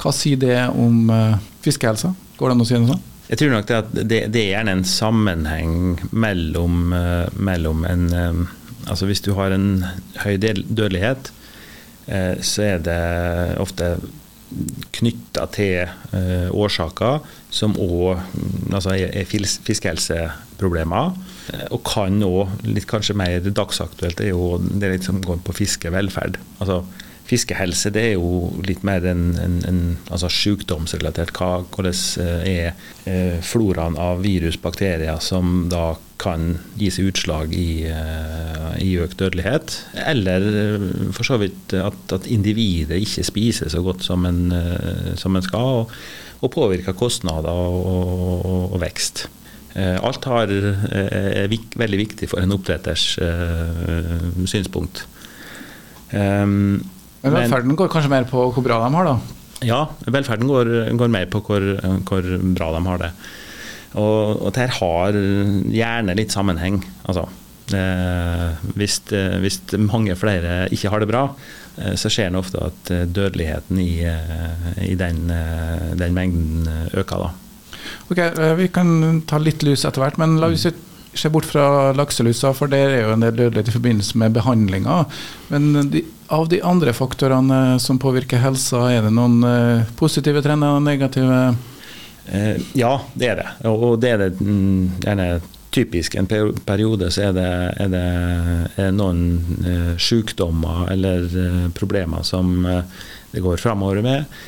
Hva 0.00 0.16
sier 0.16 0.40
det 0.40 0.58
om 0.72 1.12
fiskehelsa? 1.62 2.14
Går 2.40 2.48
det 2.48 2.56
an 2.56 2.64
å 2.64 2.68
si 2.68 2.80
noe 2.80 2.94
sånt? 2.96 3.11
Jeg 3.32 3.40
tror 3.40 3.52
nok 3.54 3.68
det 3.68 3.76
at 3.78 3.92
det, 3.96 4.18
det, 4.34 4.40
er 4.42 4.50
gjerne 4.50 4.74
en 4.76 4.84
sammenheng 4.84 5.76
mellom, 6.12 6.92
mellom 7.40 7.86
en 7.88 8.10
Altså 8.82 9.06
hvis 9.06 9.22
du 9.22 9.30
har 9.38 9.54
en 9.54 9.84
høy 10.24 10.40
dødelighet, 10.42 11.28
så 12.42 12.64
er 12.66 12.80
det 12.82 12.96
ofte 13.62 13.92
knytta 14.96 15.46
til 15.54 15.90
uh, 16.12 16.48
årsaker 16.50 17.22
som 17.52 17.76
òg 17.80 18.20
altså 18.72 18.94
er, 18.94 19.12
er 19.12 19.28
fiskehelseproblemer. 19.28 21.16
Og 21.74 21.80
kan 21.86 22.22
òg, 22.24 22.52
litt 22.66 22.88
kanskje 22.90 23.16
mer 23.18 23.44
dagsaktuelt, 23.44 24.20
er 24.20 24.32
jo 24.32 24.56
det 24.60 25.02
som 25.04 25.20
går 25.24 25.42
på 25.44 25.56
fiskevelferd. 25.62 26.38
Altså 26.62 26.82
fiskehelse 27.32 27.90
det 27.94 28.04
er 28.10 28.14
jo 28.14 28.52
litt 28.66 28.84
mer 28.86 29.04
en, 29.08 29.32
en, 29.40 29.58
en 29.68 29.82
altså 30.12 30.30
sykdomsrelatert. 30.32 31.32
Hva, 31.36 31.64
hvordan 31.72 31.96
er 32.46 33.40
floraen 33.42 33.96
av 34.00 34.22
virus, 34.22 34.58
bakterier, 34.60 35.18
som 35.24 35.66
da 35.72 35.94
kan 36.22 36.52
gi 36.78 36.90
seg 36.94 37.10
utslag 37.10 37.54
i, 37.56 37.82
i 38.78 38.90
økt 39.02 39.18
dødelighet. 39.18 39.74
Eller 40.06 40.46
for 41.16 41.26
så 41.26 41.40
vidt 41.42 41.74
at, 41.74 42.14
at 42.14 42.28
individet 42.30 43.00
ikke 43.02 43.26
spiser 43.26 43.72
så 43.72 43.82
godt 43.82 44.06
som 44.06 44.26
en, 44.28 44.44
som 45.18 45.34
en 45.34 45.46
skal, 45.46 45.82
og, 45.82 45.96
og 46.42 46.54
påvirker 46.54 46.94
kostnader 46.98 47.50
og, 47.50 47.80
og, 48.46 48.74
og 48.76 48.82
vekst. 48.84 49.26
Alt 49.74 50.26
har, 50.28 50.50
er 50.92 51.52
veldig 51.80 51.98
viktig 52.02 52.28
for 52.28 52.42
en 52.42 52.52
oppdretters 52.52 53.14
uh, 53.24 54.44
synspunkt. 54.44 55.06
Um, 56.12 56.82
men 57.22 57.36
velferden 57.36 57.78
går 57.78 57.90
kanskje 57.92 58.10
mer 58.10 58.26
på 58.30 58.48
hvor 58.50 58.64
bra 58.64 58.80
de 58.82 58.90
har, 58.96 59.08
da? 59.12 59.42
Ja, 59.62 59.82
velferden 60.10 60.50
går, 60.50 60.72
går 60.98 61.12
mer 61.12 61.28
på 61.30 61.42
hvor, 61.46 61.66
hvor, 62.08 62.28
bra 62.56 62.72
de 62.74 62.82
har 62.88 63.02
det. 63.04 63.12
Og, 63.92 64.42
og 64.48 64.50
dette 64.56 64.80
har 64.80 65.14
gjerne 65.14 66.16
litt 66.18 66.34
sammenheng. 66.34 66.80
Altså, 67.06 67.28
eh, 67.76 68.64
hvis, 68.74 68.98
hvis, 69.44 69.60
mange 69.86 70.16
flere 70.18 70.64
ikke 70.74 70.90
har 70.90 71.04
det 71.04 71.10
bra, 71.12 71.26
eh, 71.78 71.94
så 72.00 72.10
skjer 72.10 72.32
det 72.32 72.42
ofte 72.42 72.64
at 72.72 72.92
dødeligheten 73.14 73.78
i, 73.82 73.92
i 74.82 74.96
den, 74.98 75.28
den, 75.30 76.16
mengden 76.16 76.66
øker. 76.90 77.28
Da. 77.28 77.78
Ok, 78.10 78.24
Vi 78.58 78.72
kan 78.74 79.22
ta 79.30 79.38
litt 79.38 79.62
lus 79.62 79.86
etter 79.86 80.02
hvert, 80.02 80.18
men 80.18 80.40
la 80.42 80.50
oss 80.50 80.66
se 81.14 81.28
bort 81.28 81.44
fra 81.44 81.92
lakselusa, 81.92 82.52
for 82.56 82.70
der 82.72 82.88
er 82.88 83.02
jo 83.04 83.14
en 83.14 83.24
del 83.24 83.36
dødelighet 83.36 83.68
i 83.68 83.76
forbindelse 83.76 84.18
med 84.20 84.34
behandlinga. 84.36 85.02
Men 85.52 85.90
de, 85.92 86.04
av 86.32 86.48
de 86.48 86.62
andre 86.64 86.94
faktorene 86.96 87.78
som 87.82 88.00
påvirker 88.00 88.40
helsa, 88.42 88.86
er 88.92 89.04
det 89.06 89.12
noen 89.14 89.42
uh, 89.44 89.88
positive 89.98 90.42
trender 90.44 90.78
og 90.78 90.84
negative? 90.86 91.40
Eh, 92.32 92.54
ja, 92.78 92.94
det 93.18 93.32
er 93.32 93.42
det. 93.42 93.48
Og 93.68 93.98
det 94.00 94.14
er 94.14 94.22
det 94.22 94.30
mm, 94.38 95.02
gjerne 95.02 95.26
typisk. 95.72 96.16
En 96.16 96.28
periode 96.28 97.10
så 97.12 97.28
er 97.28 97.36
det, 97.36 97.50
er 97.82 97.92
det 97.92 98.06
er 98.80 98.94
noen 98.94 99.22
eh, 99.66 99.92
sykdommer 100.00 100.86
eller 100.92 101.28
problemer 101.76 102.24
som 102.28 102.54
det 103.32 103.40
går 103.40 103.60
framover 103.60 104.02
med. 104.04 104.40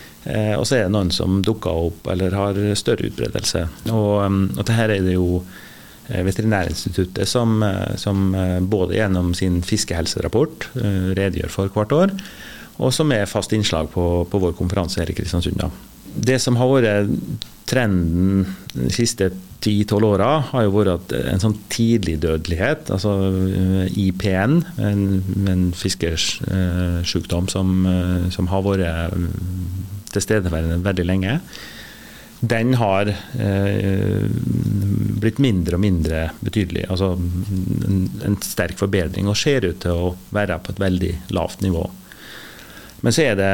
og 0.59 0.67
så 0.69 0.77
er 0.77 0.83
det 0.85 0.93
noen 0.93 1.11
som 1.13 1.41
dukker 1.45 1.89
opp 1.89 2.07
eller 2.13 2.37
har 2.37 2.61
større 2.77 3.09
utbredelse. 3.09 3.65
Og, 3.89 4.21
um, 4.25 4.39
og 4.57 4.67
det 4.69 4.77
her 4.77 4.93
er 4.93 5.05
det 5.05 5.17
jo 5.17 5.41
Eh, 5.41 5.64
Veterinærinstituttet, 6.09 7.29
som, 7.29 7.63
eh, 7.63 7.97
som, 7.97 8.35
eh, 8.35 8.61
både 8.61 8.95
gjennom 8.95 9.35
sin 9.35 9.63
fiskehelserapport 9.63 10.69
redegjør 11.17 11.51
for 11.51 11.69
hvert 11.69 11.93
år, 11.93 12.13
og 12.79 12.93
som 12.93 13.13
er 13.13 13.27
fast 13.27 13.53
innslag 13.53 13.91
på, 13.91 14.29
på 14.29 14.41
vår 14.41 14.55
konferanse 14.59 15.01
her 15.01 15.11
i 15.11 15.15
Kristiansund. 15.15 15.63
Det 16.15 16.41
som 16.41 16.57
har 16.57 16.69
vært 16.69 17.11
trenden 17.67 18.45
de 18.75 18.91
siste 18.93 19.31
10-12 19.65 20.05
åra, 20.05 20.43
har 20.51 20.65
jo 20.67 20.75
vært 20.75 21.15
en 21.17 21.41
sånn 21.41 21.57
tidlig 21.73 22.19
dødelighet, 22.21 22.91
altså 22.93 23.15
IPN, 23.89 24.59
en, 24.77 25.23
en 25.49 25.73
fiskesjukdom 25.73 27.49
som, 27.49 27.87
som 28.31 28.51
har 28.53 28.67
vært 28.67 29.15
tilstedeværende 30.13 30.83
veldig 30.85 31.07
lenge, 31.09 31.39
den 32.51 32.75
har 32.75 33.09
eh, 33.09 34.25
blitt 35.23 35.41
mindre 35.43 35.79
og 35.79 35.83
mindre 35.85 36.29
betydelig. 36.45 36.87
Altså 36.91 37.15
en, 37.17 38.07
en, 38.27 38.39
sterk 38.45 38.79
forbedring, 38.81 39.29
og 39.31 39.39
ser 39.39 39.67
ut 39.69 39.83
til 39.85 40.07
å 40.07 40.15
være 40.35 40.59
på 40.63 40.75
et 40.75 40.83
veldig 40.83 41.13
lavt 41.37 41.65
nivå. 41.65 41.85
Men 43.05 43.13
så 43.13 43.27
er 43.29 43.37
det, 43.37 43.53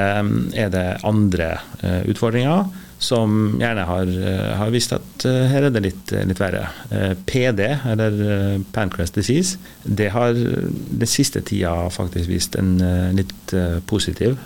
er 0.62 0.70
det 0.72 0.86
andre 1.06 1.56
eh, 1.82 2.04
utfordringer 2.12 2.70
som 3.00 3.56
gjerne 3.56 3.86
har, 3.88 4.10
eh, 4.12 4.50
har 4.60 4.72
visst 4.74 4.92
at 4.92 5.24
uh, 5.24 5.46
her 5.48 5.64
er 5.64 5.72
det 5.72 5.80
litt, 5.86 6.10
litt 6.28 6.40
verre. 6.40 6.66
Uh, 6.90 7.14
PD, 7.24 7.62
eller 7.88 8.60
pancreas 8.76 9.14
disease, 9.16 9.56
det 9.84 10.10
har 10.12 10.36
den 10.36 11.08
siste 11.08 11.40
tida 11.48 11.72
faktisk 11.94 12.28
vist 12.28 12.58
en 12.60 12.74
litt 13.16 13.54
positiv 13.88 14.36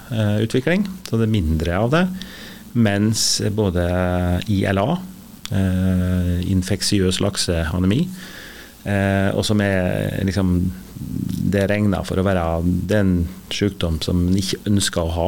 utvikling. 0.40 0.86
Så 1.08 1.18
det 1.18 1.26
er 1.26 1.34
mindre 1.34 1.80
av 1.82 1.90
det. 1.92 2.04
Mens 2.74 3.42
både 3.54 3.84
ILA, 4.50 4.86
eh, 5.54 6.38
infeksiøs 6.50 7.20
lakseanemi, 7.22 8.00
eh, 8.84 9.30
og 9.34 9.44
som 9.46 9.60
er 9.60 10.24
liksom 10.26 10.72
Det 11.44 11.60
er 11.60 11.68
regna 11.68 12.00
for 12.02 12.18
å 12.18 12.24
være 12.24 12.42
den 12.88 13.28
sykdom 13.52 14.00
som 14.02 14.24
en 14.26 14.38
ikke 14.40 14.58
ønsker 14.66 15.02
å 15.04 15.12
ha. 15.14 15.26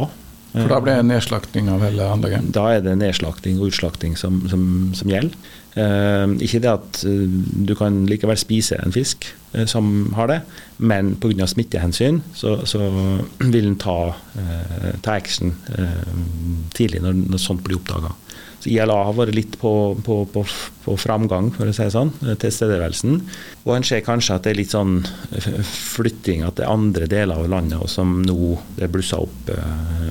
For 0.57 0.73
da 0.73 0.81
blir 0.81 0.97
det 0.97 1.07
nedslakting 1.07 1.69
av 1.69 1.85
hele 1.85 2.03
anlegget? 2.03 2.49
Da 2.57 2.65
er 2.73 2.81
det 2.83 2.97
nedslakting 2.99 3.61
og 3.61 3.69
utslakting 3.69 4.17
som, 4.17 4.41
som, 4.49 4.65
som 4.97 5.13
gjelder. 5.13 5.37
Eh, 5.77 6.31
ikke 6.41 6.63
det 6.65 6.71
at 6.71 7.03
uh, 7.05 7.25
du 7.69 7.75
kan 7.77 8.07
likevel 8.09 8.39
spise 8.41 8.79
en 8.81 8.95
fisk 8.95 9.27
uh, 9.53 9.67
som 9.69 10.09
har 10.17 10.31
det, 10.31 10.39
men 10.79 11.11
pga. 11.21 11.45
smittehensyn 11.45 12.23
så, 12.33 12.63
så 12.65 12.81
vil 13.55 13.75
en 13.75 13.77
ta, 13.81 14.15
ta 15.05 15.19
action 15.19 15.53
tidlig 16.77 17.03
når, 17.05 17.19
når, 17.27 17.43
sånt 17.43 17.65
blir 17.65 17.77
oppdaga. 17.77 18.15
ILA 18.67 18.97
har 19.07 19.15
vært 19.15 19.37
litt 19.37 19.59
på, 19.61 19.71
på, 20.03 20.17
på, 20.33 20.43
på, 20.83 20.97
framgang, 20.99 21.53
for 21.55 21.69
å 21.69 21.75
si 21.77 21.85
det 21.85 21.93
sånn, 21.95 22.11
tilstedeværelsen. 22.25 23.21
Og 23.63 23.77
en 23.77 23.87
ser 23.87 24.03
kanskje 24.03 24.35
at 24.35 24.47
det 24.47 24.55
er 24.55 24.59
litt 24.59 24.73
sånn 24.73 24.97
flytting 25.71 26.43
at 26.43 26.57
det 26.59 26.65
er 26.65 26.73
andre 26.73 27.07
deler 27.07 27.45
av 27.45 27.53
landet 27.53 27.93
som 27.93 28.17
nå 28.27 28.57
det 28.81 28.89
blusser 28.91 29.23
opp, 29.23 29.53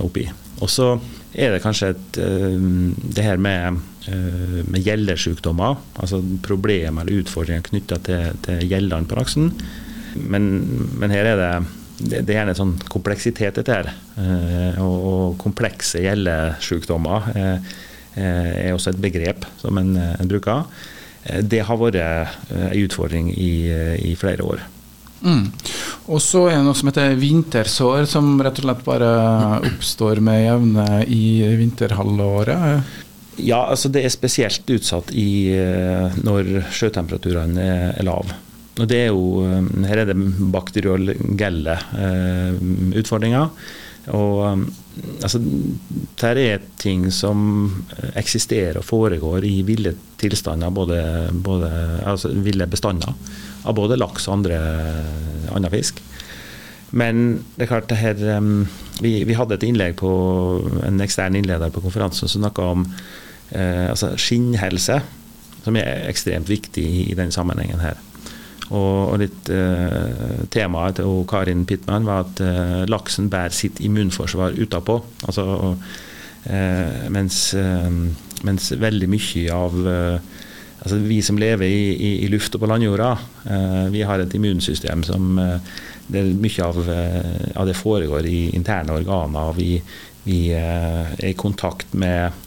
opp 0.06 0.22
i. 0.22 0.30
Og 0.64 0.72
så 0.72 0.94
er 1.34 1.52
det 1.52 1.66
kanskje 1.66 1.92
et, 1.98 2.22
det 2.22 3.28
her 3.28 3.42
med 3.44 3.82
Eh, 3.95 3.95
med 4.08 4.84
gjeldesykdommer, 4.86 5.80
altså 6.02 6.20
problemer 6.46 7.06
eller 7.06 7.24
utfordringer 7.24 7.66
knytta 7.66 7.98
til, 8.06 8.38
til 8.46 8.62
gjeldene 8.70 9.10
på 9.10 9.18
laksen. 9.18 9.50
Men, 10.16 10.50
men, 10.96 11.12
her 11.12 11.32
er 11.32 11.40
det, 11.40 11.52
det, 12.00 12.22
er 12.24 12.40
gjerne 12.40 12.58
sånn 12.58 12.76
kompleksitet 12.92 13.60
dette 13.60 13.80
her. 13.80 13.92
Eh, 14.22 14.82
og, 14.84 15.36
komplekse 15.42 16.04
gjellesykdommer 16.06 17.32
eh, 17.36 17.74
er 18.16 18.76
også 18.76 18.94
et 18.94 19.02
begrep 19.04 19.48
som 19.60 19.82
en, 19.82 19.96
en 19.98 20.30
bruker. 20.32 20.64
Det 21.42 21.64
har 21.66 21.82
vært 21.82 21.98
en 21.98 22.70
utfordring 22.86 23.32
i, 23.34 23.68
i 24.06 24.14
flere 24.20 24.46
år. 24.46 24.62
Mm. 25.26 25.48
Og 26.14 26.22
så 26.22 26.44
er 26.52 26.60
det 26.60 26.66
noe 26.68 26.78
som 26.78 26.92
heter 26.92 27.16
vintersår, 27.18 28.06
som 28.10 28.36
rett 28.46 28.60
og 28.62 28.68
slett 28.68 28.84
bare 28.86 29.10
oppstår 29.72 30.22
med 30.24 30.44
jevne 30.44 30.86
i 31.10 31.26
vinterhalvåret. 31.58 32.94
Ja, 33.38 33.66
altså 33.68 33.90
det 33.92 34.06
er 34.06 34.14
spesielt 34.14 34.70
utsatt 34.72 35.12
i, 35.12 35.52
eh, 35.52 36.20
når 36.24 36.70
sjøtemperaturene 36.76 37.64
er, 37.64 37.88
er 38.00 38.08
lave. 38.08 38.38
Og 38.80 38.88
det 38.92 39.00
er 39.02 39.10
jo, 39.10 39.44
eh, 39.44 39.88
her 39.90 40.04
er 40.04 40.10
det 40.10 40.18
bakterielle 40.54 41.76
eh, 42.00 42.62
utfordringer. 43.02 43.52
Og 44.16 44.68
altså, 45.26 45.42
dette 45.42 46.32
er 46.40 46.64
ting 46.80 47.10
som 47.12 47.40
eksisterer 48.14 48.80
og 48.80 48.86
foregår 48.86 49.48
i 49.50 49.58
ville 49.66 49.96
tilstander, 50.22 50.72
både, 50.72 51.00
både 51.34 51.72
altså 52.06 52.30
ville 52.46 52.70
bestander 52.70 53.16
av 53.66 53.76
både 53.76 53.98
laks 53.98 54.30
og 54.30 54.38
andre 54.38 54.60
andre 55.56 55.74
fisk. 55.74 56.04
Men 56.94 57.42
det 57.56 57.66
er 57.66 57.72
klart 57.74 57.90
det 57.90 57.98
her, 57.98 58.22
vi, 59.02 59.18
vi 59.26 59.36
hadde 59.36 59.58
et 59.58 59.66
innlegg 59.66 59.98
på 60.00 60.12
en 60.86 61.02
ekstern 61.02 61.36
innleder 61.36 61.74
på 61.74 61.82
konferansen 61.84 62.30
som 62.30 62.46
snakka 62.46 62.70
om 62.76 62.86
eh, 63.52 63.90
altså 63.90 64.14
skinnhelse, 64.20 65.00
som 65.66 65.78
er 65.80 66.06
ekstremt 66.10 66.50
viktig 66.50 66.86
i, 67.10 67.14
den 67.18 67.34
sammenhengen 67.34 67.82
her. 67.82 68.00
Og, 68.72 69.14
og 69.14 69.20
litt 69.22 69.50
eh, 69.54 70.46
Temaet 70.54 71.00
til 71.00 71.24
Karin 71.30 71.66
Pittman 71.70 72.08
var 72.08 72.26
at 72.26 72.42
eh, 72.42 72.84
laksen 72.90 73.30
bærer 73.34 73.54
sitt 73.54 73.82
immunforsvar 73.84 74.58
utapå. 74.58 75.00
Altså, 75.28 75.76
eh, 76.50 77.06
mens, 77.14 77.40
eh, 77.58 77.92
mens, 78.46 78.72
veldig 78.82 79.10
mye 79.12 79.46
av 79.54 79.78
eh, 79.90 80.32
altså 80.86 80.98
Vi 81.02 81.20
som 81.26 81.38
lever 81.42 81.66
i, 81.66 81.84
i, 81.94 82.12
i 82.26 82.30
luft 82.30 82.58
og 82.58 82.62
på 82.62 82.68
landjorda, 82.70 83.12
vi 83.90 84.04
har 84.06 84.22
et 84.22 84.34
immunsystem 84.38 85.06
som 85.08 85.38
Mye 86.06 86.62
av, 86.62 86.76
av, 86.86 87.64
det 87.66 87.74
foregår 87.74 88.28
i 88.30 88.52
interne 88.54 88.94
organer. 88.94 89.56
Vi, 89.58 89.80
vi 90.28 90.52
er 90.54 91.16
i 91.26 91.32
kontakt 91.34 91.96
med 91.98 92.45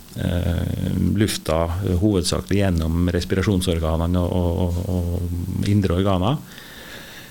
lufta 1.19 1.59
hovedsakelig 2.01 2.59
gjennom 2.63 3.11
respirasjonsorganene 3.15 4.23
og, 4.23 4.63
og, 4.65 4.79
og, 4.91 5.69
indre 5.71 5.99
organer. 6.01 6.37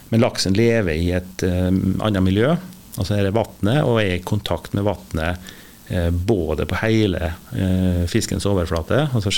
Men 0.10 0.24
laksen 0.24 0.56
lever 0.56 0.96
i 0.96 1.12
et 1.18 1.44
uh, 1.44 1.68
annet 2.06 2.24
miljø. 2.24 2.54
Altså 2.98 3.18
er 3.18 3.28
det 3.28 3.36
vannet 3.36 3.84
og 3.86 4.00
er 4.02 4.18
i 4.18 4.26
kontakt 4.26 4.74
med 4.74 4.88
vannet 4.88 5.50
eh, 5.94 6.10
både 6.10 6.66
på 6.66 6.80
hele 6.82 7.28
eh, 7.54 8.08
fiskens 8.10 8.48
overflate. 8.50 9.04
Altså, 9.14 9.30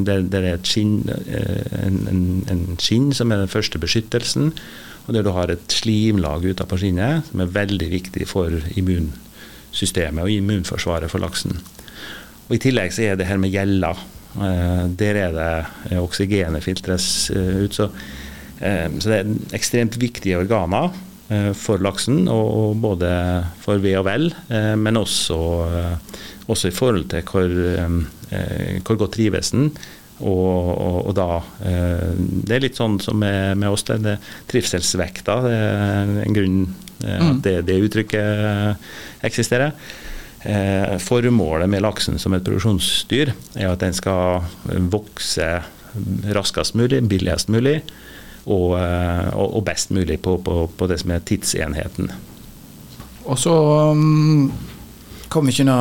det, 0.00 0.38
er 0.38 0.46
et 0.54 0.70
skinn, 0.70 1.02
en, 1.12 1.98
en, 2.08 2.22
en, 2.48 2.62
skinn 2.80 3.10
som 3.12 3.28
er 3.28 3.42
den 3.42 3.52
første 3.52 3.80
beskyttelsen, 3.82 4.54
og 5.04 5.12
der 5.12 5.26
du 5.26 5.34
har 5.36 5.52
et 5.52 5.76
slimlag 5.76 6.46
utapå 6.48 6.80
skinnet 6.80 7.28
som 7.28 7.44
er 7.44 7.52
veldig 7.60 7.90
viktig 7.92 8.24
for 8.30 8.56
immunsystemet 8.72 10.24
og 10.24 10.32
immunforsvaret 10.32 11.12
for 11.12 11.20
laksen. 11.20 11.60
Og 12.48 12.56
I 12.56 12.62
tillegg 12.62 12.92
så 12.94 13.06
er 13.06 13.16
det 13.20 13.28
her 13.28 13.40
med 13.40 13.52
gjella. 13.54 13.94
Der 14.98 15.18
er 15.20 15.32
det 15.36 15.98
oksygenet 16.00 16.64
filtres 16.64 17.06
ut. 17.30 17.74
Så, 17.76 17.88
så 18.58 19.10
det 19.10 19.18
er 19.18 19.32
ekstremt 19.56 19.98
viktige 20.00 20.38
organer 20.40 20.92
Eh, 21.32 21.52
for 21.56 21.80
laksen, 21.82 22.26
og 22.28 22.76
både 22.82 23.08
for 23.62 23.80
ve 23.82 23.94
og 24.00 24.06
vel, 24.08 24.32
eh, 24.52 24.74
men 24.76 24.98
også, 25.00 25.38
eh, 25.70 26.22
også, 26.50 26.68
i 26.68 26.74
forhold 26.76 27.08
til 27.12 27.22
hvor, 27.22 27.48
hvor 28.82 28.96
godt 28.96 29.12
trives 29.16 29.52
den. 29.54 29.70
Og, 30.22 30.78
og, 30.78 31.06
og, 31.08 31.14
da 31.16 31.40
Det 32.46 32.54
er 32.54 32.62
litt 32.62 32.76
sånn 32.78 33.00
som 33.02 33.18
med, 33.18 33.56
med 33.58 33.72
oss, 33.72 33.82
det 33.88 33.96
er 34.06 34.20
trivselsvekta. 34.50 35.38
Det 35.42 35.56
er 35.56 36.12
en 36.22 36.36
grunn 36.36 36.60
at 37.02 37.22
mm. 37.22 37.40
det, 37.42 37.54
det 37.66 37.80
uttrykket 37.82 39.24
eksisterer. 39.26 39.72
Formålet 40.42 41.70
med 41.70 41.84
laksen 41.84 42.16
som 42.18 42.34
et 42.34 42.42
produksjonsdyr 42.42 43.30
er 43.54 43.68
at 43.68 43.82
den 43.84 43.94
skal 43.94 44.42
vokse 44.90 45.46
raskest 46.34 46.74
mulig, 46.74 46.98
billigst 47.06 47.52
mulig 47.52 47.76
Eh, 48.46 49.28
og, 49.38 49.56
og 49.56 49.64
best 49.64 49.92
mulig 49.94 50.18
på, 50.22 50.36
på, 50.42 50.66
på, 50.76 50.86
det 50.90 50.98
som 51.02 51.14
er 51.14 51.22
tidsenheten. 51.26 52.10
Og 53.22 53.38
så 53.38 53.54
um, 53.94 54.50
kom 55.32 55.48
ikke 55.48 55.64
unna 55.64 55.76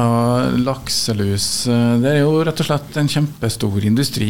lakselus. 0.64 1.46
Det 1.68 2.08
er 2.08 2.22
jo 2.22 2.40
rett 2.48 2.62
og 2.64 2.68
slett 2.68 2.98
en 3.02 3.10
kjempestor 3.12 3.84
industri 3.88 4.30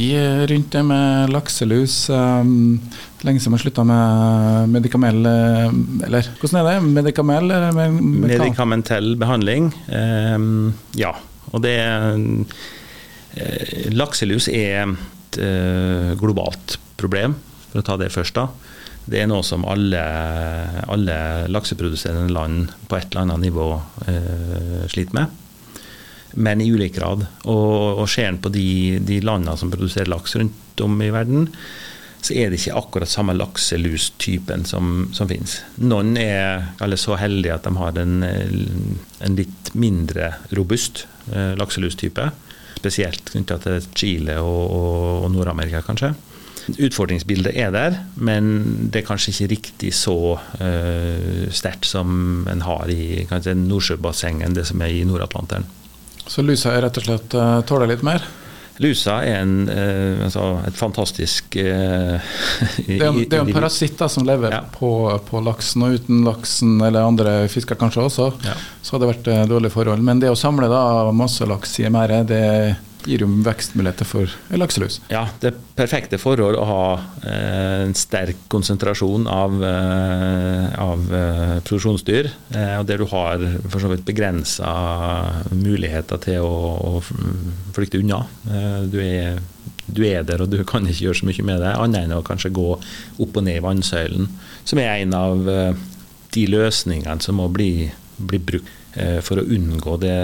rundt 0.50 0.74
det 0.74 0.82
med 0.88 1.34
lakselus. 1.34 1.96
Um, 2.10 2.80
lenge 3.26 3.42
siden 3.42 3.54
man 3.54 3.62
slutta 3.62 3.86
med 3.86 4.72
medikamell, 4.74 5.22
eller 6.08 6.32
hvordan 6.42 6.60
er 6.62 6.70
det? 6.70 6.76
Medikamell? 6.98 7.54
Med, 7.78 8.00
med 8.00 8.26
Medikamentell 8.32 9.14
behandling, 9.22 9.70
um, 9.94 10.74
ja. 10.98 11.14
Og 11.52 11.62
det 11.66 11.78
uh, 11.78 12.58
Lakselus 13.94 14.50
er 14.50 14.90
et 14.90 15.42
uh, 15.42 16.12
globalt 16.20 16.80
problem 16.98 17.38
for 17.70 17.82
å 17.82 17.86
ta 17.88 17.98
det 18.02 18.12
først, 18.14 18.38
da. 18.38 18.50
Det 19.06 19.22
er 19.22 19.30
noe 19.30 19.44
som 19.46 19.66
alle, 19.68 20.02
alle 20.92 21.18
lakseproduserende 21.52 22.34
land 22.34 22.74
på 22.88 22.98
et 22.98 23.10
eller 23.10 23.26
annet 23.26 23.48
nivå 23.48 23.68
eh, 24.08 24.84
sliter 24.92 25.18
med. 25.18 25.38
Men 26.34 26.62
i 26.62 26.70
ulik 26.72 26.96
grad. 26.96 27.26
Og, 27.44 28.02
og 28.02 28.10
ser 28.10 28.30
en 28.30 28.42
på 28.42 28.52
de, 28.54 29.00
de 29.04 29.20
landene 29.26 29.58
som 29.60 29.72
produserer 29.74 30.12
laks 30.12 30.38
rundt 30.40 30.84
om 30.86 31.02
i 31.04 31.10
verden, 31.14 31.50
så 32.22 32.36
er 32.38 32.52
det 32.52 32.60
ikke 32.62 32.78
akkurat 32.78 33.10
samme 33.10 33.34
lakselustypen 33.34 34.64
som, 34.70 35.10
som 35.16 35.30
finnes. 35.30 35.58
Noen 35.82 36.14
er 36.22 36.70
så 37.02 37.18
heldige 37.18 37.56
at 37.56 37.66
de 37.66 37.74
har 37.80 37.98
en, 37.98 38.22
en 38.24 39.38
litt 39.38 39.72
mindre 39.74 40.36
robust 40.54 41.08
eh, 41.34 41.56
lakselustype. 41.58 42.30
Spesielt 42.78 43.34
knytta 43.34 43.58
til 43.66 43.82
Chile 43.98 44.38
og, 44.42 44.62
og, 44.70 45.00
og 45.26 45.34
Nord-Amerika, 45.34 45.82
kanskje. 45.86 46.14
Utfordringsbildet 46.70 47.56
er 47.58 47.72
der, 47.74 47.98
men 48.16 48.52
det 48.92 49.02
er 49.02 49.08
kanskje 49.08 49.34
ikke 49.34 49.52
riktig 49.56 49.94
så 49.98 50.18
uh, 50.38 51.48
sterkt 51.54 51.90
som 51.90 52.44
en 52.52 52.66
har 52.66 52.92
i 52.92 53.26
Nordsjøbassenget, 53.28 54.56
det 54.56 54.68
som 54.70 54.84
er 54.86 54.94
i 54.94 55.06
Nord-Atlanteren. 55.08 55.66
Så 56.28 56.46
lusa 56.46 56.76
er 56.76 56.86
rett 56.86 57.02
og 57.02 57.08
slett 57.08 57.36
uh, 57.36 57.60
tåler 57.68 57.90
litt 57.92 58.06
mer? 58.06 58.24
Lusa 58.82 59.18
er 59.26 59.42
en, 59.42 59.56
uh, 59.68 60.22
altså 60.26 60.46
et 60.66 60.78
fantastisk 60.78 61.58
uh, 61.60 62.22
Det 62.88 63.02
er 63.02 63.42
jo 63.42 63.44
en 63.44 63.54
parasitt 63.54 64.02
som 64.10 64.26
lever 64.26 64.54
ja. 64.56 64.62
på, 64.78 64.92
på, 65.28 65.42
laksen, 65.46 65.86
og 65.86 65.98
uten 65.98 66.24
laksen 66.28 66.78
eller 66.80 67.10
andre 67.10 67.36
fisker 67.52 67.80
kanskje 67.80 68.06
også, 68.06 68.30
ja. 68.46 68.56
så 68.82 68.96
hadde 68.96 69.08
det 69.08 69.12
vært 69.16 69.52
dårlige 69.52 69.76
forhold. 69.76 70.06
Men 70.06 70.22
det 70.24 70.32
å 70.32 70.40
samle 70.40 70.70
da 70.72 71.10
masse 71.16 71.46
laks 71.50 71.80
i 71.82 71.90
merdet, 71.92 72.24
det 72.32 72.46
gir 73.06 73.24
jo 73.24 73.28
vekstmuligheter 73.46 74.08
for 74.08 74.32
lakselus. 74.58 75.00
Ja, 75.12 75.24
det 75.42 75.52
er 75.52 75.60
perfekte 75.78 76.20
forhold 76.22 76.58
å 76.60 76.66
ha 76.68 76.84
eh, 77.26 77.86
en 77.86 77.96
sterk 77.98 78.40
konsentrasjon 78.52 79.28
av, 79.32 79.56
eh, 79.66 80.68
av 80.82 81.08
eh, 81.18 81.56
produksjonsdyr, 81.68 82.32
og 82.80 82.86
der 82.90 83.02
du 83.02 83.08
har 83.12 83.46
for 83.68 83.82
så 83.84 83.92
vidt 83.92 84.06
begrensa 84.08 84.72
muligheter 85.56 86.22
til 86.22 86.46
å, 86.46 87.00
å 87.00 87.72
flykte 87.76 88.02
unna. 88.02 88.22
Du 88.92 89.00
er, 89.04 89.40
du 89.88 90.04
er, 90.08 90.26
der, 90.28 90.44
og 90.44 90.52
du 90.52 90.60
kan 90.68 90.86
ikke 90.88 91.08
gjøre 91.08 91.22
så 91.22 91.30
mye 91.30 91.48
med 91.48 91.64
det, 91.64 91.74
annet 91.78 92.06
enn 92.06 92.18
å 92.18 92.26
kanskje 92.26 92.54
gå 92.56 92.68
opp 92.76 93.40
og 93.42 93.48
ned 93.48 93.62
i 93.62 93.66
vannsøylen, 93.66 94.30
som 94.68 94.82
er 94.82 95.00
en 95.00 95.18
av 95.18 95.42
de 96.32 96.46
løsningene 96.48 97.24
som 97.24 97.40
må 97.42 97.50
bli, 97.52 97.90
bli 98.18 98.44
brukt 98.52 98.78
for 99.24 99.40
å 99.40 99.46
unngå 99.48 99.94
det 100.04 100.16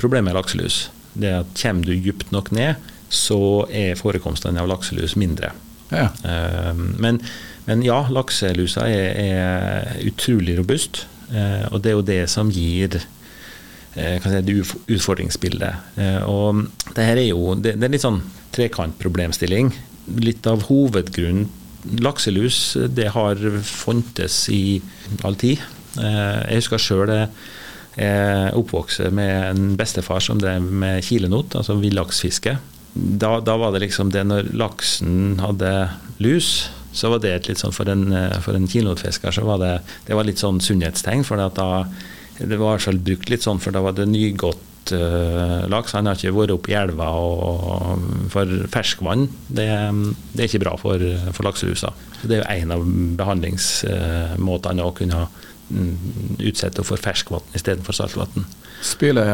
problemet 0.00 0.30
med 0.30 0.38
lakselus 0.38 0.86
det 1.14 1.30
er 1.30 1.42
at 1.42 1.54
kommer 1.58 1.86
du 1.86 1.94
dypt 2.02 2.32
nok 2.34 2.50
ned, 2.54 2.90
så 3.14 3.66
er 3.70 3.98
forekomstene 3.98 4.60
av 4.62 4.68
lakselus 4.70 5.14
mindre. 5.20 5.52
Ja. 5.94 6.08
Ehm, 6.26 6.94
men, 7.02 7.20
men, 7.68 7.82
ja, 7.86 8.04
lakselusa 8.10 8.86
er, 8.90 9.18
er 9.20 10.06
utrolig 10.08 10.58
robust, 10.58 11.04
eh, 11.30 11.66
og 11.70 11.82
det 11.84 11.92
er 11.92 11.98
jo 11.98 12.06
det 12.06 12.22
som 12.32 12.52
gir 12.52 12.98
eh, 12.98 14.16
si, 14.18 14.40
det 14.48 14.56
utfordringsbildet. 14.96 15.98
Eh, 16.00 16.22
og 16.28 16.64
det 16.96 17.10
her 17.10 17.20
er 17.20 17.28
jo 17.30 17.54
det, 17.58 17.76
det 17.78 17.88
er 17.88 17.94
litt 17.96 18.06
sånn 18.06 18.22
trekantproblemstilling. 18.56 19.74
Litt 20.24 20.46
av 20.50 20.66
hovedgrunnen 20.70 21.50
Lakselus 22.00 22.78
det 22.96 23.10
har 23.12 23.36
fontes 23.68 24.46
i 24.48 24.78
all 25.20 25.34
tid. 25.36 25.60
Jeg 26.00 26.62
husker 26.62 26.80
sjøl 26.80 27.10
er 27.96 28.54
oppvokste 28.58 29.10
med 29.14 29.34
en 29.50 29.74
bestefar 29.78 30.22
som 30.24 30.40
drev 30.42 30.64
med 30.64 31.04
kilenot, 31.06 31.54
altså 31.58 31.76
villaksfiske. 31.78 32.56
Da, 32.94 33.38
da, 33.42 33.56
var 33.58 33.74
det 33.74 33.84
liksom 33.84 34.12
det 34.14 34.22
når 34.26 34.52
laksen 34.54 35.40
hadde 35.42 35.70
lus, 36.22 36.70
så 36.94 37.10
var 37.10 37.22
det 37.24 37.48
litt 37.48 37.58
sånn 37.58 37.74
for 37.74 37.90
en, 37.90 38.06
for 38.44 38.54
en 38.54 38.68
kilenotfisker 38.70 39.34
så 39.34 39.42
var 39.46 39.58
det, 39.62 39.72
det 40.06 40.14
var 40.14 40.26
litt 40.28 40.42
sånn 40.42 40.60
sunnhetstegn. 40.62 41.24
For 41.26 41.42
da, 41.42 41.66
det 42.38 42.60
var 42.60 42.78
i 42.78 43.00
brukt 43.02 43.32
litt 43.32 43.42
sånn, 43.46 43.58
for 43.62 43.74
da 43.74 43.82
var 43.82 43.96
det 43.98 44.06
nygått 44.06 44.94
uh, 44.94 45.66
laks. 45.70 45.96
Han 45.98 46.06
har 46.06 46.18
ikke 46.18 46.36
vært 46.36 46.54
oppe 46.54 46.70
i 46.70 46.76
elva. 46.78 47.10
Og, 47.18 48.06
for 48.30 48.46
ferskvann 48.70 49.26
det, 49.48 49.66
det, 50.34 50.44
er 50.44 50.46
ikke 50.46 50.62
bra 50.66 50.76
for, 50.78 51.02
for 51.34 51.50
lakselusa. 51.50 51.90
Det 52.22 52.38
er 52.38 52.44
jo 52.44 52.62
en 52.62 52.76
av 52.78 52.86
behandlingsmåtene 53.18 54.86
å 54.86 54.94
kunne 54.94 55.26
Mm, 55.26 55.53
utsette 56.38 56.84
for 56.84 57.00
ferskvann 57.00 57.56
istedenfor 57.56 57.96
saltvann. 57.96 58.46
Spyle 58.84 59.24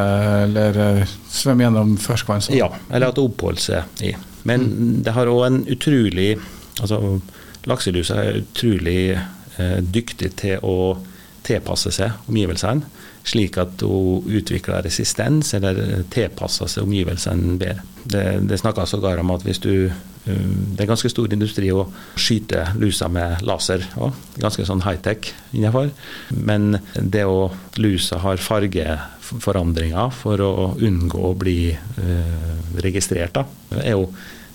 eller 0.44 0.78
eh, 0.78 1.12
svømme 1.30 1.66
gjennom 1.66 1.96
ferskvann? 2.00 2.44
Ja, 2.54 2.70
eller 2.90 3.10
at 3.10 3.18
det 3.18 3.26
oppholder 3.26 3.64
seg 3.64 4.04
i. 4.06 4.14
Men 4.48 4.66
mm. 4.70 4.96
det 5.06 5.14
har 5.16 5.30
òg 5.30 5.44
en 5.48 5.62
utrolig 5.68 6.32
altså 6.80 7.20
Lakselusa 7.68 8.16
er 8.22 8.40
utrolig 8.40 9.12
eh, 9.12 9.78
dyktig 9.84 10.32
til 10.40 10.62
å 10.64 10.96
tilpasse 11.44 11.90
seg 11.92 12.30
omgivelsene, 12.30 12.86
slik 13.26 13.58
at 13.60 13.82
hun 13.84 14.24
utvikler 14.28 14.84
resistens 14.86 15.52
eller 15.56 16.04
tilpasser 16.12 16.70
seg 16.70 16.86
omgivelsene 16.86 17.58
bedre. 17.60 17.84
Det, 18.00 18.24
det 18.48 18.60
snakkes 18.62 18.94
sågar 18.94 19.20
om 19.20 19.34
at 19.34 19.44
hvis 19.44 19.60
du 19.60 19.74
Eh, 19.84 20.09
det 20.24 20.84
er 20.84 20.88
ganske 20.90 21.08
stor 21.10 21.32
industri 21.32 21.70
å 21.72 21.86
skyte 22.18 22.66
lusa 22.80 23.08
med 23.12 23.40
laser 23.46 23.86
òg. 23.96 24.16
Ganske 24.40 24.66
sånn 24.68 24.82
high-tech 24.84 25.30
innenfor. 25.56 25.90
Men 26.36 26.76
det 26.94 27.24
å 27.24 27.48
lusa 27.80 28.20
har 28.20 28.42
fargeforandringer 28.42 30.12
for 30.14 30.44
å 30.44 30.52
unngå 30.76 31.24
å 31.30 31.32
bli 31.40 31.72
uh, 31.72 32.52
registrert, 32.84 33.40
da, 33.40 33.46
er 33.80 33.96
jo 33.96 34.06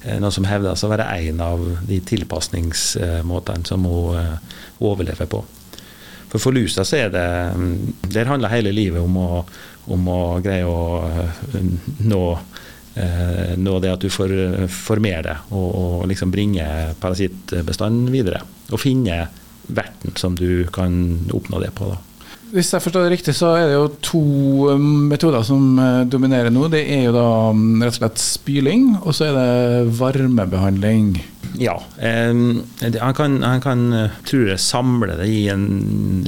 eh, 0.03 0.19
noe 0.21 0.33
som 0.33 0.45
hevdes 0.47 0.85
å 0.85 0.91
være 0.91 1.09
en 1.17 1.41
av 1.43 1.65
de 1.89 1.99
tilpasningsmåtene 2.13 3.65
som 3.65 3.89
hun 3.89 4.37
overlever 4.85 5.29
på. 5.31 5.41
For 6.29 6.41
for 6.41 6.55
lusa 6.55 6.83
så 6.85 7.05
er 7.05 7.11
det 7.13 7.27
mm, 7.55 7.75
Der 8.11 8.27
handler 8.27 8.51
hele 8.51 8.73
livet 8.75 8.99
om 8.99 9.17
å, 9.17 9.45
om 9.93 10.07
å 10.11 10.21
greie 10.43 10.65
å 10.67 11.05
nå 12.05 12.21
eh, 12.33 12.54
nå 12.95 13.73
det 13.83 13.89
at 13.91 14.03
du 14.03 14.07
får 14.07 14.31
formere 14.71 15.33
og, 15.49 15.65
og 15.75 16.05
liksom 16.07 16.31
bringe 16.31 16.63
parasittbestanden 17.01 18.07
videre. 18.13 18.39
Og 18.71 18.79
finne 18.79 19.25
verten 19.67 20.15
som 20.15 20.37
du 20.37 20.65
kan 20.73 20.95
oppnå 21.33 21.59
det 21.63 21.73
på. 21.75 21.89
Da. 21.91 21.99
Hvis 22.55 22.71
jeg 22.71 22.83
forstår 22.85 23.05
det 23.05 23.15
riktig, 23.17 23.33
så 23.35 23.51
er 23.59 23.65
det 23.67 23.75
jo 23.75 23.87
to 23.99 24.21
metoder 25.11 25.43
som 25.43 25.75
dominerer 26.07 26.53
nå. 26.53 26.69
Det 26.71 26.85
er 26.87 27.09
jo 27.09 27.15
da 27.15 27.27
mm, 27.51 27.83
rett 27.83 27.97
og 27.97 27.99
slett 27.99 28.21
spyling, 28.23 28.85
og 29.01 29.11
så 29.17 29.27
er 29.27 29.35
det 29.35 29.95
varmebehandling. 29.99 31.09
Ja. 31.59 31.75
Eh, 31.99 32.31
han 33.01 33.13
kan, 33.17 33.37
han 33.43 33.61
kan 33.63 33.85
tror 34.27 34.49
jeg, 34.49 34.61
samle 34.63 35.17
det 35.19 35.27
i 35.31 35.45
en, 35.51 35.65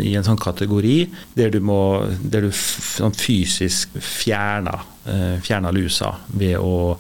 i 0.04 0.14
en, 0.16 0.26
sånn 0.28 0.40
kategori 0.40 0.98
der 1.38 1.52
du, 1.54 1.60
må, 1.64 1.80
der 2.22 2.48
du 2.48 2.52
sånn 2.52 3.16
fysisk 3.18 3.98
fjerner, 4.04 4.86
eh, 5.08 5.38
fjerner 5.44 5.76
lusa 5.76 6.14
ved 6.36 6.58
å 6.60 6.98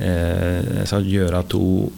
eh, 0.00 0.84
gjøre 0.84 1.42
at 1.44 1.56
hun 1.56 1.90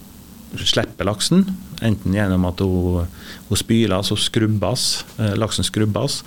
slipper 0.59 1.09
laksen. 1.09 1.47
Enten 1.83 2.14
gjennom 2.14 2.45
at 2.51 2.61
hun, 2.62 3.09
hun 3.49 3.61
spyles 3.61 4.12
og 4.14 4.20
skrubbes, 4.20 4.89
eh, 5.18 5.35
laksen 5.39 5.66
skrubbes, 5.66 6.22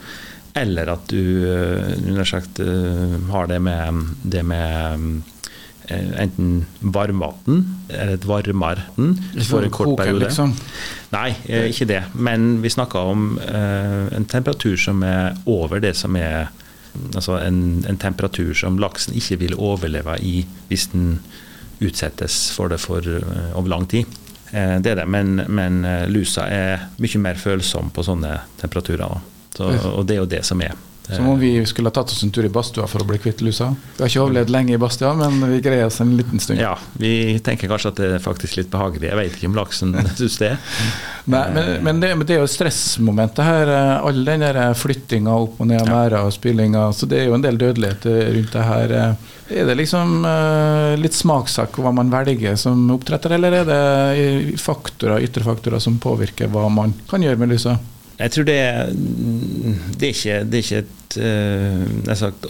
eller 0.56 0.92
at 0.94 1.08
du 1.12 1.22
undersøkt, 2.08 2.60
uh, 2.64 3.16
har 3.32 3.48
det 3.52 3.62
med, 3.64 4.04
det 4.24 4.44
med 4.48 5.06
uh, 5.06 6.12
enten 6.22 6.66
varmvann 6.80 7.64
eller 7.90 8.16
et 8.16 8.28
varmere 8.28 8.86
for 9.46 9.66
en 9.66 9.74
kort 9.74 9.98
periode. 10.00 10.26
Liksom. 10.26 10.56
Nei, 11.14 11.30
ikke 11.70 11.90
det. 11.92 12.02
Men 12.14 12.62
vi 12.64 12.72
snakker 12.74 13.12
om 13.14 13.36
en 13.38 14.26
temperatur 14.26 14.74
som 14.82 15.04
er 15.06 15.38
over 15.46 15.84
det 15.84 15.96
som 16.00 16.16
er 16.20 16.48
Altså 16.96 17.34
en, 17.44 17.84
en 17.92 17.98
temperatur 18.00 18.54
som 18.56 18.78
laksen 18.80 19.18
ikke 19.20 19.36
vil 19.42 19.56
overleve 19.60 20.14
i 20.24 20.46
hvis 20.70 20.86
den 20.94 21.18
utsettes 21.84 22.38
for 22.56 22.72
det 22.72 22.78
for, 22.80 23.04
over 23.52 23.68
lang 23.68 23.84
tid. 23.92 24.08
Eh, 24.56 24.78
det 24.82 24.94
er 24.94 25.02
det, 25.02 25.08
men, 25.10 25.42
men, 25.48 25.84
eh, 25.86 26.06
lusa 26.10 26.48
er 26.48 26.90
mye 27.02 27.22
mer 27.22 27.40
følsom 27.40 27.90
på 27.94 28.06
sånne 28.06 28.38
temperaturer. 28.62 29.18
Så, 29.56 29.72
og 29.92 30.06
det 30.08 30.18
er 30.18 30.24
jo 30.24 30.30
det 30.36 30.44
som 30.48 30.62
er. 30.66 30.76
Som 31.08 31.28
om 31.30 31.40
vi 31.40 31.66
skulle 31.66 31.90
ha 31.90 31.94
tatt 31.94 32.10
oss 32.12 32.24
en 32.24 32.32
tur 32.34 32.46
i 32.46 32.50
badstua 32.50 32.88
for 32.90 33.04
å 33.04 33.08
bli 33.08 33.20
kvitt 33.22 33.42
lusa. 33.46 33.68
Vi 33.96 34.02
har 34.02 34.10
ikke 34.10 34.24
overlevd 34.24 34.52
lenge 34.54 34.74
i 34.74 34.80
badstua, 34.82 35.12
men 35.20 35.38
vi 35.52 35.60
greier 35.64 35.86
oss 35.86 36.00
en 36.02 36.16
liten 36.18 36.42
stund. 36.42 36.60
Ja, 36.62 36.74
vi 36.98 37.38
tenker 37.46 37.70
kanskje 37.70 37.92
at 37.94 38.02
det 38.02 38.10
er 38.16 38.24
faktisk 38.24 38.58
litt 38.58 38.72
behagelig. 38.74 39.12
Jeg 39.12 39.20
vet 39.20 39.38
ikke 39.38 39.52
om 39.52 39.60
laksen 39.60 39.94
syns 40.20 40.40
det. 40.42 40.52
Nei, 41.30 41.44
men, 41.54 41.72
men, 41.86 42.02
det, 42.02 42.12
det, 42.26 42.38
er 42.38 42.42
jo 42.42 42.50
stressmomentet 42.50 43.46
her. 43.46 43.74
Eh, 43.76 43.94
all 44.10 44.26
den 44.26 44.46
der 44.48 44.60
flyttinga 44.78 45.38
opp 45.46 45.62
og 45.62 45.70
ned 45.70 45.84
av 45.84 45.94
merder 45.94 46.26
og 46.26 46.34
spillinga. 46.34 46.88
Så 46.96 47.10
det 47.10 47.22
er 47.22 47.30
jo 47.30 47.38
en 47.38 47.46
del 47.46 47.62
dødelighet 47.62 48.10
rundt 48.10 48.58
det 48.58 48.68
her. 48.72 48.98
Er 49.46 49.68
det 49.70 49.76
liksom 49.78 50.24
uh, 50.26 50.96
litt 50.98 51.14
smakssak 51.14 51.78
hva 51.78 51.92
man 51.94 52.10
velger 52.10 52.58
som 52.58 52.88
oppdretter, 52.96 53.36
eller 53.38 53.60
er 53.62 53.68
det 53.70 54.58
faktorer, 54.58 55.22
ytre 55.22 55.46
faktorer 55.46 55.84
som 55.84 56.02
påvirker 56.02 56.50
hva 56.50 56.66
man 56.74 56.98
kan 57.12 57.22
gjøre 57.22 57.44
med 57.44 57.54
lusa? 57.54 57.78
Jeg 58.16 58.32
tror 58.32 58.46
det, 58.48 58.60
det, 60.00 60.08
er, 60.08 60.14
ikke, 60.14 60.36
det 60.48 60.60
er 60.60 60.64
ikke 60.64 60.84
et 60.86 61.18
uh, 61.20 62.14
sagt, 62.16 62.48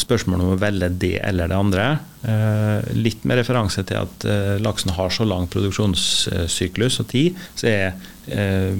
spørsmål 0.00 0.44
om 0.46 0.52
å 0.54 0.60
velge 0.60 0.88
det 1.02 1.18
eller 1.20 1.50
det 1.52 1.58
andre. 1.58 1.88
Uh, 2.24 2.80
litt 2.96 3.26
med 3.28 3.36
referanse 3.42 3.84
til 3.84 4.00
at 4.00 4.24
uh, 4.24 4.54
laksen 4.64 4.94
har 4.96 5.12
så 5.12 5.26
lang 5.28 5.44
produksjonssyklus 5.52 7.02
og 7.04 7.10
tid, 7.12 7.40
så 7.54 7.70
er 7.70 8.12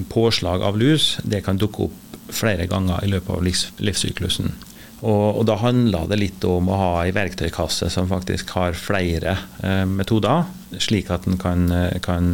påslag 0.09 0.62
av 0.64 0.79
lus 0.81 1.18
det 1.20 1.43
kan 1.45 1.59
dukke 1.61 1.85
opp 1.85 2.14
flere 2.33 2.64
ganger 2.64 3.05
i 3.05 3.11
løpet 3.12 3.29
av 3.35 3.43
livs, 3.45 3.66
livssyklusen. 3.77 4.55
Og, 5.03 5.27
og, 5.35 5.43
da 5.45 5.59
handler 5.61 6.07
det 6.09 6.16
litt 6.16 6.47
om 6.49 6.70
å 6.72 6.79
ha 6.81 6.89
ei 7.03 7.12
verktøykasse 7.12 7.91
som 7.93 8.09
faktisk 8.09 8.55
har 8.57 8.72
flere 8.72 9.37
metoder, 9.85 10.49
slik 10.81 11.12
at 11.12 11.29
en 11.29 11.37
kan, 11.37 11.68
kan 12.01 12.33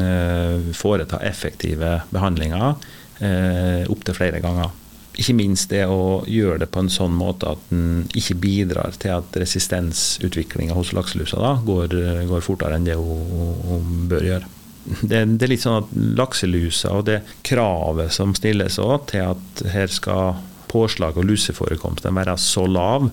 foreta 0.78 1.18
effektive 1.26 1.96
behandlinger 2.14 2.78
eh, 3.20 3.88
opptil 3.90 4.16
flere 4.16 4.40
ganger. 4.42 4.72
Ikke 5.20 5.34
minst 5.36 5.72
det 5.72 5.82
å 5.90 6.22
gjøre 6.30 6.62
det 6.62 6.70
på 6.72 6.84
en 6.84 6.92
sånn 6.92 7.12
måte 7.16 7.50
at 7.52 7.72
en 7.74 8.06
ikke 8.16 8.38
bidrar 8.40 8.94
til 9.00 9.16
at 9.18 9.36
resistensutviklinga 9.42 10.76
hos 10.76 10.94
lakselusa 10.96 11.40
da, 11.42 11.56
går, 11.66 11.96
går, 12.30 12.44
fortere 12.46 12.78
enn 12.78 12.86
det 12.86 12.96
hun, 12.96 13.56
hun 13.66 14.06
bør 14.10 14.28
gjøre. 14.28 14.52
Det, 15.02 15.18
det, 15.36 15.44
er 15.44 15.50
litt 15.52 15.64
sånn 15.64 15.82
at 15.82 15.90
lakselusa 16.16 16.94
og 16.96 17.04
det 17.10 17.18
kravet 17.46 18.14
som 18.14 18.32
stilles 18.38 18.78
òg 18.80 19.10
til 19.10 19.34
at 19.34 19.64
her 19.74 19.92
skal 19.92 20.38
påslag 20.70 21.18
og 21.18 21.26
luseforekomsten 21.28 22.16
være 22.16 22.36
så 22.40 22.64
lav 22.70 23.10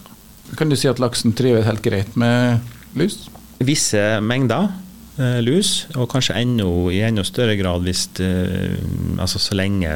Kan 0.55 0.71
du 0.71 0.79
si 0.79 0.87
at 0.87 1.03
laksen 1.03 1.35
trives 1.35 1.67
helt 1.67 1.83
greit 1.83 2.15
med 2.15 2.63
lus? 2.95 3.27
Visse 3.59 4.23
mengder 4.23 4.71
eh, 4.71 4.86
lus, 5.17 5.87
og 5.97 6.11
kanskje 6.13 6.37
enda, 6.43 6.67
i 6.93 7.01
enda 7.07 7.25
større 7.25 7.57
grad 7.57 7.87
hvis 7.87 8.05
eh, 8.21 8.77
altså 9.17 9.41
så 9.41 9.57
lenge 9.57 9.89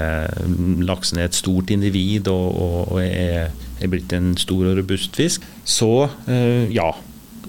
laksen 0.89 1.21
er 1.21 1.29
et 1.29 1.37
stort 1.37 1.71
individ 1.71 2.31
og, 2.33 2.47
og, 2.57 2.93
og 2.95 3.03
er, 3.05 3.51
er, 3.81 3.91
blitt 3.93 4.15
en 4.17 4.33
stor 4.41 4.71
og 4.71 4.81
robust 4.81 5.17
fisk, 5.21 5.45
så 5.65 6.09
eh, 6.29 6.67
ja. 6.73 6.91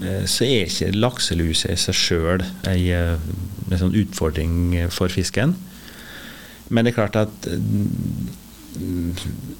Så 0.01 0.47
er 0.47 0.63
ikke 0.65 0.95
lakselus 0.97 1.59
i 1.69 1.76
seg 1.78 1.93
sjøl 1.93 2.41
en 2.65 3.76
sånn 3.78 3.97
utfordring 3.99 4.88
for 4.89 5.13
fisken. 5.13 5.51
Men 6.74 6.88
det 6.88 6.95
er 6.95 6.95
klart 6.95 7.19
at 7.19 7.45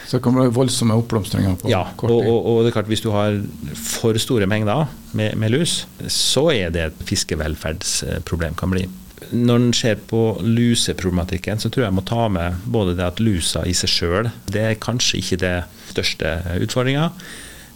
Så 0.07 0.19
det 0.19 0.23
kan 0.23 0.37
være 0.39 0.55
voldsomme 0.55 0.95
oppblomstringer 1.01 1.55
på 1.59 1.71
ja, 1.71 1.85
kort 1.99 2.11
tid? 2.13 2.27
Ja, 2.27 2.31
og, 2.31 2.47
og, 2.47 2.55
det 2.63 2.69
er 2.71 2.77
klart 2.77 2.91
hvis 2.91 3.03
du 3.03 3.11
har 3.15 3.31
for 3.79 4.19
store 4.23 4.47
mengder 4.51 4.87
med, 5.19 5.31
med 5.39 5.49
lus, 5.55 5.73
så 6.11 6.45
er 6.55 6.71
det 6.75 6.83
et 6.91 7.03
fiskevelferdsproblem 7.11 8.55
kan 8.59 8.71
bli 8.75 8.87
når 9.33 9.57
en 9.57 9.73
ser 9.75 9.99
på 10.09 10.21
luseproblematikken, 10.45 11.59
så 11.59 11.71
tror 11.73 11.87
jeg 11.87 11.91
jeg 11.91 11.97
må 11.97 12.05
ta 12.07 12.29
med 12.33 12.61
både 12.69 12.95
det 12.99 13.07
at 13.07 13.23
lusa 13.23 13.65
i 13.67 13.75
seg 13.77 13.91
sjøl, 13.91 14.31
det 14.53 14.63
er 14.63 14.81
kanskje 14.83 15.23
ikke 15.23 15.41
det 15.43 15.57
største 15.91 16.37
utfordringa. 16.63 17.11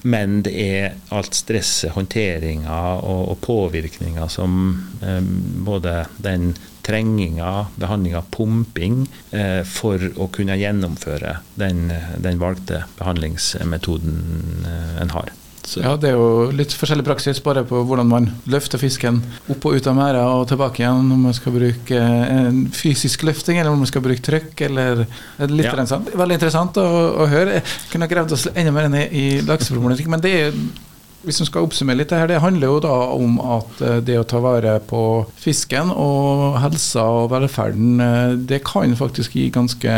Men 0.03 0.40
det 0.46 0.55
er 0.57 0.96
alt 1.14 1.36
stresset, 1.36 1.92
håndteringa 1.96 2.78
og, 3.01 3.22
og 3.32 3.40
påvirkninga 3.44 4.28
som 4.32 4.55
eh, 5.05 5.20
både 5.66 6.05
den 6.22 6.55
trenginga, 6.86 7.66
behandlinga, 7.76 8.22
pumping, 8.32 9.05
eh, 9.30 9.61
for 9.68 10.01
å 10.16 10.30
kunne 10.32 10.57
gjennomføre 10.59 11.36
den, 11.61 11.90
den 12.18 12.40
valgte 12.40 12.84
behandlingsmetoden 12.98 14.66
eh, 14.66 14.96
en 15.05 15.14
har. 15.14 15.30
Så. 15.64 15.82
Ja, 15.84 15.94
Det 16.00 16.11
er 16.11 16.18
jo 16.18 16.50
litt 16.56 16.72
forskjellig 16.74 17.04
praksis 17.06 17.40
bare 17.44 17.62
på 17.68 17.82
hvordan 17.86 18.08
man 18.11 18.28
løfter 18.50 18.80
fisken 18.80 19.20
opp 19.52 19.66
og 19.68 19.76
ut 19.76 19.88
av 19.90 19.96
merda 19.98 20.24
og 20.34 20.46
tilbake 20.50 20.82
igjen. 20.82 21.12
Om 21.14 21.26
man 21.28 21.36
skal 21.36 21.54
bruke 21.54 22.00
en 22.00 22.62
fysisk 22.74 23.24
løfting, 23.28 23.61
eller 23.61 23.72
om 23.72 23.82
man 23.84 23.90
skal 23.90 24.04
bruke 24.04 24.24
trykk. 24.24 24.54
eller 24.68 25.04
litt 25.50 25.68
ja. 25.68 25.86
Sånn. 25.86 26.06
Veldig 26.11 26.40
interessant 26.40 26.80
å, 26.80 26.86
å 27.24 27.28
høre. 27.30 27.61
Jeg 27.61 27.90
kunne 27.92 28.11
gravd 28.11 28.36
oss 28.36 28.48
enda 28.54 28.74
mer 28.74 28.88
ned 28.92 29.12
i 29.16 29.26
lakseproblematikk. 29.46 30.11
Men 30.11 30.24
det 30.24 30.36
er 30.40 30.56
hvis 31.20 31.40
man 31.42 31.48
skal 31.50 31.66
oppsummere 31.66 32.00
litt, 32.00 32.08
det 32.08 32.16
her, 32.16 32.30
det 32.30 32.40
handler 32.40 32.70
jo 32.70 32.80
da 32.80 32.96
om 33.12 33.36
at 33.44 33.82
eh, 33.84 33.98
det 34.04 34.16
å 34.16 34.26
ta 34.28 34.40
vare 34.40 34.78
på 34.88 35.02
fisken 35.40 35.92
og 35.92 36.56
helsa 36.62 37.04
og 37.20 37.30
velferden, 37.34 38.00
eh, 38.00 38.36
det 38.48 38.62
kan 38.64 38.96
faktisk 38.96 39.36
gi 39.36 39.50
ganske 39.52 39.96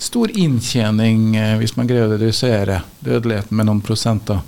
stor 0.00 0.32
inntjening 0.32 1.36
eh, 1.36 1.56
hvis 1.60 1.76
man 1.76 1.88
greier 1.88 2.08
å 2.08 2.14
redusere 2.16 2.80
dødeligheten 3.04 3.56
med 3.56 3.68
noen 3.68 3.82
prosenter? 3.84 4.40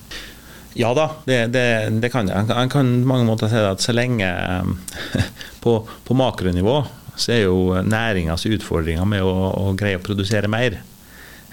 Ja 0.72 0.94
da, 0.96 1.10
det, 1.28 1.38
det, 1.52 1.66
det 2.00 2.08
kan 2.12 2.30
jeg. 2.30 2.48
Jeg 2.48 2.72
kan 2.72 2.92
på 3.02 3.10
mange 3.10 3.28
måter 3.28 3.50
si 3.52 3.60
at 3.60 3.84
så 3.84 3.92
lenge 3.92 4.28
eh, 4.28 5.24
på, 5.64 5.76
på 6.06 6.16
makronivå 6.16 6.80
så 7.12 7.34
er 7.34 7.42
jo 7.44 7.82
næringas 7.84 8.46
utfordringer 8.48 9.04
med 9.08 9.24
å, 9.24 9.32
å, 9.52 9.72
greie 9.76 9.98
å 9.98 10.04
produsere 10.04 10.48
mer, 10.48 10.78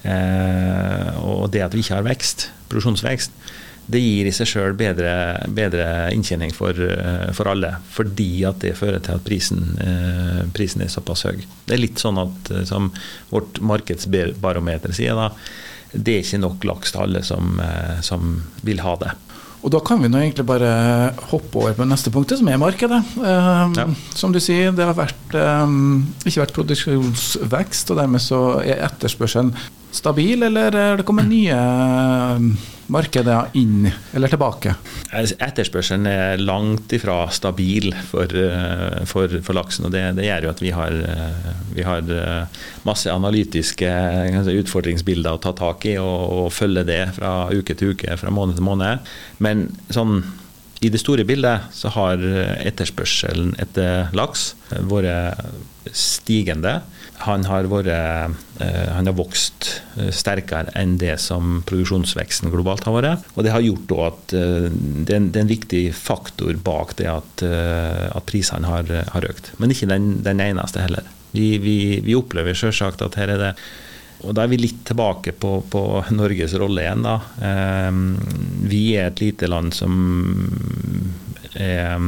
eh, 0.08 1.10
og 1.20 1.50
det 1.52 1.66
at 1.66 1.76
vi 1.76 1.84
ikke 1.84 1.97
har 1.97 2.08
vekst, 2.08 2.47
produksjonsvekst, 2.72 3.36
det 3.90 4.02
gir 4.02 4.28
i 4.30 4.34
seg 4.36 4.50
sjøl 4.50 4.76
bedre, 4.78 5.12
bedre, 5.56 5.86
inntjening 6.14 6.52
for, 6.54 6.78
eh, 6.78 7.30
for, 7.34 7.50
alle. 7.50 7.74
Fordi 7.90 8.44
at 8.50 8.62
det 8.62 8.76
fører 8.78 9.02
til 9.02 9.18
at 9.18 9.26
prisen, 9.26 9.64
eh, 9.82 10.44
prisen, 10.54 10.84
er 10.86 10.94
såpass 10.94 11.26
høy. 11.26 11.42
Det 11.66 11.74
er 11.74 11.82
litt 11.82 12.02
sånn 12.02 12.20
at, 12.22 12.52
eh, 12.52 12.66
som 12.70 12.92
vårt 13.32 13.62
markedsbarometer 13.62 14.94
sier, 14.94 15.18
da, 15.18 15.32
det 15.94 16.14
er 16.14 16.22
ikke 16.22 16.44
nok 16.44 16.70
laks 16.70 16.94
til 16.94 17.02
alle 17.02 17.24
som, 17.26 17.58
som 18.06 18.44
vil 18.62 18.80
ha 18.86 18.94
det. 19.02 19.10
Og 19.66 19.72
da 19.74 19.80
kan 19.84 20.00
vi 20.00 20.08
nå 20.08 20.20
egentlig 20.22 20.46
bare 20.46 20.70
hoppe 21.32 21.58
over 21.58 21.74
på 21.74 21.88
neste 21.90 22.14
punkt, 22.14 22.32
som 22.38 22.48
er 22.48 22.62
markedet. 22.62 23.02
Um, 23.18 23.74
ja. 23.76 23.88
Som 24.16 24.32
du 24.32 24.40
sier, 24.40 24.72
det 24.72 24.86
har 24.86 24.96
vært, 24.96 25.34
um, 25.34 26.06
ikke 26.24 26.46
vært 26.46 26.56
produksjonsvekst, 26.56 27.90
og 27.90 28.00
dermed 28.00 28.24
så 28.24 28.62
er 28.62 28.86
etterspørselen 28.86 29.52
stabil, 29.92 30.46
eller 30.46 30.78
er 30.78 31.02
det 31.02 31.08
kommet 31.10 31.28
nye 31.28 31.58
um, 32.38 32.54
markeder 32.94 33.50
inn 33.58 33.88
eller 33.88 34.32
tilbake? 34.32 34.74
Etterspørselen 35.14 36.08
er 36.10 36.42
langt 36.42 36.94
ifra 36.96 37.22
stabil 37.34 37.92
for, 38.10 38.34
uh, 38.34 39.06
for, 39.10 39.40
for 39.46 39.58
laksen. 39.58 39.88
og 39.88 39.94
det, 39.96 40.04
det, 40.20 40.28
gjør 40.28 40.50
jo 40.50 40.54
at 40.54 40.64
vi 40.64 40.74
har, 40.76 40.98
uh, 40.98 41.54
vi 41.76 41.86
har 41.88 42.12
uh, 42.12 42.60
masse 42.88 43.12
analytiske 43.12 43.94
utfordringsbilder 44.60 45.38
å 45.38 45.42
ta 45.44 45.56
tak 45.58 45.88
i 45.90 45.98
og, 46.02 46.20
og 46.44 46.52
følge 46.54 46.86
det 46.88 47.02
fra 47.20 47.34
uke 47.54 47.78
til 47.78 47.96
uke, 47.96 48.18
fra 48.20 48.34
måned 48.34 48.60
til 48.60 48.68
måned. 48.68 49.10
Men 49.44 49.68
sånn 49.94 50.22
i 50.80 50.89
det 50.91 51.01
store 51.01 51.25
bildet 51.27 51.73
så 51.75 51.91
har 51.91 52.21
etterspørselen 52.63 53.51
etter 53.59 54.13
laks 54.15 54.53
vært 54.88 55.41
stigende 55.91 56.80
han 57.25 57.43
har, 57.49 57.67
vært, 57.67 57.89
eh, 57.89 58.91
han 58.95 59.09
har 59.09 59.15
vokst 59.17 59.67
eh, 59.99 60.11
sterkere 60.15 60.71
enn 60.80 60.95
det 61.01 61.17
som 61.19 61.59
produksjonsveksten 61.67 62.51
globalt 62.53 62.88
har 62.88 62.95
vært. 62.95 63.27
Og 63.36 63.43
Det 63.43 63.51
har 63.51 63.65
gjort 63.65 63.93
at 64.05 64.36
eh, 64.39 64.69
det 64.71 65.17
er, 65.17 65.27
en, 65.27 65.49
viktig 65.49 65.84
faktor 65.95 66.55
bak 66.63 66.95
det 66.99 67.09
at, 67.11 67.43
at 67.43 68.27
prisene 68.30 68.69
har, 68.69 68.88
har, 69.11 69.30
økt. 69.30 69.51
Men 69.59 69.73
ikke 69.73 69.89
den, 69.89 70.19
den 70.23 70.39
eneste 70.43 70.84
heller. 70.84 71.07
Vi, 71.34 71.57
vi, 71.61 71.99
vi 72.05 72.15
opplever 72.17 72.55
selvsagt 72.57 73.03
at 73.05 73.19
her 73.19 73.34
er 73.36 73.41
det 73.41 73.53
og 74.24 74.36
Da 74.36 74.43
er 74.43 74.51
vi 74.51 74.59
litt 74.59 74.84
tilbake 74.88 75.32
på, 75.32 75.53
på 75.72 75.84
Norges 76.11 76.53
rolle 76.59 76.84
igjen. 76.84 77.05
da. 77.05 77.15
Vi 78.67 78.84
er 78.99 79.09
et 79.09 79.22
lite 79.24 79.47
land 79.47 79.72
som 79.74 79.95
eh, 81.55 81.99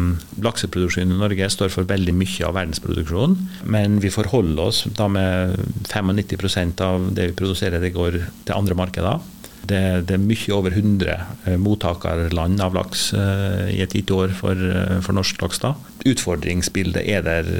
lakseproduksjonen 0.43 1.15
i 1.15 1.19
Norge 1.21 1.49
står 1.51 1.71
for 1.73 1.89
veldig 1.89 2.15
mye 2.15 2.47
av 2.47 2.55
verdensproduksjonen. 2.57 3.37
Men 3.71 3.99
vi 4.03 4.13
forholder 4.13 4.63
oss 4.71 4.85
da 4.97 5.07
med 5.11 5.59
95% 5.89 6.81
av 6.85 7.11
det 7.15 7.31
vi 7.31 7.37
produserer, 7.43 7.81
det 7.81 7.95
går 7.95 8.19
til 8.45 8.57
andre 8.57 8.77
markeder. 8.77 9.21
Det, 9.61 9.81
det, 10.09 10.15
er 10.15 10.23
mye 10.23 10.55
over 10.55 10.73
100 10.73 11.11
eh, 11.45 11.57
mottakerland 11.61 12.63
av 12.65 12.73
laks 12.73 13.11
eh, 13.13 13.67
i 13.75 13.83
et 13.83 13.93
gitt 13.93 14.09
år 14.11 14.33
for, 14.33 14.57
eh, 14.57 14.97
for 15.05 15.13
norsk 15.15 15.43
laks. 15.43 15.61
da. 15.61 15.75
Utfordringsbildet 16.09 17.05
er 17.05 17.21
der 17.27 17.51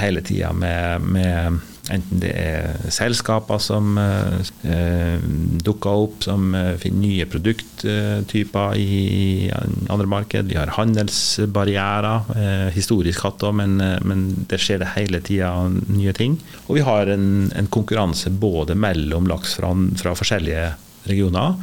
hele 0.00 0.24
tida 0.26 0.50
med, 0.52 1.06
med 1.06 1.62
Enten 1.92 2.20
det 2.22 2.30
er 2.32 2.92
selskaper 2.92 3.60
som 3.60 3.98
eh, 4.00 5.18
dukker 5.64 6.04
opp, 6.06 6.22
som 6.24 6.54
eh, 6.56 6.70
finner 6.80 7.02
nye 7.02 7.26
produkttyper 7.28 8.78
i 8.80 9.50
andre 9.52 10.08
marked. 10.08 10.48
Vi 10.48 10.56
har 10.56 10.72
handelsbarrierer, 10.78 12.32
eh, 12.38 12.70
historisk 12.72 13.26
hatt 13.26 13.44
òg, 13.44 13.58
men, 13.60 13.76
eh, 13.84 13.98
men 14.00 14.24
det 14.48 14.62
skjer 14.64 14.80
det 14.80 14.94
hele 14.94 15.20
tida 15.24 15.52
nye 15.68 16.16
ting. 16.16 16.38
Og 16.68 16.78
vi 16.78 16.86
har 16.88 17.12
en, 17.12 17.50
en 17.52 17.68
konkurranse 17.68 18.32
både 18.32 18.78
mellom 18.78 19.28
laks 19.28 19.58
fra, 19.60 19.74
fra 20.00 20.16
forskjellige 20.16 20.70
regioner, 21.10 21.60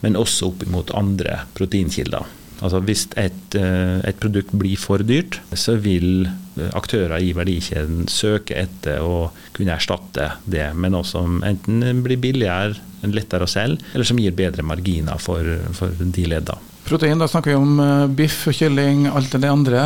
men 0.00 0.16
også 0.16 0.48
opp 0.52 0.64
mot 0.72 0.96
andre 0.96 1.42
proteinkilder. 1.58 2.24
Altså 2.64 2.80
Hvis 2.82 3.06
et, 3.20 3.54
eh, 3.54 4.00
et, 4.08 4.18
produkt 4.18 4.54
blir 4.58 4.78
for 4.80 5.02
dyrt, 5.04 5.38
så 5.54 5.76
vil 5.78 6.28
aktører 6.76 7.22
i 7.22 7.32
verdikjeden 7.36 8.06
søke 8.10 8.56
etter 8.58 9.04
å 9.04 9.28
kunne 9.56 9.74
erstatte 9.76 10.32
det 10.44 10.70
med 10.74 10.94
noe 10.94 11.06
som 11.06 11.42
enten 11.46 12.02
blir 12.04 12.20
billigere, 12.22 12.78
lettere 13.06 13.46
å 13.46 13.50
selge, 13.50 13.84
eller 13.94 14.08
som 14.08 14.18
gir 14.18 14.34
bedre 14.36 14.66
marginer 14.66 15.20
for, 15.22 15.46
for 15.76 15.94
de 15.98 16.26
leddene. 16.30 16.74
Protein, 16.88 17.20
da 17.20 17.26
snakker 17.28 17.52
vi 17.52 17.56
om 17.58 17.80
eh, 17.84 18.06
biff 18.16 18.46
og 18.48 18.56
kylling, 18.56 19.02
alt 19.12 19.34
det 19.36 19.50
andre. 19.52 19.82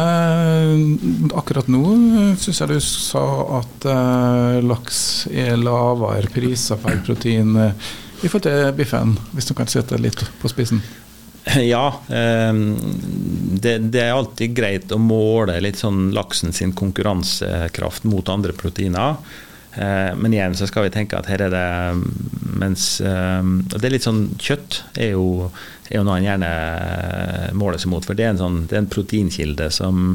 Akkurat 1.34 1.66
nå 1.72 1.82
syns 2.38 2.62
jeg 2.62 2.70
du 2.70 2.78
sa 2.78 3.24
at 3.58 3.88
uh, 3.90 4.60
laks 4.62 5.26
er 5.26 5.58
lavere 5.58 6.30
priser 6.30 6.78
per 6.78 7.02
protein 7.02 7.56
i 8.22 8.30
forhold 8.30 8.46
til 8.46 8.70
biffen, 8.78 9.16
hvis 9.34 9.50
du 9.50 9.56
kan 9.58 9.70
sette 9.70 9.96
det 9.96 10.04
litt 10.04 10.22
på 10.38 10.50
spissen? 10.52 10.78
Ja, 11.72 12.00
ehm, 12.08 12.76
det, 13.62 14.00
er 14.00 14.12
alltid 14.14 14.54
greit 14.56 14.92
å 14.92 14.98
måle 15.00 15.58
litt 15.62 15.80
sånn 15.80 16.10
laksen 16.14 16.54
sin 16.54 16.74
konkurransekraft 16.76 18.06
mot 18.08 18.28
andre 18.32 18.54
proteiner. 18.56 19.18
Eh, 19.74 20.12
men 20.16 20.34
igjen 20.34 20.56
så 20.58 20.68
skal 20.68 20.86
vi 20.86 20.94
tenke 20.94 21.18
at 21.18 21.30
her 21.32 21.46
er 21.46 21.52
det 21.52 21.68
mens 22.60 22.98
ehm, 23.00 23.62
Det 23.72 23.86
er 23.88 23.94
litt 23.94 24.04
sånn 24.04 24.26
Kjøtt 24.36 24.82
er 25.00 25.14
jo, 25.14 25.46
er 25.88 25.96
jo 25.96 26.02
noe 26.04 26.18
en 26.20 26.26
gjerne 26.26 26.50
måler 27.58 27.80
seg 27.80 27.92
mot. 27.94 28.06
For 28.06 28.18
det 28.18 28.26
er 28.26 28.34
en, 28.34 28.42
sånn, 28.42 28.64
det 28.68 28.78
er 28.78 28.84
en 28.84 28.92
proteinkilde 28.92 29.70
som 29.74 30.12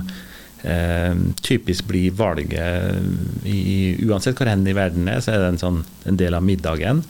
eh, 0.63 1.15
typisk 1.41 1.89
blir 1.89 2.13
valget 2.17 3.47
i, 3.49 3.97
Uansett 4.07 4.37
hvor 4.37 4.49
hen 4.51 4.67
i 4.67 4.77
verden 4.77 5.09
er, 5.11 5.23
så 5.25 5.33
er 5.33 5.43
det 5.43 5.55
en, 5.55 5.63
sånn, 5.65 5.81
en 6.07 6.21
del 6.21 6.37
av 6.37 6.45
middagen 6.45 7.03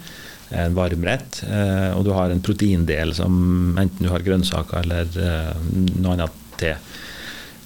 en 0.50 0.76
varmrett, 0.76 1.44
eh, 1.50 1.92
og 1.98 2.06
du 2.08 2.14
har 2.16 2.32
en 2.32 2.44
proteindel 2.44 3.14
som 3.16 3.78
enten 3.80 4.06
du 4.06 4.12
har 4.12 4.24
grønnsaker 4.26 4.86
eller 4.86 5.20
eh, 5.20 5.54
noe 6.00 6.16
annet 6.16 6.44
til. 6.60 6.76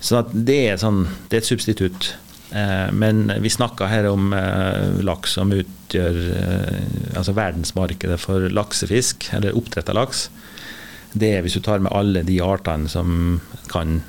Så 0.01 0.23
det 0.34 0.57
er, 0.71 0.79
sånn, 0.82 1.03
det 1.29 1.38
er 1.38 1.43
et 1.43 1.49
substitutt. 1.51 2.13
Eh, 2.57 2.88
men 2.93 3.29
vi 3.43 3.51
snakker 3.53 3.91
her 3.91 4.09
om 4.09 4.34
laks 5.05 5.38
som 5.38 5.53
utgjør 5.53 6.17
altså 7.19 7.36
verdensmarkedet 7.38 8.17
for 8.21 8.49
laksefisk, 8.49 9.29
eller 9.38 9.57
oppdrett 9.57 9.91
av 9.93 10.01
laks. 10.01 10.29
Det 11.11 11.36
er 11.36 11.45
hvis 11.45 11.59
du 11.59 11.61
tar 11.65 11.84
med 11.84 11.93
alle 11.93 12.25
de 12.25 12.39
artene 12.43 12.89
som 12.89 13.41
kan 13.71 14.01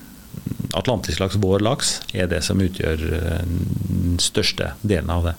Atlantisk 0.72 1.20
laks, 1.20 1.34
vår 1.36 1.60
laks, 1.60 1.88
er 2.16 2.30
det 2.30 2.38
som 2.46 2.60
utgjør 2.64 3.02
den 3.44 4.14
største 4.22 4.70
delen 4.80 5.10
av 5.12 5.26
det. 5.28 5.34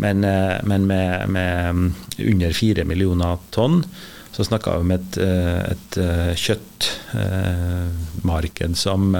Men, 0.00 0.24
eh, 0.24 0.56
men 0.62 0.86
med, 0.86 1.28
med, 1.28 1.92
under 2.18 2.52
fire 2.52 2.84
millioner 2.84 3.36
tonn 3.50 3.84
så 4.32 4.44
snakker 4.44 4.72
vi 4.72 4.78
om 4.80 4.90
et, 4.94 5.16
eh, 5.20 5.72
et 5.74 5.96
eh, 6.00 6.34
kjøttmarked 6.40 8.76
som, 8.80 9.16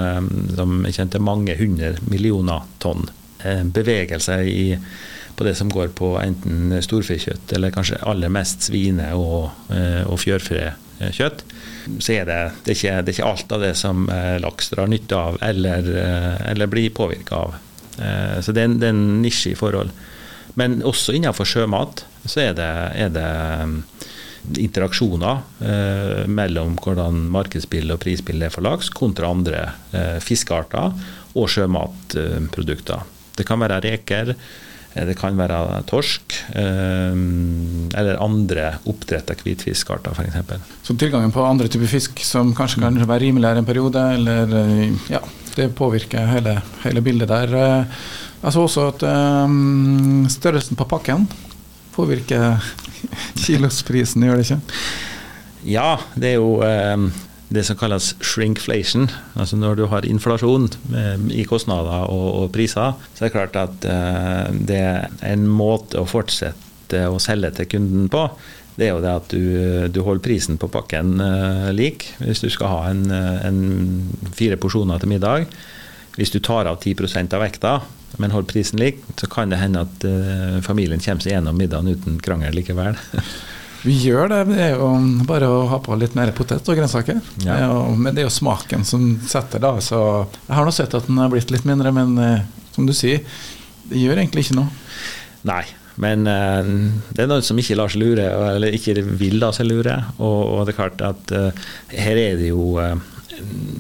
som 0.57 0.87
kjente 0.89 1.19
mange 1.21 1.57
hundre 1.59 1.95
millioner 2.09 2.61
tonn. 2.81 3.11
Bevegelse 3.75 4.43
i, 4.49 4.79
på 5.37 5.45
det 5.45 5.55
som 5.59 5.69
går 5.73 5.89
på 5.97 6.21
enten 6.21 6.83
storfekjøtt 6.85 7.53
eller 7.57 7.71
kanskje 7.73 8.05
aller 8.09 8.29
mest 8.33 8.63
svine- 8.69 9.15
og, 9.17 9.51
og 10.05 10.19
fjørfekjøtt. 10.21 11.45
Så 11.97 12.13
er 12.19 12.25
det, 12.29 12.51
det, 12.67 12.71
er 12.71 12.77
ikke, 12.77 13.01
det 13.01 13.09
er 13.09 13.15
ikke 13.17 13.31
alt 13.31 13.53
av 13.57 13.61
det 13.65 13.75
som 13.81 13.97
laks 14.45 14.71
drar 14.75 14.89
nytte 14.93 15.17
av 15.17 15.35
eller, 15.41 15.81
eller 16.53 16.67
blir 16.69 16.93
påvirka 16.93 17.35
av. 17.47 17.51
Så 18.45 18.53
det 18.53 18.61
er 18.61 18.67
en, 18.69 18.79
det 18.83 18.89
er 18.91 18.97
en 18.99 19.23
nisje 19.25 19.51
i 19.55 19.59
forhold. 19.59 19.91
Men 20.59 20.81
også 20.87 21.15
innenfor 21.15 21.49
sjømat 21.49 22.05
så 22.27 22.49
er 22.49 22.57
det, 22.59 22.71
er 23.01 23.13
det 23.15 23.29
um, 23.63 23.77
interaksjoner 24.61 25.43
eh, 25.61 26.25
mellom 26.31 26.77
hvordan 26.81 27.27
markedsbildet 27.33 27.97
og 27.97 28.03
prisbildet 28.03 28.49
er 28.49 28.55
for 28.55 28.67
laks, 28.67 28.91
kontra 28.95 29.31
andre 29.31 29.63
eh, 29.93 30.17
fiskearter 30.25 30.97
og 31.39 31.47
sjømatprodukter. 31.53 33.07
Det 33.37 33.47
kan 33.49 33.61
være 33.63 33.81
reker, 33.85 34.33
eh, 34.35 35.05
det 35.09 35.17
kan 35.21 35.37
være 35.39 35.83
torsk, 35.91 36.39
eh, 36.55 37.21
eller 38.01 38.23
andre 38.23 38.73
oppdretta 38.91 39.37
hvitfiskarter 39.43 40.17
f.eks. 40.17 40.73
Så 40.89 40.97
tilgangen 40.97 41.35
på 41.35 41.45
andre 41.47 41.69
typer 41.71 41.93
fisk 41.93 42.25
som 42.27 42.55
kanskje 42.57 42.83
kan 42.87 42.99
være 43.05 43.27
rimeligere 43.27 43.63
en 43.63 43.69
periode, 43.69 44.09
eller 44.17 44.57
eh, 44.65 45.13
ja, 45.13 45.23
det 45.57 45.73
påvirker 45.79 46.33
hele, 46.33 46.59
hele 46.87 47.05
bildet 47.05 47.31
der. 47.31 47.95
Jeg 48.41 48.55
så 48.57 48.63
også 48.65 48.87
at 48.89 49.03
um, 49.05 50.25
størrelsen 50.33 50.79
på 50.79 50.87
pakken 50.89 51.27
påvirker 51.93 52.63
kilosprisen, 53.45 54.25
gjør 54.25 54.41
det 54.41 54.47
ikke? 54.47 54.79
Ja, 55.69 55.99
det 56.17 56.31
er 56.31 56.39
jo 56.39 56.55
um, 56.65 57.11
det 57.53 57.67
som 57.69 57.77
kalles 57.77 58.15
shrinkflation. 58.25 59.11
Altså 59.37 59.59
når 59.61 59.77
du 59.77 59.85
har 59.93 60.09
inflasjon 60.09 60.71
um, 60.73 61.27
i 61.29 61.45
kostnader 61.45 62.09
og, 62.09 62.29
og, 62.41 62.49
priser, 62.55 62.97
så 63.13 63.27
er 63.27 63.29
det 63.29 63.35
klart 63.37 63.61
at 63.61 63.85
uh, 63.85 64.49
det 64.57 64.81
er 64.81 65.13
en 65.35 65.45
måte 65.45 66.01
å 66.01 66.09
fortsette 66.09 67.05
å 67.11 67.21
selge 67.21 67.53
til 67.59 67.69
kunden 67.77 68.09
på. 68.09 68.25
Det 68.81 68.89
er 68.89 68.95
jo 68.95 69.05
det 69.05 69.13
at 69.13 69.37
du, 69.37 69.45
du 69.93 70.01
holder 70.07 70.25
prisen 70.25 70.57
på 70.57 70.73
pakken 70.73 71.19
uh, 71.21 71.69
lik. 71.77 72.09
Hvis 72.25 72.41
du 72.41 72.49
skal 72.49 72.73
ha 72.73 72.83
en, 72.95 73.05
en 73.13 73.63
fire 74.33 74.57
porsjoner 74.57 75.03
til 75.03 75.13
middag. 75.13 75.51
Hvis 76.17 76.33
du 76.33 76.41
tar 76.41 76.67
av 76.67 76.81
10% 76.81 77.37
av 77.37 77.45
vekta, 77.45 77.79
men 78.21 78.35
holder 78.35 78.53
prisen 78.53 78.81
lik, 78.81 79.01
så 79.21 79.29
kan 79.31 79.53
det 79.53 79.61
hende 79.61 79.87
at 79.87 80.05
uh, 80.05 80.61
familien 80.65 81.01
kommer 81.01 81.25
seg 81.25 81.35
gjennom 81.35 81.57
middagen 81.59 81.89
uten 81.91 82.21
krangel 82.25 82.55
likevel. 82.57 82.99
Vi 83.81 83.95
gjør 83.97 84.29
det. 84.29 84.41
Det 84.51 84.61
er 84.61 84.75
jo 84.75 84.91
bare 85.29 85.49
å 85.49 85.65
ha 85.71 85.79
på 85.81 85.97
litt 85.97 86.17
mer 86.19 86.33
potet 86.37 86.67
og 86.69 86.77
grønnsaker. 86.77 87.21
Ja. 87.47 87.57
men 87.97 88.13
det 88.13 88.23
er 88.23 88.29
jo 88.29 88.35
smaken 88.35 88.85
som 88.85 89.15
setter, 89.25 89.63
da. 89.63 89.73
Så 89.81 90.01
jeg 90.27 90.53
har 90.53 90.69
nå 90.69 90.75
sett 90.77 90.97
at 90.97 91.09
den 91.09 91.21
har 91.21 91.33
blitt 91.33 91.53
litt 91.53 91.65
mindre, 91.69 91.93
men 91.97 92.13
uh, 92.21 92.43
som 92.75 92.89
du 92.89 92.93
sier, 92.97 93.25
det 93.89 94.03
gjør 94.03 94.21
egentlig 94.21 94.47
ikke 94.47 94.59
noe. 94.61 94.69
Nei, 95.49 95.65
Men 96.01 96.29
uh, 96.29 96.69
det 97.17 97.25
er 97.25 97.31
noe 97.31 97.45
som 97.45 97.59
ikke 97.61 97.79
lar 97.81 97.93
seg 97.93 98.05
lure, 98.05 98.29
eller 98.53 98.77
ikke 98.77 99.01
vil 99.01 99.41
la 99.41 99.51
seg 99.57 99.71
lure. 99.71 99.97
Og, 100.19 100.39
og 100.59 100.67
det 100.69 100.75
er 100.75 100.81
klart 100.83 101.05
at 101.09 101.35
uh, 101.37 101.73
her 101.97 102.21
er 102.21 102.37
det 102.41 102.53
jo 102.53 102.77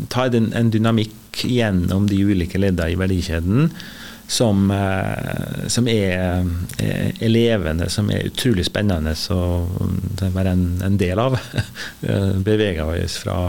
Ta 0.08 0.22
en, 0.32 0.46
en 0.56 0.70
dynamikk 0.72 1.42
gjennom 1.44 2.06
de 2.08 2.16
ulike 2.24 2.56
leddene 2.56 2.94
i 2.94 2.96
verdikjeden 2.96 3.66
som, 4.30 4.68
som 5.66 5.88
er, 5.90 6.44
er, 6.78 7.28
levende, 7.28 7.88
som 7.90 8.10
er 8.14 8.28
utrolig 8.28 8.68
spennende 8.68 9.16
å 9.34 9.40
være 10.20 10.52
en, 10.54 10.62
en 10.86 10.98
del 11.00 11.18
av. 11.18 11.34
Beveger 12.46 12.86
oss 12.86 13.18
fra 13.24 13.40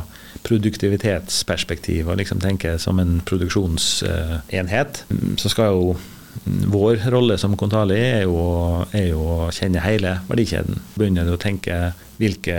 produktivitetsperspektiv 0.47 2.09
og 2.09 2.17
liksom 2.21 2.41
tenke 2.41 2.77
som 2.81 2.99
en 3.01 3.19
produksjonsenhet, 3.27 5.03
så 5.37 5.53
skal 5.53 5.75
jo 5.75 5.93
vår 6.71 7.03
rolle 7.11 7.37
som 7.37 7.57
Kontali 7.59 7.97
er 7.99 8.23
jo, 8.23 8.39
er 8.95 9.11
jo 9.11 9.21
å 9.21 9.51
kjenne 9.53 9.83
hele 9.83 10.15
verdikjeden. 10.29 10.79
Begynner 10.95 11.27
du 11.27 11.35
å 11.35 11.41
tenke 11.41 11.91
hvilke 12.21 12.57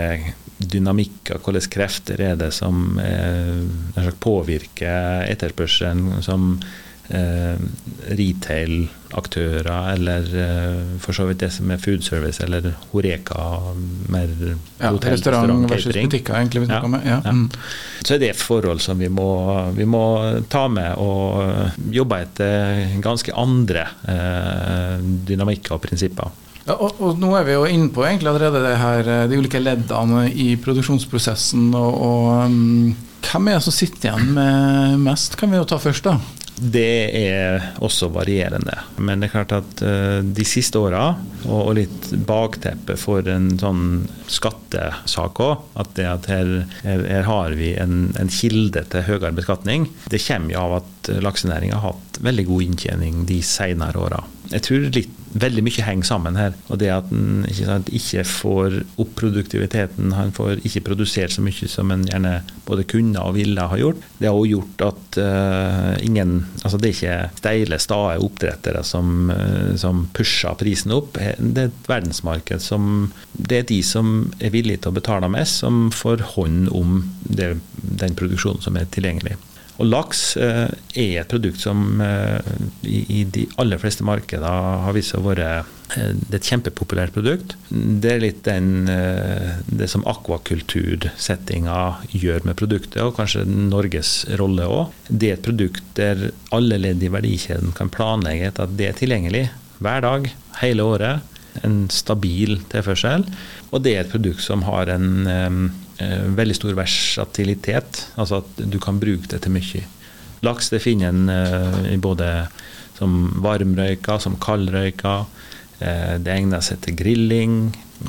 dynamikker, 0.63 1.41
hvilke 1.41 1.71
krefter 1.73 2.21
er 2.21 2.37
det 2.39 2.51
som 2.55 2.99
er, 3.01 4.13
påvirker 4.23 5.25
etterspørselen, 5.27 6.21
som 6.23 6.53
eh, 6.61 6.92
retail-aktører, 8.13 9.93
eller 9.93 10.27
eh, 10.39 10.99
for 11.03 11.15
så 11.15 11.25
vidt 11.27 11.41
det 11.43 11.51
som 11.53 11.71
er 11.71 11.81
food 11.81 12.03
service, 12.05 12.43
eller 12.43 12.73
Horeka, 12.91 13.73
mer 14.13 14.29
ja, 14.39 14.89
hotell, 14.89 15.11
restaurant 15.15 15.69
versus 15.71 15.95
butikker, 15.95 16.37
egentlig. 16.39 16.67
Ja, 16.69 16.81
ja. 17.03 17.19
Ja. 17.23 17.31
Mm. 17.31 17.49
Så 18.03 18.15
er 18.15 18.23
det 18.23 18.33
forhold 18.39 18.81
som 18.83 18.99
vi 18.99 19.09
må, 19.11 19.29
vi 19.75 19.85
må, 19.85 20.03
ta 20.49 20.67
med 20.71 20.95
og 21.01 21.43
jobbe 21.93 22.21
etter 22.23 22.95
ganske 23.03 23.35
andre 23.35 23.87
eh, 24.09 24.97
dynamikker 25.27 25.77
og 25.77 25.83
prinsipper. 25.83 26.29
Ja, 26.63 26.77
og, 26.77 26.95
og, 27.03 27.17
Nå 27.19 27.33
er 27.35 27.43
vi 27.47 27.57
jo 27.57 27.65
inne 27.67 27.89
på 27.91 28.05
egentlig 28.07 28.29
allerede 28.31 28.63
det 28.63 28.77
her, 28.79 29.07
eh, 29.07 29.25
de 29.31 29.39
ulike 29.39 29.59
leddene 29.59 30.29
i 30.31 30.53
produksjonsprosessen. 30.63 31.73
og, 31.75 31.97
og 32.07 32.45
um, 32.47 32.95
Hvem 33.23 33.49
er 33.49 33.57
det 33.57 33.65
som 33.65 33.75
sitter 33.75 34.09
igjen 34.09 34.33
med 34.35 35.03
mest, 35.03 35.35
kan 35.39 35.51
vi 35.51 35.59
jo 35.59 35.67
ta 35.67 35.79
først. 35.81 36.07
da. 36.07 36.42
Det 36.63 37.11
er 37.19 37.65
også 37.83 38.07
varierende. 38.13 38.75
Men 39.03 39.19
det 39.19 39.29
er 39.29 39.33
klart 39.33 39.55
at 39.57 39.83
uh, 39.83 40.19
de 40.23 40.45
siste 40.47 40.79
åra, 40.79 41.09
og, 41.43 41.73
litt 41.77 42.11
bakteppet 42.27 42.99
for 43.01 43.27
en 43.27 43.51
sånn 43.59 44.05
skattesak 44.31 45.41
òg, 45.43 45.65
at 45.79 45.99
at 46.03 46.29
her, 46.31 46.53
her, 46.85 47.25
har 47.27 47.55
vi 47.57 47.73
en, 47.79 48.13
en, 48.19 48.31
kilde 48.31 48.85
til 48.89 49.05
høyere 49.07 49.33
beskatning, 49.35 49.89
det 50.09 50.21
kommer 50.23 50.55
jo 50.55 50.61
av 50.63 50.77
at 50.79 51.11
laksenæringa 51.23 51.81
har 51.81 51.93
hatt 51.93 52.21
veldig 52.23 52.47
god 52.47 52.69
inntjening 52.69 53.25
de 53.29 53.41
senere 53.45 53.99
åra. 53.99 54.23
Jeg 54.51 54.65
tror 54.65 54.89
litt 54.93 55.19
veldig 55.33 55.63
mye 55.65 55.85
henger 55.85 56.07
sammen 56.07 56.37
her. 56.37 56.55
Og 56.69 56.79
det 56.81 56.89
at 56.93 57.09
en 57.13 57.45
ikke, 57.49 57.77
ikke, 57.97 58.25
får 58.27 58.75
opp 59.01 59.13
produktiviteten, 59.17 60.13
han 60.17 60.33
får 60.35 60.61
ikke 60.67 60.83
produsert 60.89 61.33
så 61.33 61.43
mye 61.45 61.69
som 61.69 61.91
en 61.93 62.05
gjerne 62.07 62.35
både 62.67 62.85
kunne 62.89 63.21
og 63.21 63.37
ville 63.37 63.67
ha 63.69 63.79
gjort, 63.79 64.01
det 64.19 64.29
har 64.29 64.37
også 64.37 64.51
gjort 64.53 64.85
at 64.87 65.19
uh, 65.19 65.93
ingen 66.05 66.35
Altså 66.63 66.77
det 66.79 66.89
er 66.89 66.93
ikke 66.93 67.39
steile, 67.39 67.79
stae 67.81 68.19
oppdrettere 68.23 68.83
som, 68.87 69.31
uh, 69.31 69.73
som 69.79 70.05
pusher 70.15 70.55
prisen 70.59 70.93
opp. 70.95 71.17
Det 71.17 71.65
er 71.65 71.71
et 71.71 71.89
verdensmarked 71.89 72.63
som 72.63 73.11
Det 73.33 73.61
er 73.61 73.67
de 73.67 73.81
som 73.85 74.31
er 74.39 74.53
villige 74.53 74.83
til 74.83 74.93
å 74.93 74.97
betale 74.99 75.29
mest, 75.31 75.63
som 75.63 75.89
får 75.93 76.23
hånd 76.35 76.69
om 76.73 77.01
det, 77.23 77.55
den 77.81 78.15
produksjonen 78.19 78.63
som 78.63 78.77
er 78.79 78.87
tilgjengelig. 78.93 79.37
Og 79.83 79.89
laks 79.91 80.37
eh, 80.39 80.69
er 80.95 81.21
et 81.21 81.31
produkt 81.31 81.59
som 81.59 81.99
eh, 81.99 82.51
i, 82.87 83.01
i, 83.19 83.23
de 83.27 83.43
aller 83.59 83.81
fleste 83.81 84.05
markeder 84.07 84.47
har 84.85 84.95
vist 84.95 85.11
seg 85.11 85.19
å 85.19 85.27
være 85.27 85.47
eh, 85.59 86.13
det 86.15 86.29
er 86.29 86.37
et 86.39 86.47
kjempepopulært 86.53 87.15
produkt. 87.15 87.57
Det 87.67 88.13
er 88.13 88.23
litt 88.23 88.39
den, 88.47 88.87
eh, 88.87 89.59
det 89.67 89.89
som 89.91 90.05
akvakultursettinga 90.07 91.81
gjør 92.15 92.47
med 92.47 92.57
produktet, 92.61 93.01
og 93.03 93.17
kanskje 93.19 93.43
Norges 93.49 94.13
rolle 94.39 94.69
òg. 94.71 94.95
Det 95.09 95.33
er 95.33 95.37
et 95.37 95.45
produkt 95.49 95.91
der 95.99 96.29
alle 96.55 96.79
ledd 96.79 97.03
i 97.03 97.11
verdikjeden 97.11 97.75
kan 97.75 97.91
planlegge 97.91 98.53
at 98.55 98.79
det 98.79 98.87
er 98.87 98.99
tilgjengelig 99.01 99.49
hver 99.83 100.07
dag, 100.07 100.31
hele 100.61 100.87
året. 100.95 101.31
En 101.67 101.83
stabil 101.91 102.61
tilførsel. 102.71 103.27
Og 103.75 103.83
det 103.83 103.97
er 103.97 104.05
et 104.05 104.13
produkt 104.15 104.41
som 104.41 104.63
har 104.65 104.89
en 104.95 105.27
eh, 105.27 105.63
veldig 105.99 106.55
stor 106.57 106.73
versatilitet. 106.77 108.07
Altså 108.17 108.41
at 108.41 108.63
du 108.65 108.79
kan 108.81 108.99
bruke 109.01 109.29
det 109.29 109.43
til 109.43 109.53
mye. 109.53 109.83
Laks 110.43 110.71
det 110.73 110.81
finner 110.83 111.13
en 111.13 111.29
uh, 111.31 111.93
både 112.03 112.29
som 112.97 113.31
varmrøyka, 113.43 114.19
som 114.19 114.35
kaldrøyka. 114.41 115.23
Uh, 115.79 116.15
det 116.23 116.33
egner 116.35 116.63
seg 116.65 116.81
til 116.83 116.97
grilling. 116.99 117.55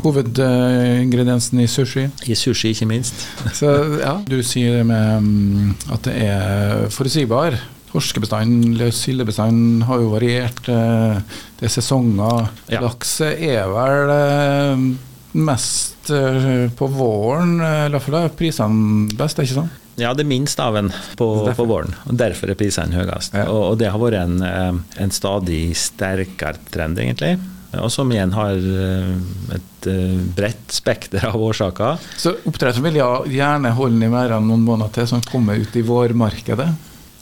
Hovedingrediensen 0.02 1.60
i 1.62 1.68
sushi? 1.70 2.08
I 2.26 2.34
sushi, 2.38 2.72
ikke 2.74 2.88
minst. 2.90 3.28
Så, 3.60 3.70
ja, 4.00 4.16
du 4.26 4.40
sier 4.42 4.80
det 4.80 4.88
med 4.90 5.22
um, 5.22 5.70
at 5.94 6.08
det 6.08 6.16
er 6.26 6.90
forutsigbar. 6.94 7.60
Torskebestanden, 7.94 8.74
sildebestanden 8.90 9.84
har 9.86 10.00
jo 10.02 10.10
variert. 10.16 10.64
Det 10.66 11.68
er 11.68 11.70
sesonger. 11.70 12.48
Ja. 12.66 12.80
Laks 12.82 13.20
er 13.22 13.68
vel 13.70 14.96
mest 15.34 16.10
eh, 16.10 16.66
på 16.76 16.88
våren, 16.90 17.58
eller 17.60 17.96
hvert 17.96 18.06
fall 18.06 18.20
er 18.20 18.36
prisene 18.38 19.16
best, 19.18 19.38
er 19.38 19.48
ikke 19.48 19.60
sant? 19.62 19.80
Ja, 20.00 20.10
det 20.14 20.24
er 20.24 20.30
minst 20.30 20.58
av 20.58 20.76
en 20.78 20.90
på, 21.18 21.28
på 21.54 21.66
våren. 21.70 21.94
og 22.08 22.16
Derfor 22.18 22.50
er 22.50 22.58
prisene 22.58 22.96
høyest. 22.96 23.36
Ja. 23.36 23.46
Og, 23.50 23.62
og, 23.72 23.76
det 23.78 23.92
har 23.94 24.00
vært 24.02 24.20
en, 24.24 24.40
eh, 24.46 25.02
en, 25.04 25.14
stadig 25.14 25.66
sterkere 25.78 26.58
trend, 26.74 26.98
egentlig. 26.98 27.36
Og 27.74 27.90
som 27.90 28.10
igjen 28.14 28.30
har 28.36 28.54
et 28.54 29.86
bredt 30.36 30.70
spekter 30.70 31.24
av 31.26 31.40
årsaker. 31.42 31.98
Så 32.14 32.36
oppdretteren 32.46 32.86
vil 32.86 33.00
gjerne 33.34 33.72
holde 33.74 33.98
den 33.98 34.06
i 34.06 34.12
merdene 34.12 34.46
noen 34.46 34.62
måneder 34.62 34.92
til, 34.94 35.08
så 35.10 35.18
den 35.18 35.26
kommer 35.26 35.58
ut 35.58 35.74
i 35.74 35.82
vårmarkedet? 35.82 36.68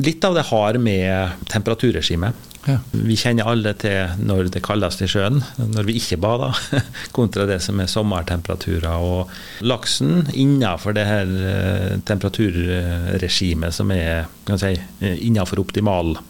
Litt 0.04 0.24
av 0.28 0.36
det 0.36 0.44
har 0.50 0.76
med 0.82 1.48
temperaturregimet 1.48 2.51
ja. 2.68 2.78
Vi 2.94 3.16
kjenner 3.18 3.48
alle 3.50 3.72
til 3.78 4.12
når 4.22 4.50
det 4.54 4.62
kalles 4.64 5.00
i 5.02 5.08
sjøen, 5.10 5.40
når 5.58 5.86
vi 5.88 5.96
ikke 5.98 6.20
bader, 6.22 6.58
kontra 7.16 7.46
det 7.48 7.58
som 7.64 7.80
er 7.82 7.90
sommertemperaturer. 7.90 9.02
Og 9.02 9.32
laksen 9.66 10.28
innenfor 10.30 10.94
det 10.96 11.06
her 11.08 11.32
eh, 11.52 11.96
temperaturregimet 12.08 13.74
som 13.74 13.90
er 13.94 14.28
kan 14.46 14.60
si, 14.62 14.76
eh, 14.76 15.16
innenfor 15.26 15.62
optimalrangen, 15.62 16.28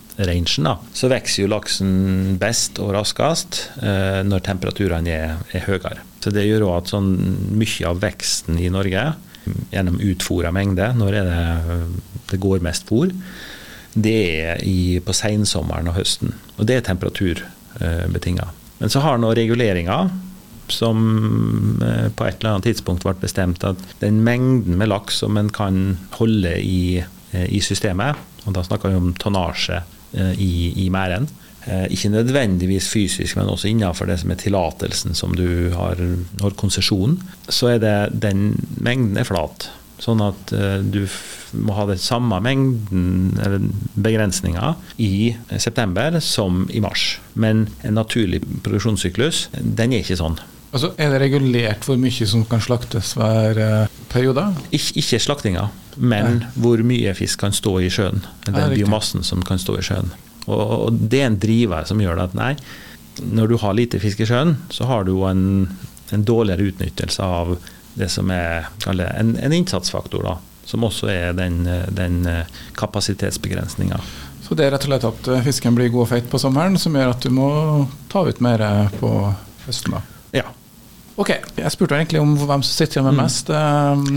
så 0.93 1.09
vokser 1.09 1.45
jo 1.45 1.51
laksen 1.53 1.93
best 2.41 2.81
og 2.83 2.95
raskest 2.97 3.63
eh, 3.83 4.23
når 4.25 4.47
temperaturene 4.49 5.13
er, 5.13 5.37
er 5.53 5.69
høyere. 5.69 6.01
Så 6.23 6.31
Det 6.31 6.47
gjør 6.47 6.69
òg 6.69 6.77
at 6.79 6.93
sånn 6.93 7.13
mye 7.59 7.89
av 7.89 8.01
veksten 8.03 8.61
i 8.61 8.71
Norge, 8.73 9.11
gjennom 9.73 9.97
utfôra 9.99 10.53
mengde, 10.55 10.93
når 10.95 11.17
det, 11.17 11.23
det 12.31 12.39
går 12.41 12.63
mest 12.63 12.87
fôr, 12.87 13.11
det 13.95 14.19
er 14.41 14.65
i, 14.65 14.99
på 15.05 15.15
sensommeren 15.17 15.91
og 15.91 15.99
høsten. 15.99 16.35
Og 16.57 16.67
det 16.69 16.79
er 16.79 16.87
temperaturbetinga. 16.87 18.49
Men 18.81 18.93
så 18.93 19.03
har 19.05 19.21
nå 19.21 19.33
reguleringa 19.37 19.99
som 20.73 21.83
eh, 21.83 22.09
på 22.15 22.27
et 22.27 22.41
eller 22.41 22.57
annet 22.57 22.71
tidspunkt 22.71 23.05
ble 23.07 23.15
bestemt 23.21 23.65
at 23.67 23.81
den 24.03 24.23
mengden 24.27 24.79
med 24.81 24.91
laks 24.93 25.21
som 25.23 25.39
en 25.39 25.51
kan 25.53 25.99
holde 26.17 26.55
i, 26.59 27.03
eh, 27.03 27.49
i 27.53 27.61
systemet, 27.65 28.19
og 28.47 28.57
da 28.57 28.65
snakker 28.67 28.91
vi 28.91 29.01
om 29.01 29.13
tonnasje 29.21 29.83
eh, 29.83 30.35
i, 30.41 30.53
i 30.87 30.91
merden, 30.93 31.31
ikke 31.63 32.09
nødvendigvis 32.11 32.89
fysisk, 32.91 33.37
men 33.39 33.47
også 33.47 33.69
innenfor 33.71 34.09
det 34.11 34.17
som 34.19 34.33
er 34.35 34.39
tillatelsen 34.41 35.15
som 35.15 35.31
du 35.39 35.71
har, 35.71 36.01
har 36.41 36.57
konsesjon, 36.59 37.13
så 37.47 37.77
er 37.77 37.79
det 37.79 37.93
den 38.25 38.57
mengden 38.83 39.21
er 39.23 39.29
flat. 39.29 39.69
Sånn 40.03 40.23
at 40.25 40.51
uh, 40.57 40.81
du 40.83 41.05
må 41.63 41.77
ha 41.77 41.85
den 41.87 42.01
samme 42.01 42.41
mengden 42.43 43.37
eller 43.39 43.69
begrensninger 43.95 44.75
i 45.03 45.35
september 45.63 46.19
som 46.25 46.65
i 46.73 46.81
mars. 46.83 47.21
Men 47.35 47.69
en 47.87 47.99
naturlig 48.01 48.43
produksjonssyklus, 48.65 49.47
den 49.61 49.95
er 49.95 50.03
ikke 50.03 50.19
sånn. 50.19 50.41
Altså, 50.73 50.95
Er 50.97 51.13
det 51.13 51.21
regulert 51.27 51.85
hvor 51.85 51.99
mye 52.01 52.27
som 52.27 52.47
kan 52.49 52.63
slaktes 52.65 53.13
hver 53.19 53.59
uh, 53.61 54.01
periode? 54.13 54.47
Ik 54.73 54.95
ikke 55.03 55.21
slaktinga, 55.21 55.69
men 56.01 56.41
Nei. 56.41 56.53
hvor 56.65 56.81
mye 56.87 57.13
fisk 57.17 57.45
kan 57.45 57.53
stå 57.53 57.77
i 57.85 57.91
sjøen. 57.93 58.25
Den 58.49 58.73
biomassen 58.73 59.27
som 59.27 59.45
kan 59.45 59.61
stå 59.61 59.77
i 59.79 59.85
sjøen. 59.85 60.09
Og, 60.49 60.63
og, 60.63 60.97
det 61.13 61.21
er 61.21 61.29
en 61.29 61.39
driver 61.43 61.85
som 61.87 62.01
gjør 62.03 62.19
det 62.19 62.25
at 62.31 62.39
nei, 62.39 62.53
når 63.37 63.53
du 63.53 63.59
har 63.61 63.77
lite 63.77 64.01
fisk 64.03 64.25
i 64.25 64.27
sjøen, 64.27 64.57
så 64.73 64.89
har 64.89 65.05
du 65.07 65.15
en, 65.29 65.69
en 66.11 66.25
dårligere 66.27 66.73
utnyttelse 66.73 67.23
av 67.23 67.55
det 67.95 68.09
som 68.13 68.31
er 68.33 68.69
en, 68.89 69.37
en 69.37 69.53
innsatsfaktor, 69.53 70.25
da, 70.25 70.39
som 70.65 70.85
også 70.87 71.11
er 71.13 71.37
den, 71.37 71.65
den 71.93 72.23
eh, 72.29 72.47
kapasitetsbegrensninga. 72.79 74.01
Så 74.43 74.57
det 74.59 74.67
er 74.67 74.75
rett 74.75 74.87
og 74.87 74.93
slett 74.93 75.09
at 75.11 75.31
eh, 75.33 75.45
fisken 75.47 75.77
blir 75.77 75.93
god 75.93 76.07
og 76.07 76.11
feit 76.15 76.31
på 76.31 76.41
sommeren, 76.41 76.79
som 76.81 76.97
gjør 76.97 77.15
at 77.15 77.25
du 77.25 77.31
må 77.35 77.51
ta 78.13 78.25
ut 78.27 78.43
mer 78.45 78.65
eh, 78.65 78.99
på 79.01 79.13
høsten? 79.67 79.99
da? 79.99 80.03
Ja. 80.43 80.49
Ok, 81.21 81.35
Jeg 81.59 81.71
spurte 81.75 81.99
egentlig 81.99 82.23
om 82.23 82.33
hvem 82.41 82.63
som 82.65 82.73
sitter 82.73 82.99
igjen 82.99 83.11
med 83.11 83.19
mm. 83.19 83.21
mest. 83.21 83.51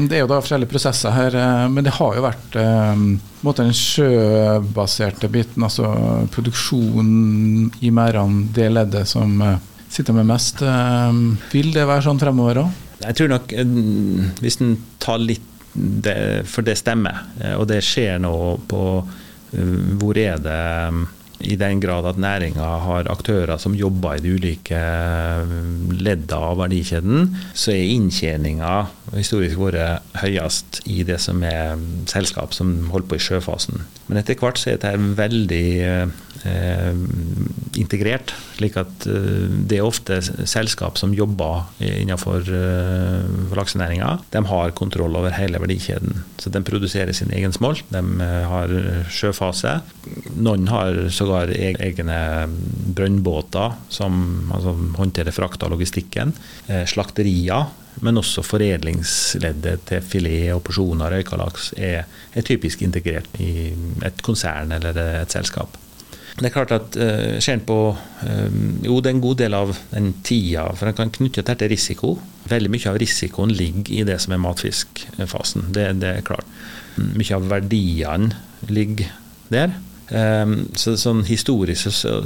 Det 0.07 0.15
er 0.15 0.23
jo 0.23 0.29
da 0.31 0.39
forskjellige 0.39 0.71
prosesser 0.71 1.11
her, 1.11 1.35
men 1.67 1.83
det 1.83 1.91
har 1.97 2.15
jo 2.15 2.23
vært 2.23 2.55
den 2.55 3.73
sjøbaserte 3.75 5.27
biten, 5.29 5.65
altså 5.67 5.91
produksjonen 6.31 7.67
i 7.83 7.91
merdene, 7.93 8.47
det 8.55 8.69
leddet 8.71 9.11
som 9.11 9.35
sitter 9.91 10.15
med 10.15 10.31
mest. 10.31 10.63
Vil 11.51 11.75
det 11.75 11.83
være 11.83 12.07
sånn 12.07 12.23
fremover 12.23 12.63
òg? 12.63 12.81
Jeg 13.05 13.17
tror 13.19 13.29
nok, 13.35 13.53
hvis 14.43 14.61
en 14.63 14.77
tar 15.03 15.21
litt 15.21 15.51
det, 15.75 16.45
For 16.47 16.63
det 16.63 16.77
stemmer, 16.79 17.25
og 17.57 17.65
det 17.67 17.81
skjer 17.83 18.21
nå 18.23 18.31
på 18.71 18.83
Hvor 19.99 20.19
er 20.21 20.39
det 20.39 20.61
i 21.43 21.57
den 21.59 21.81
grad 21.83 22.05
at 22.07 22.19
næringa 22.21 22.67
har 22.85 23.09
aktører 23.11 23.59
som 23.59 23.75
jobber 23.75 24.15
i 24.15 24.23
de 24.23 24.35
ulike 24.37 24.79
ledda 25.99 26.39
av 26.51 26.61
verdikjeden, 26.61 27.33
så 27.53 27.73
er 27.73 27.91
inntjeninga 27.91 28.71
historisk 29.17 29.59
vært 29.59 30.15
høyest 30.21 30.79
i 30.87 31.03
det 31.07 31.19
som 31.23 31.43
er 31.45 31.75
selskap 32.11 32.55
som 32.55 32.87
holder 32.93 33.09
på 33.11 33.19
i 33.19 33.25
sjøfasen. 33.27 33.83
Men 34.07 34.21
etter 34.21 34.39
hvert 34.39 34.61
så 34.61 34.71
er 34.71 34.79
dette 34.79 35.11
veldig 35.19 35.67
eh, 35.83 36.15
integrert, 37.79 38.33
slik 38.57 38.77
at 38.79 39.05
eh, 39.09 39.45
det 39.67 39.79
er 39.79 39.87
ofte 39.87 40.19
selskap 40.47 40.99
som 40.99 41.13
jobber 41.15 41.65
innenfor 41.83 42.47
eh, 42.47 43.55
laksenæringa. 43.55 44.11
De 44.33 44.43
har 44.49 44.75
kontroll 44.77 45.15
over 45.17 45.35
hele 45.35 45.61
verdikjeden. 45.61 46.23
Så 46.41 46.51
de 46.53 46.63
produserer 46.65 47.13
sin 47.15 47.33
egen 47.35 47.53
smolt, 47.55 47.85
de 47.93 48.01
eh, 48.01 48.41
har 48.51 48.75
sjøfase. 49.11 49.77
Noen 50.35 50.69
har 50.71 51.05
sågar 51.13 51.53
egne 51.53 52.19
brønnbåter 52.95 53.75
som 53.89 54.51
altså, 54.53 54.75
håndterer 54.99 55.35
frakt 55.35 55.65
av 55.65 55.73
logistikken. 55.75 56.35
Eh, 56.67 56.85
slakterier 56.89 57.71
men 58.03 58.19
også 58.19 58.43
foredlingsleddet 58.43 59.85
til 59.87 60.03
filet 60.03 60.49
og 60.51 60.65
porsjoner 60.67 61.13
røykalaks 61.15 61.71
er, 61.79 62.03
er, 62.33 62.43
typisk 62.43 62.83
integrert 62.83 63.39
i 63.39 63.71
et 64.03 64.19
konsern 64.25 64.75
eller 64.75 64.99
et 65.21 65.31
selskap. 65.31 65.77
Det 66.35 66.49
er 66.49 66.51
klart 66.51 66.73
at 66.75 66.97
uh, 66.99 67.37
ser 67.39 67.61
på 67.63 67.77
uh, 67.95 68.55
Jo, 68.83 68.99
det 68.99 69.11
er 69.11 69.15
en 69.15 69.23
god 69.23 69.37
del 69.39 69.55
av 69.55 69.71
den 69.93 70.11
tida, 70.25 70.67
for 70.75 70.91
en 70.91 70.97
kan 70.97 71.13
knytte 71.15 71.41
dette 71.41 71.61
til 71.63 71.71
risiko. 71.71 72.15
Veldig 72.51 72.71
mye 72.73 72.91
av 72.91 72.99
risikoen 73.01 73.53
ligger 73.55 73.93
i 73.95 74.03
det 74.07 74.19
som 74.23 74.35
er 74.35 74.43
matfiskfasen. 74.43 75.69
Det, 75.75 75.87
det 76.01 76.11
er 76.17 76.27
klart. 76.27 76.49
Mye 76.99 77.37
av 77.37 77.47
verdiene 77.51 78.35
ligger 78.67 79.13
der. 79.53 79.77
Um, 80.05 80.67
så, 80.77 80.93
sånn 81.01 81.23
Historisk 81.25 81.89
så, 81.89 82.19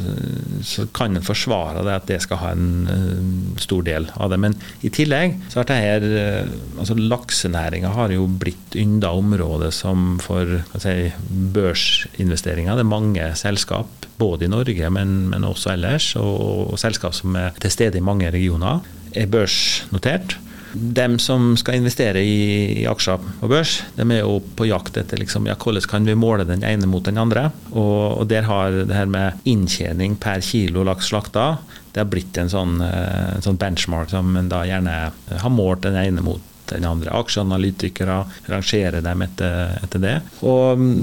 så, 0.68 0.84
kan 0.96 1.16
en 1.16 1.24
forsvare 1.24 1.86
det 1.88 1.94
at 1.96 2.10
det 2.10 2.18
skal 2.26 2.42
ha 2.42 2.50
en 2.52 2.90
uh, 2.90 3.60
stor 3.62 3.86
del 3.88 4.10
av 4.20 4.34
det. 4.34 4.40
Men 4.44 4.58
i 4.84 4.92
tillegg 4.92 5.38
så 5.52 5.62
har 5.62 5.70
det 6.04 6.12
uh, 6.12 6.52
altså 6.76 6.98
Laksenæringa 7.00 7.94
jo 8.12 8.28
blitt 8.42 8.76
ynda 8.76 9.14
område 9.16 9.72
som 9.76 10.18
for 10.24 10.60
si, 10.82 11.14
børsinvesteringer. 11.56 12.76
Det 12.76 12.84
er 12.84 12.92
mange 12.92 13.32
selskap, 13.40 14.10
både 14.20 14.50
i 14.50 14.52
Norge, 14.52 14.92
men, 14.92 15.30
men 15.32 15.48
også 15.48 15.74
ellers, 15.78 16.12
og, 16.20 16.74
og 16.74 16.80
selskap 16.82 17.16
som 17.16 17.38
er 17.40 17.56
til 17.64 17.72
stede 17.72 18.02
i 18.02 18.04
mange 18.04 18.32
regioner, 18.36 18.84
er 19.16 19.32
børsnotert. 19.32 20.36
De 20.74 21.08
som 21.22 21.54
skal 21.58 21.80
investere 21.80 22.22
i, 22.22 22.40
i, 22.82 22.86
aksjer 22.90 23.22
på 23.40 23.50
børs, 23.50 23.80
de 23.98 24.06
er 24.06 24.22
jo 24.22 24.40
på 24.56 24.68
jakt 24.70 25.00
etter 25.02 25.22
liksom, 25.22 25.48
ja, 25.50 25.58
hvordan 25.58 25.90
kan 25.90 26.06
vi 26.06 26.18
måle 26.20 26.46
den 26.46 26.66
ene 26.68 26.90
mot 26.90 27.06
den 27.06 27.18
andre. 27.22 27.50
Og, 27.72 28.22
og 28.22 28.30
der 28.30 28.46
har 28.50 28.76
det 28.84 28.96
her 28.96 29.10
med 29.10 29.50
inntjening 29.50 30.20
per 30.22 30.44
kilo 30.46 30.86
laks 30.88 31.10
slakta 31.10 31.58
det 31.92 32.04
har 32.04 32.10
blitt 32.10 32.38
en 32.38 32.52
sånn, 32.52 32.78
eh, 32.86 33.36
en 33.36 33.46
sånn 33.46 33.58
benchmark 33.60 34.12
som 34.12 34.36
en 34.38 34.50
da 34.52 34.62
gjerne 34.68 34.96
har 35.42 35.54
målt 35.54 35.88
den 35.88 35.98
ene 35.98 36.24
mot 36.26 36.46
den 36.78 36.88
andre. 36.90 37.14
Aksjeanalytikere 37.20 38.22
rangerer 38.52 39.02
dem 39.06 39.26
etter, 39.26 39.76
etter, 39.84 40.04
det. 40.04 40.16
Og 40.46 40.80
mm, 40.80 40.94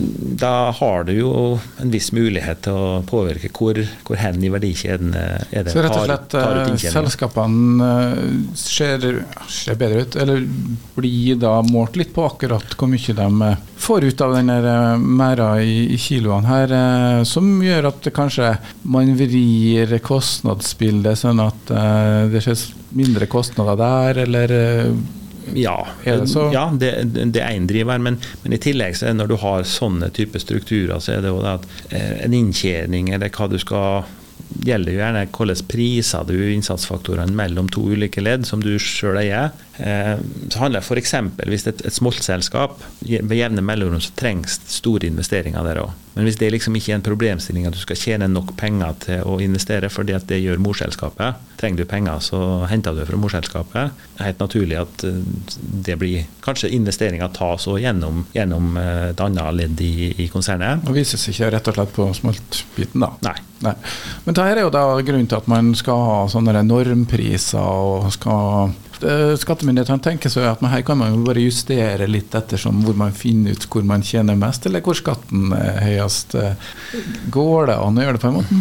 da 0.41 0.71
har 0.77 1.07
du 1.09 1.12
jo 1.17 1.33
en 1.83 1.93
viss 1.93 2.12
mulighet 2.17 2.64
til 2.67 2.77
å 2.77 3.03
påvirke 3.07 3.51
hvor, 3.57 3.81
hvor 4.07 4.21
hen 4.21 4.43
i 4.45 4.53
verdikjeden 4.53 5.14
er 5.17 5.67
det 5.67 5.73
Så 5.75 5.83
rett 5.85 5.97
og 5.97 6.07
slett 6.07 6.29
tar, 6.33 6.61
tar 6.62 6.75
eh, 6.75 6.91
selskapene 6.93 7.91
eh, 7.91 8.21
ser, 8.59 9.07
ser, 9.51 9.79
bedre 9.79 10.05
ut, 10.05 10.19
eller 10.23 10.45
blir 10.97 11.41
da 11.41 11.59
målt 11.67 11.99
litt 11.99 12.14
på 12.14 12.27
akkurat 12.27 12.77
hvor 12.77 12.91
mye 12.91 13.17
de 13.17 13.29
eh, 13.51 13.64
får 13.87 14.09
ut 14.09 14.25
av 14.25 14.37
den 14.39 14.53
merda 15.17 15.51
i, 15.62 15.77
i 15.95 15.99
kiloene 16.01 16.49
her, 16.49 16.73
som 17.29 17.49
gjør 17.62 17.91
at 17.91 18.09
kanskje 18.14 18.55
man 18.89 19.12
vrir 19.19 19.93
kostnadsbildet 20.05 21.21
sånn 21.21 21.43
at 21.45 21.73
det 22.33 22.41
skjer 22.43 22.64
mindre 22.97 23.29
kostnader 23.31 23.77
der, 23.79 24.23
eller 24.25 24.55
ja, 25.55 25.76
ja 26.05 26.66
det, 26.74 26.90
det, 27.14 27.40
er 27.40 27.55
én 27.55 27.66
driver. 27.68 27.99
Men, 28.03 28.18
men, 28.42 28.55
i 28.57 28.61
tillegg 28.62 28.97
så 28.99 29.07
er 29.07 29.14
det 29.14 29.20
når 29.22 29.32
du 29.32 29.36
har 29.42 29.66
sånne 29.68 30.11
typer 30.14 30.42
strukturer, 30.42 30.99
så 31.01 31.16
er 31.16 31.24
det 31.24 31.32
jo 31.32 31.42
det 31.44 31.57
at 31.61 31.66
eh, 31.90 32.14
en 32.26 32.36
inntjening 32.36 33.12
eller 33.14 33.32
hva 33.34 33.49
du 33.53 33.59
skal 33.62 34.07
gjelder 34.66 34.94
jo 34.94 35.01
gjerne 35.01 35.26
hvordan 35.34 35.66
priser 35.70 36.26
du 36.28 36.34
innsatsfaktorene 36.53 37.34
mellom 37.36 37.70
to 37.72 37.84
ulike 37.92 38.22
ledd 38.24 38.47
som 38.49 38.62
du 38.62 38.76
sjøl 38.82 39.20
eier. 39.20 39.53
Eh, 39.78 40.16
så 40.49 40.62
handler 40.62 40.80
det 40.80 40.86
f.eks. 40.86 41.14
hvis 41.44 41.66
et, 41.68 41.84
et 41.84 41.94
smoltselskap 41.94 42.80
ved 43.03 43.36
jevne 43.36 43.64
mellomrom 43.64 44.01
så 44.01 44.14
trengs 44.16 44.61
store 44.72 45.09
investeringer 45.11 45.66
der 45.66 45.82
òg. 45.84 45.94
Men 46.16 46.24
hvis 46.24 46.38
det 46.40 46.49
liksom 46.55 46.76
ikke 46.78 46.94
er 46.94 46.97
en 46.97 47.05
problemstilling 47.05 47.66
at 47.68 47.76
du 47.76 47.82
skal 47.82 47.99
tjene 48.01 48.28
nok 48.32 48.55
penger 48.57 48.94
til 49.05 49.26
å 49.28 49.36
investere 49.44 49.90
fordi 49.92 50.14
at 50.16 50.24
det 50.30 50.38
gjør 50.40 50.62
morselskapet, 50.64 51.42
trenger 51.61 51.82
du 51.82 51.90
penger, 51.90 52.22
så 52.24 52.40
henter 52.70 52.97
du 52.97 53.03
det 53.03 53.09
fra 53.11 53.20
morselskapet. 53.20 53.99
Det 54.14 54.22
er 54.22 54.30
helt 54.30 54.40
naturlig 54.40 54.78
at 54.80 55.05
eh, 55.05 55.20
det 55.90 55.99
blir 56.01 56.24
Kanskje 56.47 56.70
investeringer 56.76 57.32
tas 57.34 57.64
òg 57.66 57.80
gjennom, 57.82 58.20
gjennom 58.32 58.76
eh, 58.78 59.09
et 59.11 59.20
annet 59.24 59.57
ledd 59.59 59.80
i, 59.82 60.12
i 60.22 60.28
konsernet. 60.32 60.84
Og 60.86 60.94
vises 60.97 61.26
ikke 61.32 61.51
rett 61.53 61.68
og 61.68 61.76
slett 61.76 61.92
på 61.97 62.07
smoltbiten, 62.16 63.03
da. 63.03 63.11
Nei. 63.26 63.34
Nei. 63.64 63.72
Men 64.24 64.36
det 64.45 64.59
er 64.59 64.66
jo 64.66 64.72
da 64.74 64.84
grunnen 65.01 65.28
til 65.30 65.39
at 65.39 65.47
man 65.49 65.70
skal 65.78 66.03
ha 66.09 66.18
sånne 66.28 66.64
normpriser 66.66 67.62
og 67.62 68.11
skal 68.14 68.74
Eh, 69.05 69.34
skattemyndighetene 69.37 70.01
tenker 70.01 70.32
seg 70.32 70.47
at 70.49 70.62
her 70.72 70.82
kan 70.87 70.97
man 70.97 71.12
jo 71.12 71.24
bare 71.26 71.43
justere 71.45 72.09
litt 72.09 72.32
ettersom 72.37 72.80
hvor 72.84 72.97
man 72.97 73.12
finner 73.16 73.53
ut 73.53 73.66
hvor 73.68 73.84
man 73.84 74.05
tjener 74.07 74.39
mest, 74.41 74.66
eller 74.68 74.84
hvor 74.84 74.97
skatten 74.97 75.53
er 75.57 75.82
høyest. 75.84 76.37
Eh, 76.41 76.70
går 77.32 77.72
det 77.72 77.76
an 77.82 77.99
å 77.99 78.07
gjøre 78.07 78.16
det 78.16 78.22
på 78.24 78.30
en 78.30 78.39
måte? 78.39 78.61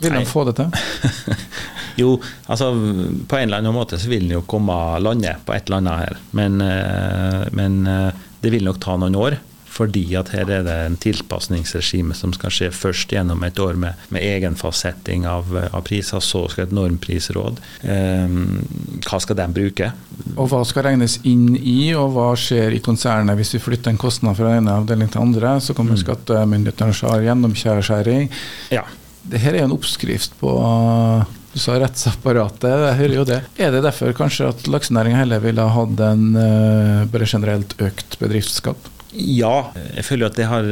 Vil 0.00 0.12
de 0.16 0.24
få 0.28 0.44
det 0.48 0.56
til? 0.58 1.36
jo, 2.02 2.14
altså 2.52 2.70
på 2.72 3.38
en 3.38 3.48
eller 3.48 3.60
annen 3.60 3.76
måte 3.76 4.00
så 4.00 4.10
vil 4.12 4.26
den 4.26 4.38
jo 4.38 4.44
komme 4.48 4.76
lande 5.00 5.36
på 5.44 5.56
et 5.56 5.68
eller 5.68 5.82
annet 5.82 6.02
her. 6.04 6.22
Men, 6.36 6.60
eh, 6.64 7.44
men 7.56 7.78
det 8.40 8.52
vil 8.52 8.64
nok 8.64 8.80
ta 8.80 8.96
noen 9.00 9.16
år. 9.20 9.38
Fordi 9.76 10.04
at 10.16 10.32
her 10.32 10.48
er 10.48 10.64
det 10.66 10.74
en 10.86 10.96
tilpasningsregime 11.00 12.16
som 12.16 12.32
skal 12.36 12.54
skje 12.54 12.70
først 12.74 13.12
gjennom 13.12 13.44
et 13.46 13.58
år 13.60 13.76
med, 13.80 14.06
med 14.14 14.24
egenfastsetting 14.24 15.26
av, 15.28 15.52
av, 15.66 15.82
priser. 15.86 16.22
Så 16.24 16.46
skal 16.52 16.66
et 16.66 16.74
normprisråd. 16.76 17.60
Eh, 17.84 18.36
hva 19.06 19.20
skal 19.22 19.40
de 19.40 19.48
bruke? 19.58 19.90
Og 20.34 20.50
hva 20.52 20.62
skal 20.68 20.88
regnes 20.88 21.18
inn 21.28 21.54
i, 21.56 21.92
og 21.98 22.14
hva 22.16 22.30
skjer 22.40 22.76
i 22.76 22.82
konsernet 22.84 23.36
hvis 23.38 23.56
vi 23.58 23.62
flytter 23.62 23.92
en 23.92 24.00
kostnad 24.00 24.38
fra 24.38 24.56
ene 24.56 24.78
avdeling 24.80 25.12
til 25.12 25.24
andre? 25.26 25.58
Så 25.60 25.76
kommer 25.76 25.96
mm. 25.96 26.04
skattemyndighetene 26.04 26.96
og 26.96 27.16
har 27.16 27.26
gjennomkjæreskjæring. 27.30 28.30
Ja. 28.74 28.86
Dette 29.26 29.50
er 29.50 29.64
en 29.64 29.74
oppskrift 29.74 30.36
på 30.40 30.52
du 31.56 31.60
sa 31.62 31.78
rettsapparatet, 31.80 32.68
jeg 32.68 32.96
hører 32.98 33.14
jo 33.16 33.22
det. 33.24 33.38
Er 33.56 33.70
det 33.72 33.78
derfor 33.86 34.12
kanskje 34.12 34.50
at 34.50 34.66
laksenæringa 34.68 35.22
heller 35.22 35.40
ville 35.40 35.64
hatt 35.72 36.02
en 36.04 36.26
uh, 36.36 37.06
bare 37.08 37.28
generelt 37.30 37.72
økt 37.80 38.18
bedriftsskatt? 38.20 38.90
Ja, 39.16 39.72
jeg 39.96 40.04
føler 40.04 40.28
at 40.28 40.36
det, 40.38 40.46
har, 40.50 40.66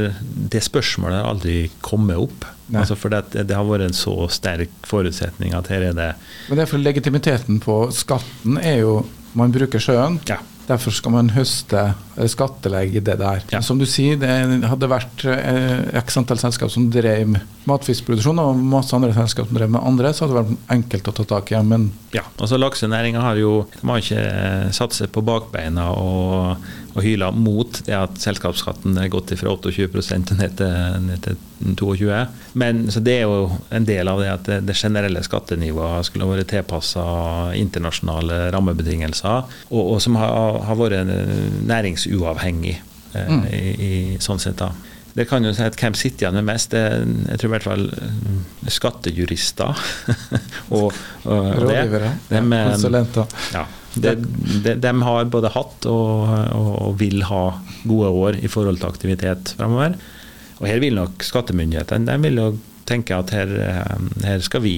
det 0.53 0.62
spørsmålet 0.64 1.22
har 1.22 1.30
aldri 1.32 1.59
kommet 1.84 2.20
opp. 2.20 2.49
Altså 2.74 2.97
for 2.97 3.12
det, 3.12 3.45
det, 3.49 3.55
har 3.57 3.66
vært 3.68 3.88
en 3.88 3.97
så 3.97 4.14
sterk 4.32 4.72
forutsetning 4.88 5.53
at 5.57 5.68
her 5.68 5.90
er 5.90 5.97
det 5.97 6.07
Men 6.49 6.57
det 6.57 6.64
er 6.64 6.70
for 6.70 6.80
legitimiteten 6.80 7.61
på 7.61 7.76
skatten 7.92 8.57
er 8.57 8.80
jo 8.80 9.03
Man 9.36 9.53
bruker 9.53 9.82
sjøen. 9.82 10.20
Ja. 10.30 10.38
Derfor 10.64 10.95
skal 10.97 11.12
man 11.12 11.32
høste, 11.34 11.80
eller 12.14 12.30
skattelegge 12.30 13.03
det 13.05 13.16
der. 13.20 13.42
Ja. 13.53 13.61
Som 13.61 13.80
du 13.80 13.84
sier, 13.88 14.16
det 14.16 14.30
hadde 14.70 14.88
vært 14.88 15.24
eh, 15.28 15.82
x 16.01 16.16
antall 16.20 16.40
selskap 16.40 16.70
som 16.72 16.86
drev 16.95 17.34
matfiskproduksjon, 17.68 18.40
og 18.40 18.62
masse 18.62 18.95
andre 18.97 19.12
selskap 19.16 19.51
som 19.51 19.59
drev 19.59 19.74
med 19.74 19.84
andre, 19.84 20.14
så 20.14 20.24
hadde 20.24 20.38
det 20.38 20.45
vært 20.45 20.72
enkelt 20.76 21.11
å 21.11 21.16
ta 21.18 21.26
tak 21.34 21.53
i. 21.53 21.59
Men 21.66 21.90
ja, 22.16 22.22
altså 22.38 22.57
laksenæringa 22.62 23.26
har 23.26 23.42
jo 23.42 23.53
de 23.74 23.90
har 23.90 24.07
ikke 24.07 24.24
satt 24.78 24.97
seg 24.97 25.12
på 25.12 25.24
bakbeina 25.26 25.90
og 25.99 26.70
og 26.95 27.03
hyla 27.03 27.31
mot 27.35 27.81
det 27.87 27.95
at 27.97 28.19
selskapsskatten 28.23 28.99
er 29.03 29.11
gått 29.11 29.33
fra 29.39 29.51
28 29.51 30.37
ned 30.39 30.57
til, 30.61 30.77
ned 31.09 31.27
til 31.27 31.39
22 31.75 32.21
Men 32.61 32.85
så 32.93 33.03
det 33.03 33.16
er 33.19 33.27
jo 33.27 33.51
en 33.75 33.89
del 33.89 34.11
av 34.11 34.23
det 34.23 34.31
at 34.31 34.47
det, 34.47 34.61
det 34.69 34.79
generelle 34.79 35.25
skattenivået 35.27 36.07
skulle 36.07 36.31
vært 36.31 36.53
tilpassa 36.53 37.05
internasjonale 37.59 38.49
rammebetingelser, 38.55 39.55
og, 39.71 39.83
og 39.83 40.03
som 40.05 40.19
har, 40.21 40.61
har, 40.69 40.79
vært 40.79 41.12
næringsuavhengig 41.66 42.77
eh, 42.79 43.31
mm. 43.31 43.47
i, 43.51 43.62
i, 43.75 43.95
sånn 44.23 44.43
sett. 44.43 44.61
da. 44.62 44.71
Det 45.15 45.29
kan 45.31 45.47
jo 45.47 45.53
si 45.55 45.62
at 45.62 45.77
Hvem 45.79 45.95
sitter 45.95 46.27
igjen 46.27 46.39
med 46.41 46.49
mest? 46.49 46.75
Det, 46.75 46.83
jeg 47.31 47.41
tror 47.41 47.51
i 47.51 47.55
hvert 47.55 47.69
fall 47.69 47.87
eh, 47.95 48.71
skattejurister. 48.75 49.87
og, 50.77 50.91
og 51.25 51.49
Rådgivere. 51.65 52.12
Konsulenter. 52.31 53.41
Ja, 53.55 53.66
de, 53.95 54.15
de, 54.65 54.75
de, 54.83 54.93
har 55.07 55.31
både 55.31 55.53
hatt 55.55 55.87
og, 55.91 56.29
og, 56.57 56.71
og, 56.89 56.93
vil 57.01 57.23
ha 57.29 57.45
gode 57.87 58.11
år 58.11 58.39
i 58.43 58.51
forhold 58.51 58.81
til 58.81 58.91
aktivitet 58.91 59.55
framover. 59.59 59.97
Og 60.61 60.69
her 60.71 60.81
vil 60.83 60.97
nok 60.99 61.23
skattemyndighetene 61.27 62.09
de 62.09 62.16
vil 62.23 62.39
nok 62.41 62.62
tenke 62.89 63.16
at 63.16 63.33
her, 63.33 63.51
her, 64.25 64.43
skal 64.45 64.62
vi 64.65 64.77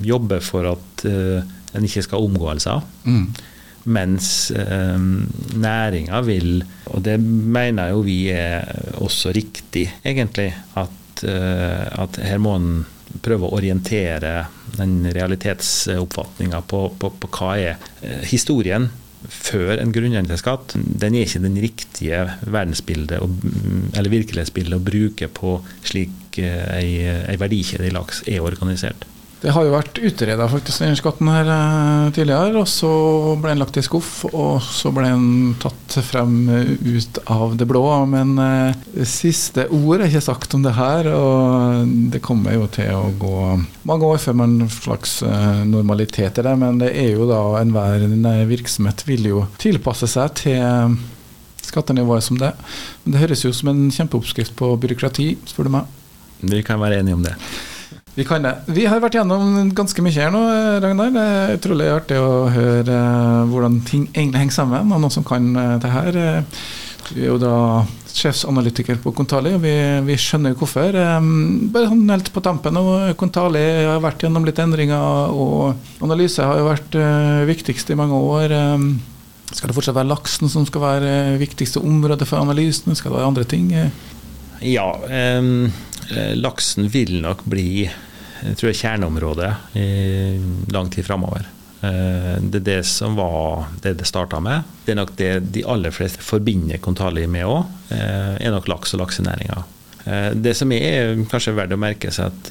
jobbe 0.00 0.40
for 0.40 0.64
at 0.70 1.04
en 1.04 1.86
ikke 1.86 2.04
skal 2.06 2.24
omgåelser. 2.24 2.84
Mm. 3.04 3.26
Mens 3.88 4.50
eh, 4.50 5.00
næringa 5.56 6.20
vil, 6.26 6.60
og 6.92 7.04
det 7.04 7.16
mener 7.20 7.94
jo 7.94 8.02
vi 8.04 8.18
er 8.34 8.66
også 9.00 9.32
riktig, 9.32 9.86
egentlig, 10.04 10.50
at, 10.76 11.24
eh, 11.24 11.86
at 12.02 12.20
her 12.20 12.42
må 12.42 12.56
en 12.58 12.72
prøve 13.24 13.48
å 13.48 13.56
orientere 13.56 14.34
den 14.76 15.04
realitetsoppfatninga 15.14 16.62
på, 16.70 16.86
på, 16.98 17.12
på, 17.22 17.30
hva 17.36 17.54
er 17.58 17.92
eh, 18.02 18.24
historien 18.30 18.90
før 19.28 19.76
en 19.76 19.92
grunnrenteskatt. 19.92 20.74
Den 20.76 21.16
er 21.16 21.26
ikke 21.26 21.42
den 21.44 21.58
riktige 21.60 22.22
verdensbildet 22.46 23.20
eller 23.20 24.12
virkelighetsbildet 24.12 24.78
å 24.78 24.84
bruke 24.84 25.28
på 25.28 25.58
slik 25.86 26.40
eh, 26.40 26.66
ei, 26.78 26.92
ei 27.28 27.40
verdikjede 27.40 27.90
i 27.90 27.94
laks 27.94 28.24
er 28.30 28.44
organisert. 28.44 29.06
Det 29.40 29.54
har 29.56 29.64
jo 29.64 29.72
vært 29.72 29.98
utreda 30.04 30.44
faktisk 30.52 30.82
den 30.84 30.96
skatten 30.98 31.28
her 31.32 31.48
eh, 31.48 32.08
tidligere, 32.12 32.60
og 32.60 32.66
så 32.68 32.90
ble 33.40 33.54
den 33.54 33.62
lagt 33.62 33.78
i 33.80 33.84
skuff. 33.84 34.26
Og 34.28 34.60
så 34.60 34.92
ble 34.92 35.08
den 35.08 35.54
tatt 35.62 35.96
frem 36.04 36.34
ut 36.50 37.20
av 37.24 37.54
det 37.56 37.68
blå. 37.70 37.84
Men 38.12 38.34
eh, 38.44 39.06
siste 39.08 39.64
ord 39.72 40.02
er 40.02 40.10
ikke 40.10 40.26
sagt 40.28 40.56
om 40.58 40.66
det 40.66 40.74
her, 40.76 41.08
og 41.16 41.88
det 42.12 42.20
kommer 42.24 42.58
jo 42.58 42.68
til 42.74 42.92
å 42.92 43.06
gå 43.16 43.38
mange 43.88 44.12
år 44.12 44.20
før 44.20 44.36
man 44.42 44.58
slags 44.74 45.22
eh, 45.24 45.64
normalitet 45.72 46.42
i 46.42 46.44
det. 46.44 46.54
Men 46.60 46.82
det 46.84 46.92
er 46.92 47.14
jo 47.14 47.30
da 47.30 47.40
enhver 47.62 48.04
virksomhet 48.50 49.06
vil 49.08 49.24
jo 49.32 49.46
tilpasse 49.62 50.10
seg 50.18 50.36
til 50.44 51.00
skattenivået 51.64 52.28
som 52.28 52.36
det. 52.40 52.52
Men 53.06 53.16
det 53.16 53.24
høres 53.24 53.48
jo 53.48 53.56
som 53.56 53.72
en 53.72 53.86
kjempeoppskrift 53.88 54.52
på 54.60 54.74
byråkrati, 54.84 55.32
spør 55.48 55.70
du 55.70 55.76
meg. 55.80 56.00
Vi 56.44 56.60
kan 56.64 56.80
være 56.80 57.00
enige 57.00 57.16
om 57.16 57.24
det. 57.24 57.36
Vi 58.14 58.24
kan 58.26 58.42
det. 58.42 58.56
Vi 58.66 58.84
har 58.90 58.98
vært 59.02 59.14
gjennom 59.20 59.70
ganske 59.76 60.02
mye 60.02 60.16
her 60.16 60.32
nå, 60.34 60.42
Ragnar. 60.82 61.12
Det 61.14 61.22
er 61.22 61.56
utrolig 61.60 61.88
artig 61.92 62.18
å 62.18 62.48
høre 62.50 62.96
eh, 62.96 63.48
hvordan 63.50 63.80
ting 63.86 64.08
egentlig 64.10 64.42
henger 64.42 64.56
sammen, 64.56 64.90
og 64.90 65.02
noen 65.02 65.14
som 65.14 65.26
kan 65.26 65.46
eh, 65.54 65.76
det 65.80 65.92
her. 65.94 66.18
Du 67.10 67.20
er 67.20 67.28
jo 67.28 67.38
da 67.42 67.54
sjefsanalytiker 68.10 68.98
på 69.02 69.12
Kontali, 69.14 69.52
og 69.54 69.62
vi, 69.62 69.74
vi 70.08 70.16
skjønner 70.18 70.52
jo 70.52 70.58
hvorfor. 70.60 70.98
Bare 71.70 71.90
sånn 71.92 72.10
helt 72.10 72.32
på 72.34 72.42
tampen. 72.42 72.76
og 72.76 73.14
Kontali 73.18 73.62
har 73.86 74.02
vært 74.02 74.26
gjennom 74.26 74.46
litt 74.46 74.58
endringer, 74.62 75.30
og 75.30 76.02
analyse 76.02 76.42
har 76.42 76.58
jo 76.58 76.66
vært 76.66 76.98
viktigst 77.48 77.94
i 77.94 77.98
mange 77.98 78.18
år. 78.18 78.54
Skal 79.50 79.70
det 79.70 79.78
fortsatt 79.78 79.96
være 79.96 80.10
laksen 80.10 80.50
som 80.50 80.66
skal 80.66 80.84
være 80.84 81.12
viktigste 81.40 81.82
området 81.82 82.26
for 82.26 82.42
analysen? 82.42 82.98
Skal 82.98 83.14
det 83.14 83.20
være 83.20 83.30
andre 83.30 83.46
ting? 83.54 83.70
Ja, 84.66 84.90
um, 85.38 85.70
laksen 86.36 86.88
vil 86.90 87.20
nok 87.22 87.44
bli 87.48 87.88
jeg 88.40 88.56
tror 88.56 88.70
jeg 88.70 88.80
kjerneområdet 88.80 89.50
i 89.76 89.88
lang 90.72 90.88
tid 90.92 91.04
framover. 91.06 91.44
Eh, 91.80 92.36
det 92.40 92.62
er 92.62 92.66
det 92.66 92.80
som 92.88 93.16
var 93.18 93.68
det 93.84 93.96
det 94.00 94.08
starta 94.08 94.40
med. 94.44 94.68
Det 94.84 94.94
er 94.94 95.00
nok 95.00 95.12
det 95.18 95.32
de 95.54 95.64
aller 95.68 95.94
fleste 95.94 96.24
forbinder 96.24 96.80
Kontali 96.82 97.26
med 97.30 97.48
òg, 97.48 97.68
eh, 97.92 98.36
er 98.40 98.54
nok 98.54 98.68
laks 98.68 98.96
og 98.96 99.04
laksenæringa. 99.04 99.62
Det 100.32 100.54
som 100.56 100.70
er 100.72 101.18
kanskje 101.28 101.52
verdt 101.54 101.74
å 101.76 101.78
merke 101.78 102.08
seg, 102.10 102.32
at 102.32 102.48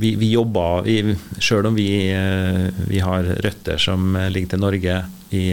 vi, 0.00 0.12
vi 0.14 0.28
jobber 0.30 0.86
selv 1.42 1.66
om 1.66 1.74
vi, 1.74 1.88
vi, 2.86 3.00
har 3.02 3.26
røtter 3.42 3.76
som 3.76 4.14
ligger 4.30 4.52
til 4.52 4.62
Norge, 4.62 4.94
vi, 5.30 5.44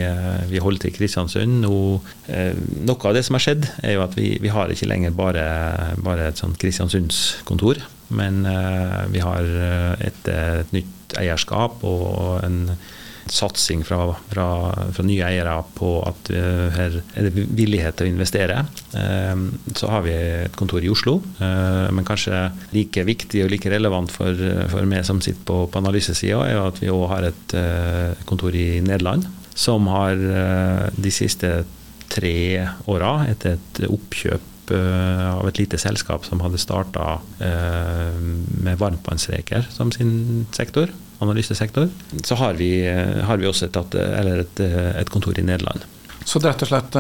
vi 0.50 0.62
holder 0.64 0.88
til 0.88 0.96
Kristiansund. 0.96 1.68
Og, 1.70 2.08
noe 2.28 3.10
av 3.10 3.18
det 3.18 3.26
som 3.28 3.38
har 3.38 3.46
skjedd, 3.46 3.68
er 3.84 3.98
jo 3.98 4.06
at 4.06 4.18
vi, 4.18 4.34
vi 4.44 4.54
har 4.54 4.74
ikke 4.74 4.90
lenger 4.90 5.16
bare, 5.18 5.46
bare 6.04 6.32
et 6.32 6.42
sånt 6.42 6.60
Kristiansundskontor. 6.62 7.84
Men 8.08 8.46
eh, 8.46 9.02
vi 9.12 9.24
har 9.24 9.44
eh, 9.44 10.08
et, 10.08 10.30
et, 10.32 10.72
nytt 10.76 11.18
eierskap 11.18 11.84
og 11.88 12.44
en 12.44 12.64
satsing 13.28 13.82
fra, 13.84 14.14
fra, 14.32 14.48
fra 14.96 15.04
nye 15.04 15.24
eiere 15.28 15.56
på 15.76 15.90
at 16.08 16.30
eh, 16.32 16.68
her 16.72 16.96
er 17.20 17.28
det 17.28 17.34
villighet 17.36 17.98
til 18.00 18.08
å 18.08 18.12
investere. 18.14 18.62
Så 19.76 19.90
har 19.92 20.06
vi 20.06 20.14
et 20.16 20.56
kontor 20.60 20.84
i 20.84 20.92
Oslo, 20.92 21.18
men 21.38 22.08
kanskje 22.08 22.46
like 22.72 23.04
viktig 23.08 23.44
og 23.44 23.52
like 23.52 23.72
relevant 23.72 24.12
for, 24.14 24.40
for 24.72 24.88
meg 24.88 25.04
som 25.08 25.20
sitter 25.24 25.44
på, 25.48 25.60
på 25.72 25.82
analysesida, 25.84 26.40
er 26.46 26.56
jo 26.56 26.64
at 26.70 26.80
vi 26.82 26.94
òg 26.94 27.04
har 27.12 27.28
et 27.28 27.58
kontor 28.30 28.56
i 28.56 28.80
Nederland 28.84 29.28
som 29.58 29.88
har 29.90 30.20
de 30.94 31.12
siste 31.12 31.50
tre 32.08 32.38
åra, 32.88 33.26
etter 33.32 33.58
et 33.58 33.82
oppkjøp 33.90 34.54
Eh, 34.72 35.36
av 35.38 35.48
et 35.48 35.62
lite 35.62 35.78
selskap 35.80 36.26
som 36.28 36.42
hadde 36.44 36.60
starta 36.60 37.20
eh, 37.40 38.18
med 38.20 38.80
varmtvannsreker 38.80 39.70
som 39.72 39.94
sin 39.96 40.46
sektor, 40.52 40.92
analysesektor. 41.24 41.88
Så 42.24 42.36
har 42.36 42.58
vi, 42.60 42.82
eh, 42.88 43.22
har 43.24 43.40
vi 43.40 43.48
også 43.48 43.70
et, 43.70 43.96
et, 43.96 44.60
et, 44.60 45.12
kontor 45.14 45.40
i 45.40 45.46
Nederland. 45.48 45.86
Så 46.28 46.42
rett 46.44 46.60
og 46.66 46.68
slett 46.68 46.98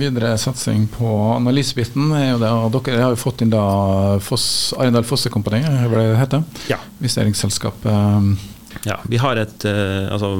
videre 0.00 0.30
satsing 0.40 0.86
på 0.94 1.10
analysebiten 1.34 2.14
er 2.16 2.30
jo 2.30 2.38
det, 2.40 2.52
og 2.56 2.78
Dere 2.78 3.02
har 3.04 3.12
jo 3.12 3.20
fått 3.20 3.44
inn 3.44 3.52
da 3.52 4.16
Foss, 4.24 4.46
Arendal 4.80 5.04
Fosse 5.04 5.28
Company, 5.28 5.60
hva 5.60 5.90
det 5.98 6.16
heter? 6.22 6.46
Ja. 6.72 6.78
Investeringsselskapet. 7.02 8.40
Ja, 8.86 8.96
vi 9.12 9.18
har 9.20 9.36
et, 9.36 9.64
altså 9.66 10.32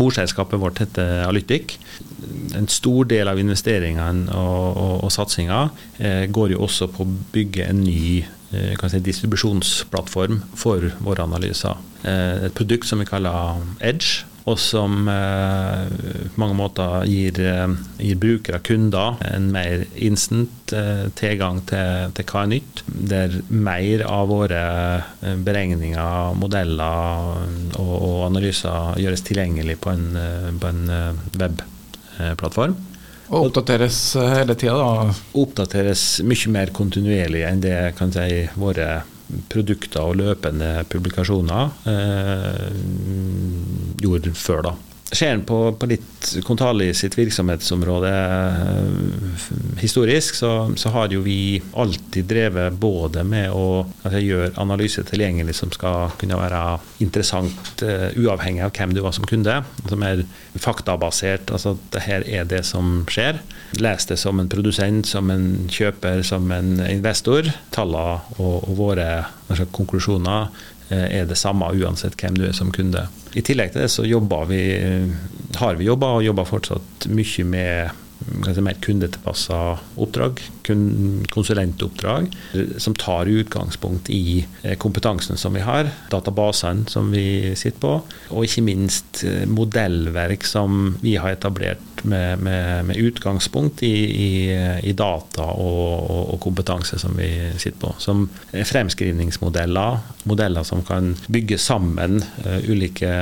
Morselskapet 0.00 0.60
vårt 0.62 0.80
heter 0.80 1.26
Alytic 1.26 1.76
en 2.56 2.68
stor 2.70 3.06
del 3.10 3.30
av 3.30 3.40
investeringene 3.40 4.32
og, 4.36 4.76
og, 4.76 4.94
og 5.06 5.12
satsinga 5.14 5.62
eh, 5.98 6.24
går 6.32 6.54
jo 6.54 6.62
også 6.66 6.88
på 6.92 7.04
å 7.04 7.14
bygge 7.34 7.66
en 7.68 7.82
ny 7.84 8.22
eh, 8.22 8.84
si, 8.92 9.00
distribusjonsplattform 9.08 10.42
for 10.58 10.92
våre 11.04 11.26
analyser. 11.26 11.80
Eh, 12.02 12.48
et 12.48 12.56
produkt 12.58 12.88
som 12.88 13.02
vi 13.02 13.08
kaller 13.08 13.62
Edge, 13.80 14.26
og 14.42 14.58
som 14.58 15.08
eh, 15.08 15.90
på 16.34 16.40
mange 16.42 16.56
måter 16.58 17.06
gir, 17.06 17.38
eh, 17.46 17.74
gir 18.02 18.18
brukere, 18.18 18.58
kunder, 18.66 19.20
en 19.28 19.50
mer 19.54 19.84
instant 19.94 20.74
eh, 20.74 21.06
tilgang 21.18 21.60
til, 21.70 22.10
til, 22.16 22.26
hva 22.32 22.42
er 22.42 22.52
nytt. 22.54 22.82
Der 23.12 23.36
mer 23.48 24.06
av 24.08 24.32
våre 24.32 24.62
beregninger, 25.46 26.34
modeller 26.38 27.36
og, 27.78 27.92
og 27.92 28.18
analyser 28.30 28.98
gjøres 29.02 29.26
tilgjengelig 29.28 29.78
på 29.82 29.94
en, 29.94 30.08
på 30.58 30.72
en 30.72 30.82
web 31.38 31.62
Eh. 32.20 32.74
Og 33.32 33.46
oppdateres 33.48 33.98
hele 34.18 34.54
tida, 34.58 34.74
da? 34.76 35.14
Oppdateres 35.40 36.20
mye 36.26 36.52
mer 36.52 36.72
kontinuerlig 36.76 37.46
enn 37.48 37.62
det 37.64 37.76
kan 37.96 38.12
si 38.12 38.42
våre 38.60 39.02
produkter 39.52 40.00
og 40.04 40.18
løpende 40.20 40.70
publikasjoner 40.92 41.70
eh, 41.88 42.72
gjorde 44.02 44.34
før. 44.36 44.62
da. 44.68 44.74
Ser 45.12 45.38
på, 45.44 45.56
på, 45.76 45.86
litt 45.90 46.28
Kontali 46.46 46.86
sitt 46.96 47.18
virksomhetsområde 47.18 48.12
eh, 48.12 49.42
historisk, 49.82 50.38
så, 50.38 50.72
så, 50.76 50.92
har 50.94 51.12
jo 51.12 51.20
vi 51.20 51.60
alltid 51.76 52.30
drevet 52.30 52.78
både 52.80 53.24
med 53.28 53.52
å 53.52 53.82
altså, 53.84 54.22
gjøre 54.22 54.54
analyse 54.62 55.04
tilgjengelig 55.04 55.58
som 55.58 55.72
skal 55.74 56.14
kunne 56.20 56.38
være 56.40 56.62
interessant 57.04 57.84
uh, 57.84 58.08
uavhengig 58.16 58.64
av 58.64 58.72
hvem 58.72 58.94
du 58.96 59.02
var 59.04 59.12
som 59.12 59.28
kunde. 59.28 59.58
Som 59.90 60.04
er 60.06 60.24
faktabasert. 60.56 61.52
altså 61.52 61.76
det 61.92 62.04
her 62.06 62.24
er 62.24 62.48
det 62.48 62.62
som 62.68 63.02
skjer. 63.10 63.42
Les 63.84 64.08
det 64.08 64.16
som 64.20 64.40
en 64.40 64.48
produsent, 64.52 65.08
som 65.08 65.28
en 65.34 65.68
kjøper, 65.68 66.22
som 66.24 66.48
en 66.56 66.78
investor. 66.88 67.52
Tallene 67.74 68.22
og, 68.38 68.62
og 68.64 68.76
våre 68.80 69.08
altså, 69.50 69.68
konklusjoner 69.76 70.48
Eh, 70.48 70.71
er 70.92 71.26
det 71.28 71.38
samme 71.40 71.68
uansett 71.72 72.16
hvem 72.20 72.38
du 72.38 72.46
er 72.48 72.56
som 72.56 72.72
kunde. 72.74 73.06
I 73.34 73.44
tillegg 73.44 73.72
til 73.72 73.84
det 73.84 73.90
så 73.92 74.04
vi, 74.50 74.62
har 75.56 75.78
vi 75.78 75.88
jobba 75.88 76.16
og 76.18 76.26
jobber 76.26 76.48
fortsatt 76.48 77.08
mye 77.12 77.46
med 77.48 78.02
kanskje 78.44 78.64
mer 78.64 78.78
kundetilpassa 78.82 79.60
oppdrag, 80.00 80.40
konsulentoppdrag, 81.32 82.28
som 82.78 82.94
tar 82.94 83.30
utgangspunkt 83.30 84.10
i 84.10 84.44
eh, 84.62 84.76
kompetansen 84.78 85.36
som 85.36 85.54
vi 85.54 85.64
har, 85.64 85.90
databasene 86.12 86.88
som 86.90 87.10
vi 87.12 87.54
sitter 87.58 87.80
på, 87.82 87.94
og 88.30 88.46
ikke 88.46 88.64
minst 88.66 89.24
eh, 89.26 89.44
modellverk 89.50 90.46
som 90.46 90.96
vi 91.02 91.16
har 91.20 91.36
etablert 91.36 92.04
med, 92.04 92.38
med, 92.42 92.84
med 92.88 92.96
utgangspunkt 92.96 93.82
i, 93.82 93.94
i, 94.10 94.30
i 94.82 94.92
data 94.96 95.46
og, 95.54 96.10
og, 96.10 96.38
kompetanse 96.42 96.98
som 96.98 97.14
vi 97.18 97.30
sitter 97.56 97.78
på. 97.84 97.92
Som 98.02 98.24
fremskrivningsmodeller, 98.50 100.00
modeller 100.28 100.66
som 100.66 100.82
kan 100.86 101.12
bygge 101.32 101.58
sammen 101.62 102.22
uh, 102.46 102.58
ulike 102.66 103.12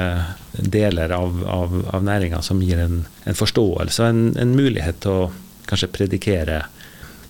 deler 0.63 1.13
av, 1.15 1.43
av, 1.49 1.77
av 1.95 2.05
næringa 2.05 2.43
som 2.43 2.63
gir 2.63 2.81
en, 2.83 3.05
en 3.25 3.39
forståelse 3.39 4.03
og 4.03 4.09
en, 4.09 4.23
en, 4.41 4.57
mulighet 4.57 5.01
til 5.05 5.25
å 5.25 5.31
kanskje 5.71 5.91
predikere. 5.95 6.63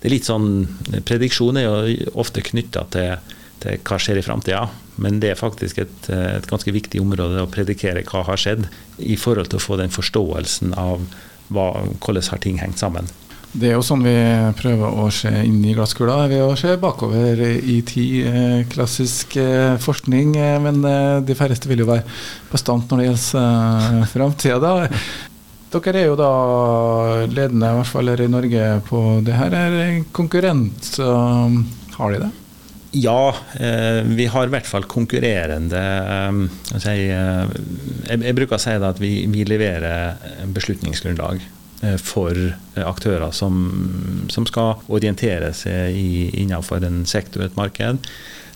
Det 0.01 0.09
er 0.09 0.15
litt 0.15 0.29
sånn, 0.29 0.65
Prediksjon 1.07 1.61
er 1.61 1.67
jo 1.67 2.13
ofte 2.21 2.45
knytta 2.45 2.87
til, 2.95 3.33
til, 3.63 3.81
hva 3.85 3.99
skjer 4.01 4.21
i 4.21 4.25
framtida, 4.25 4.65
men 5.01 5.21
det 5.21 5.35
er 5.35 5.41
faktisk 5.41 5.83
et, 5.85 6.11
et, 6.13 6.49
ganske 6.49 6.73
viktig 6.73 7.03
område 7.03 7.45
å 7.45 7.51
predikere 7.53 8.05
hva 8.09 8.25
har 8.29 8.41
skjedd, 8.41 8.69
i 8.99 9.19
forhold 9.21 9.53
til 9.53 9.61
å 9.61 9.67
få 9.67 9.81
den 9.81 9.93
forståelsen 9.93 10.75
av 10.81 11.05
hva, 11.51 11.69
hvordan 11.99 12.31
har 12.33 12.43
ting 12.45 12.61
hengt 12.63 12.81
sammen. 12.81 13.11
Det 13.51 13.67
er 13.67 13.75
jo 13.75 13.83
sånn 13.83 14.05
vi 14.05 14.15
prøver 14.61 14.99
å 15.03 15.09
se 15.11 15.31
inn 15.43 15.59
i 15.67 15.73
glasskula 15.75 16.21
ved 16.31 16.45
å 16.45 16.53
se 16.59 16.77
bakover 16.79 17.41
i 17.43 17.81
tid. 17.83 18.29
Eh, 18.31 18.61
klassisk 18.71 19.35
eh, 19.43 19.75
forskning, 19.83 20.37
eh, 20.39 20.59
men 20.63 20.79
de 21.27 21.35
færreste 21.35 21.67
vil 21.71 21.83
jo 21.83 21.89
være 21.89 22.07
bastant 22.53 22.87
når 22.93 23.03
det 23.03 23.09
gjelder 23.09 24.07
framtida. 24.13 24.73
Dere 25.71 25.99
er 25.99 26.07
jo 26.07 26.17
da 26.19 26.31
ledende, 27.27 27.73
i 27.75 27.81
hvert 27.81 27.91
fall 27.91 28.11
her 28.13 28.23
i 28.23 28.31
Norge, 28.31 28.71
på 28.87 29.03
det 29.27 29.35
her. 29.39 29.59
Er 29.59 30.01
konkurrent, 30.15 30.87
så 30.95 31.11
har 31.99 32.15
de 32.15 32.23
det? 32.23 32.33
Ja, 33.03 33.35
vi 34.07 34.27
har 34.31 34.49
i 34.49 34.51
hvert 34.51 34.67
fall 34.67 34.87
konkurrerende 34.91 35.83
jeg, 36.83 38.35
bruker 38.35 38.57
å 38.57 38.63
si 38.63 38.75
at 38.75 38.99
vi, 38.99 39.45
leverer 39.47 40.19
beslutningsgrunnlag 40.51 41.39
for 42.01 42.37
eh, 42.37 42.85
aktører 42.85 43.33
som, 43.37 43.63
som 44.33 44.47
skal 44.49 44.83
orientere 44.93 45.53
seg 45.57 45.97
i, 45.97 46.29
innenfor 46.43 46.85
en 46.87 47.05
sektor, 47.09 47.45
et 47.45 47.57
marked. 47.59 48.03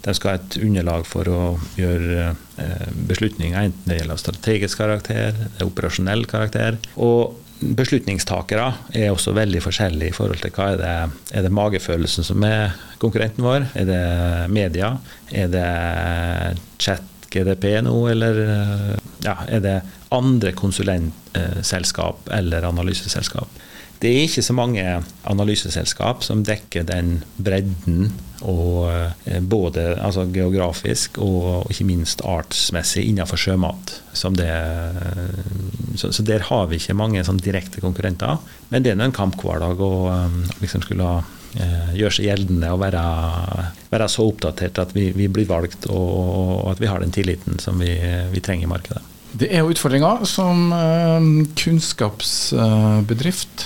De 0.05 0.13
skal 0.13 0.35
ha 0.35 0.41
et 0.41 0.59
underlag 0.61 1.07
for 1.09 1.29
å 1.33 1.41
gjøre 1.81 2.35
eh, 2.61 2.91
beslutninger, 3.09 3.57
enten 3.71 3.89
det 3.89 4.03
gjelder 4.03 4.21
strategisk 4.21 4.83
karakter, 4.83 5.39
operasjonell 5.65 6.27
karakter. 6.29 6.77
Og 7.01 7.41
beslutningstakere 7.65 8.67
er 8.99 9.13
også 9.15 9.33
veldig 9.37 9.63
forskjellige 9.65 10.13
i 10.13 10.17
forhold 10.17 10.43
til 10.43 10.53
hva 10.53 10.67
er 10.75 10.81
det 10.83 10.95
er 11.39 11.47
det 11.47 11.55
magefølelsen 11.55 12.27
som 12.27 12.45
er 12.45 12.75
konkurrenten 13.01 13.47
vår? 13.47 13.71
Er 13.79 13.89
det 13.89 14.05
media? 14.53 14.97
Er 15.33 15.49
det 15.53 15.69
chat 16.83 17.14
GDP 17.35 17.69
nå, 17.85 17.95
eller 18.13 18.41
ja, 19.25 19.37
er 19.49 19.63
det 19.65 19.77
andre 20.15 20.55
konsulentselskap 20.57 22.31
eller 22.33 22.67
analyseselskap. 22.71 23.63
Det 24.05 24.11
er 24.11 24.27
ikke 24.27 24.43
så 24.45 24.53
mange 24.53 24.83
analyseselskap 25.31 26.25
som 26.27 26.43
dekker 26.45 26.85
den 26.85 27.23
bredden, 27.41 28.11
og 28.45 28.91
eh, 28.91 29.39
både 29.41 29.95
altså 29.97 30.27
geografisk 30.29 31.17
og 31.25 31.71
ikke 31.73 31.87
minst 31.89 32.21
artsmessig 32.29 33.07
innenfor 33.09 33.41
sjømat. 33.41 33.95
Det, 34.37 34.51
så, 35.97 36.11
så, 36.13 36.27
der 36.27 36.45
har 36.51 36.67
vi 36.69 36.77
ikke 36.83 36.99
mange 36.99 37.25
sånn 37.25 37.41
direkte 37.41 37.81
konkurrenter. 37.81 38.43
Men 38.69 38.85
det 38.85 38.93
er 38.93 39.01
en 39.01 39.17
kamp 39.17 39.39
hver 39.41 39.63
dag 39.65 39.81
å 39.81 39.93
eh, 40.13 40.37
liksom 40.61 40.85
skulle 40.85 41.09
eh, 41.23 41.33
gjøre 41.55 42.15
seg 42.17 42.29
gjeldende 42.29 42.73
og 42.75 42.83
være, 42.83 43.03
være, 43.93 44.11
så 44.11 44.27
oppdatert 44.27 44.81
at 44.83 44.95
vi, 44.97 45.11
vi 45.15 45.31
blir 45.31 45.47
valgt 45.49 45.87
og, 45.87 46.65
at 46.73 46.83
vi 46.83 46.91
har 46.91 47.05
den 47.05 47.15
tilliten 47.15 47.61
som 47.63 47.79
vi, 47.83 47.95
vi 48.33 48.45
trenger 48.45 48.67
i 48.67 48.75
markedet. 48.75 49.05
Det 49.35 49.49
er 49.51 49.65
jo 49.65 49.73
utfordringer 49.75 50.21
som 50.31 50.69
eh, 50.71 51.25
kunnskapsbedrift. 51.59 53.65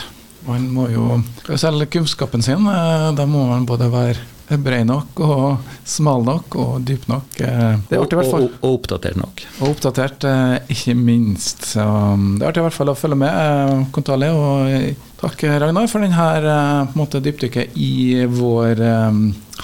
Man 0.49 0.65
må 0.73 0.89
jo 0.89 1.21
selge 1.61 1.85
kunnskapen 1.93 2.41
sin. 2.45 2.65
Eh, 2.73 3.13
da 3.13 3.27
må 3.29 3.45
man 3.51 3.67
både 3.69 3.91
være 3.93 4.17
bred 4.65 4.89
nok 4.89 5.21
og 5.21 5.61
smal 5.85 6.25
nok 6.25 6.57
og 6.57 6.81
dyp 6.89 7.05
nok. 7.13 7.37
Eh, 7.37 7.77
det 7.91 7.99
er 7.99 8.01
artig 8.01 8.17
i 8.17 8.21
hvert 8.23 8.33
fall. 8.33 8.49
Og, 8.49 8.57
og, 8.63 8.79
oppdatert 8.79 9.21
nok. 9.21 9.45
Og 9.59 9.69
oppdatert, 9.75 10.25
ikke 10.73 10.97
minst. 10.97 11.69
Så 11.75 11.85
det 11.85 12.41
er 12.41 12.49
artig 12.49 12.65
i 12.65 12.67
hvert 12.71 12.79
fall 12.79 12.89
å 12.95 12.97
følge 12.97 13.21
med. 13.27 13.93
Kontale. 13.93 14.33
og 14.33 14.65
takk 15.21 15.45
Ragnar 15.63 15.89
for 15.91 16.05
denne 16.05 17.23
dypdykket 17.29 17.77
i 17.79 18.25
vår 18.31 18.83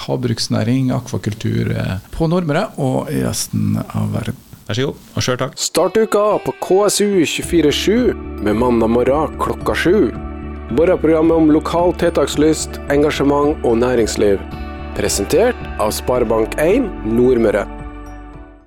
havbruksnæring, 0.05 0.91
akvakultur 0.95 1.71
på 2.11 2.27
Nordmøre 2.31 2.67
og 2.81 3.11
resten 3.11 3.79
av 3.85 4.11
verden. 4.15 4.41
Vær 4.65 4.77
så 4.79 4.85
god, 4.89 5.01
og 5.13 5.21
sjøl 5.21 5.37
takk. 5.37 5.57
Start 5.61 5.97
uka 6.01 6.23
på 6.41 6.53
KSU247 6.65 8.41
med 8.47 8.57
mandag 8.57 8.89
morgen 8.89 9.35
klokka 9.37 9.75
sju. 9.77 10.09
Morgenprogrammet 10.73 11.37
om 11.37 11.51
lokal 11.53 11.93
tiltakslyst, 12.01 12.81
engasjement 12.89 13.61
og 13.61 13.77
næringsliv. 13.83 14.41
Presentert 14.97 15.59
av 15.77 15.93
Sparebank1 15.93 16.89
Nordmøre. 17.05 17.84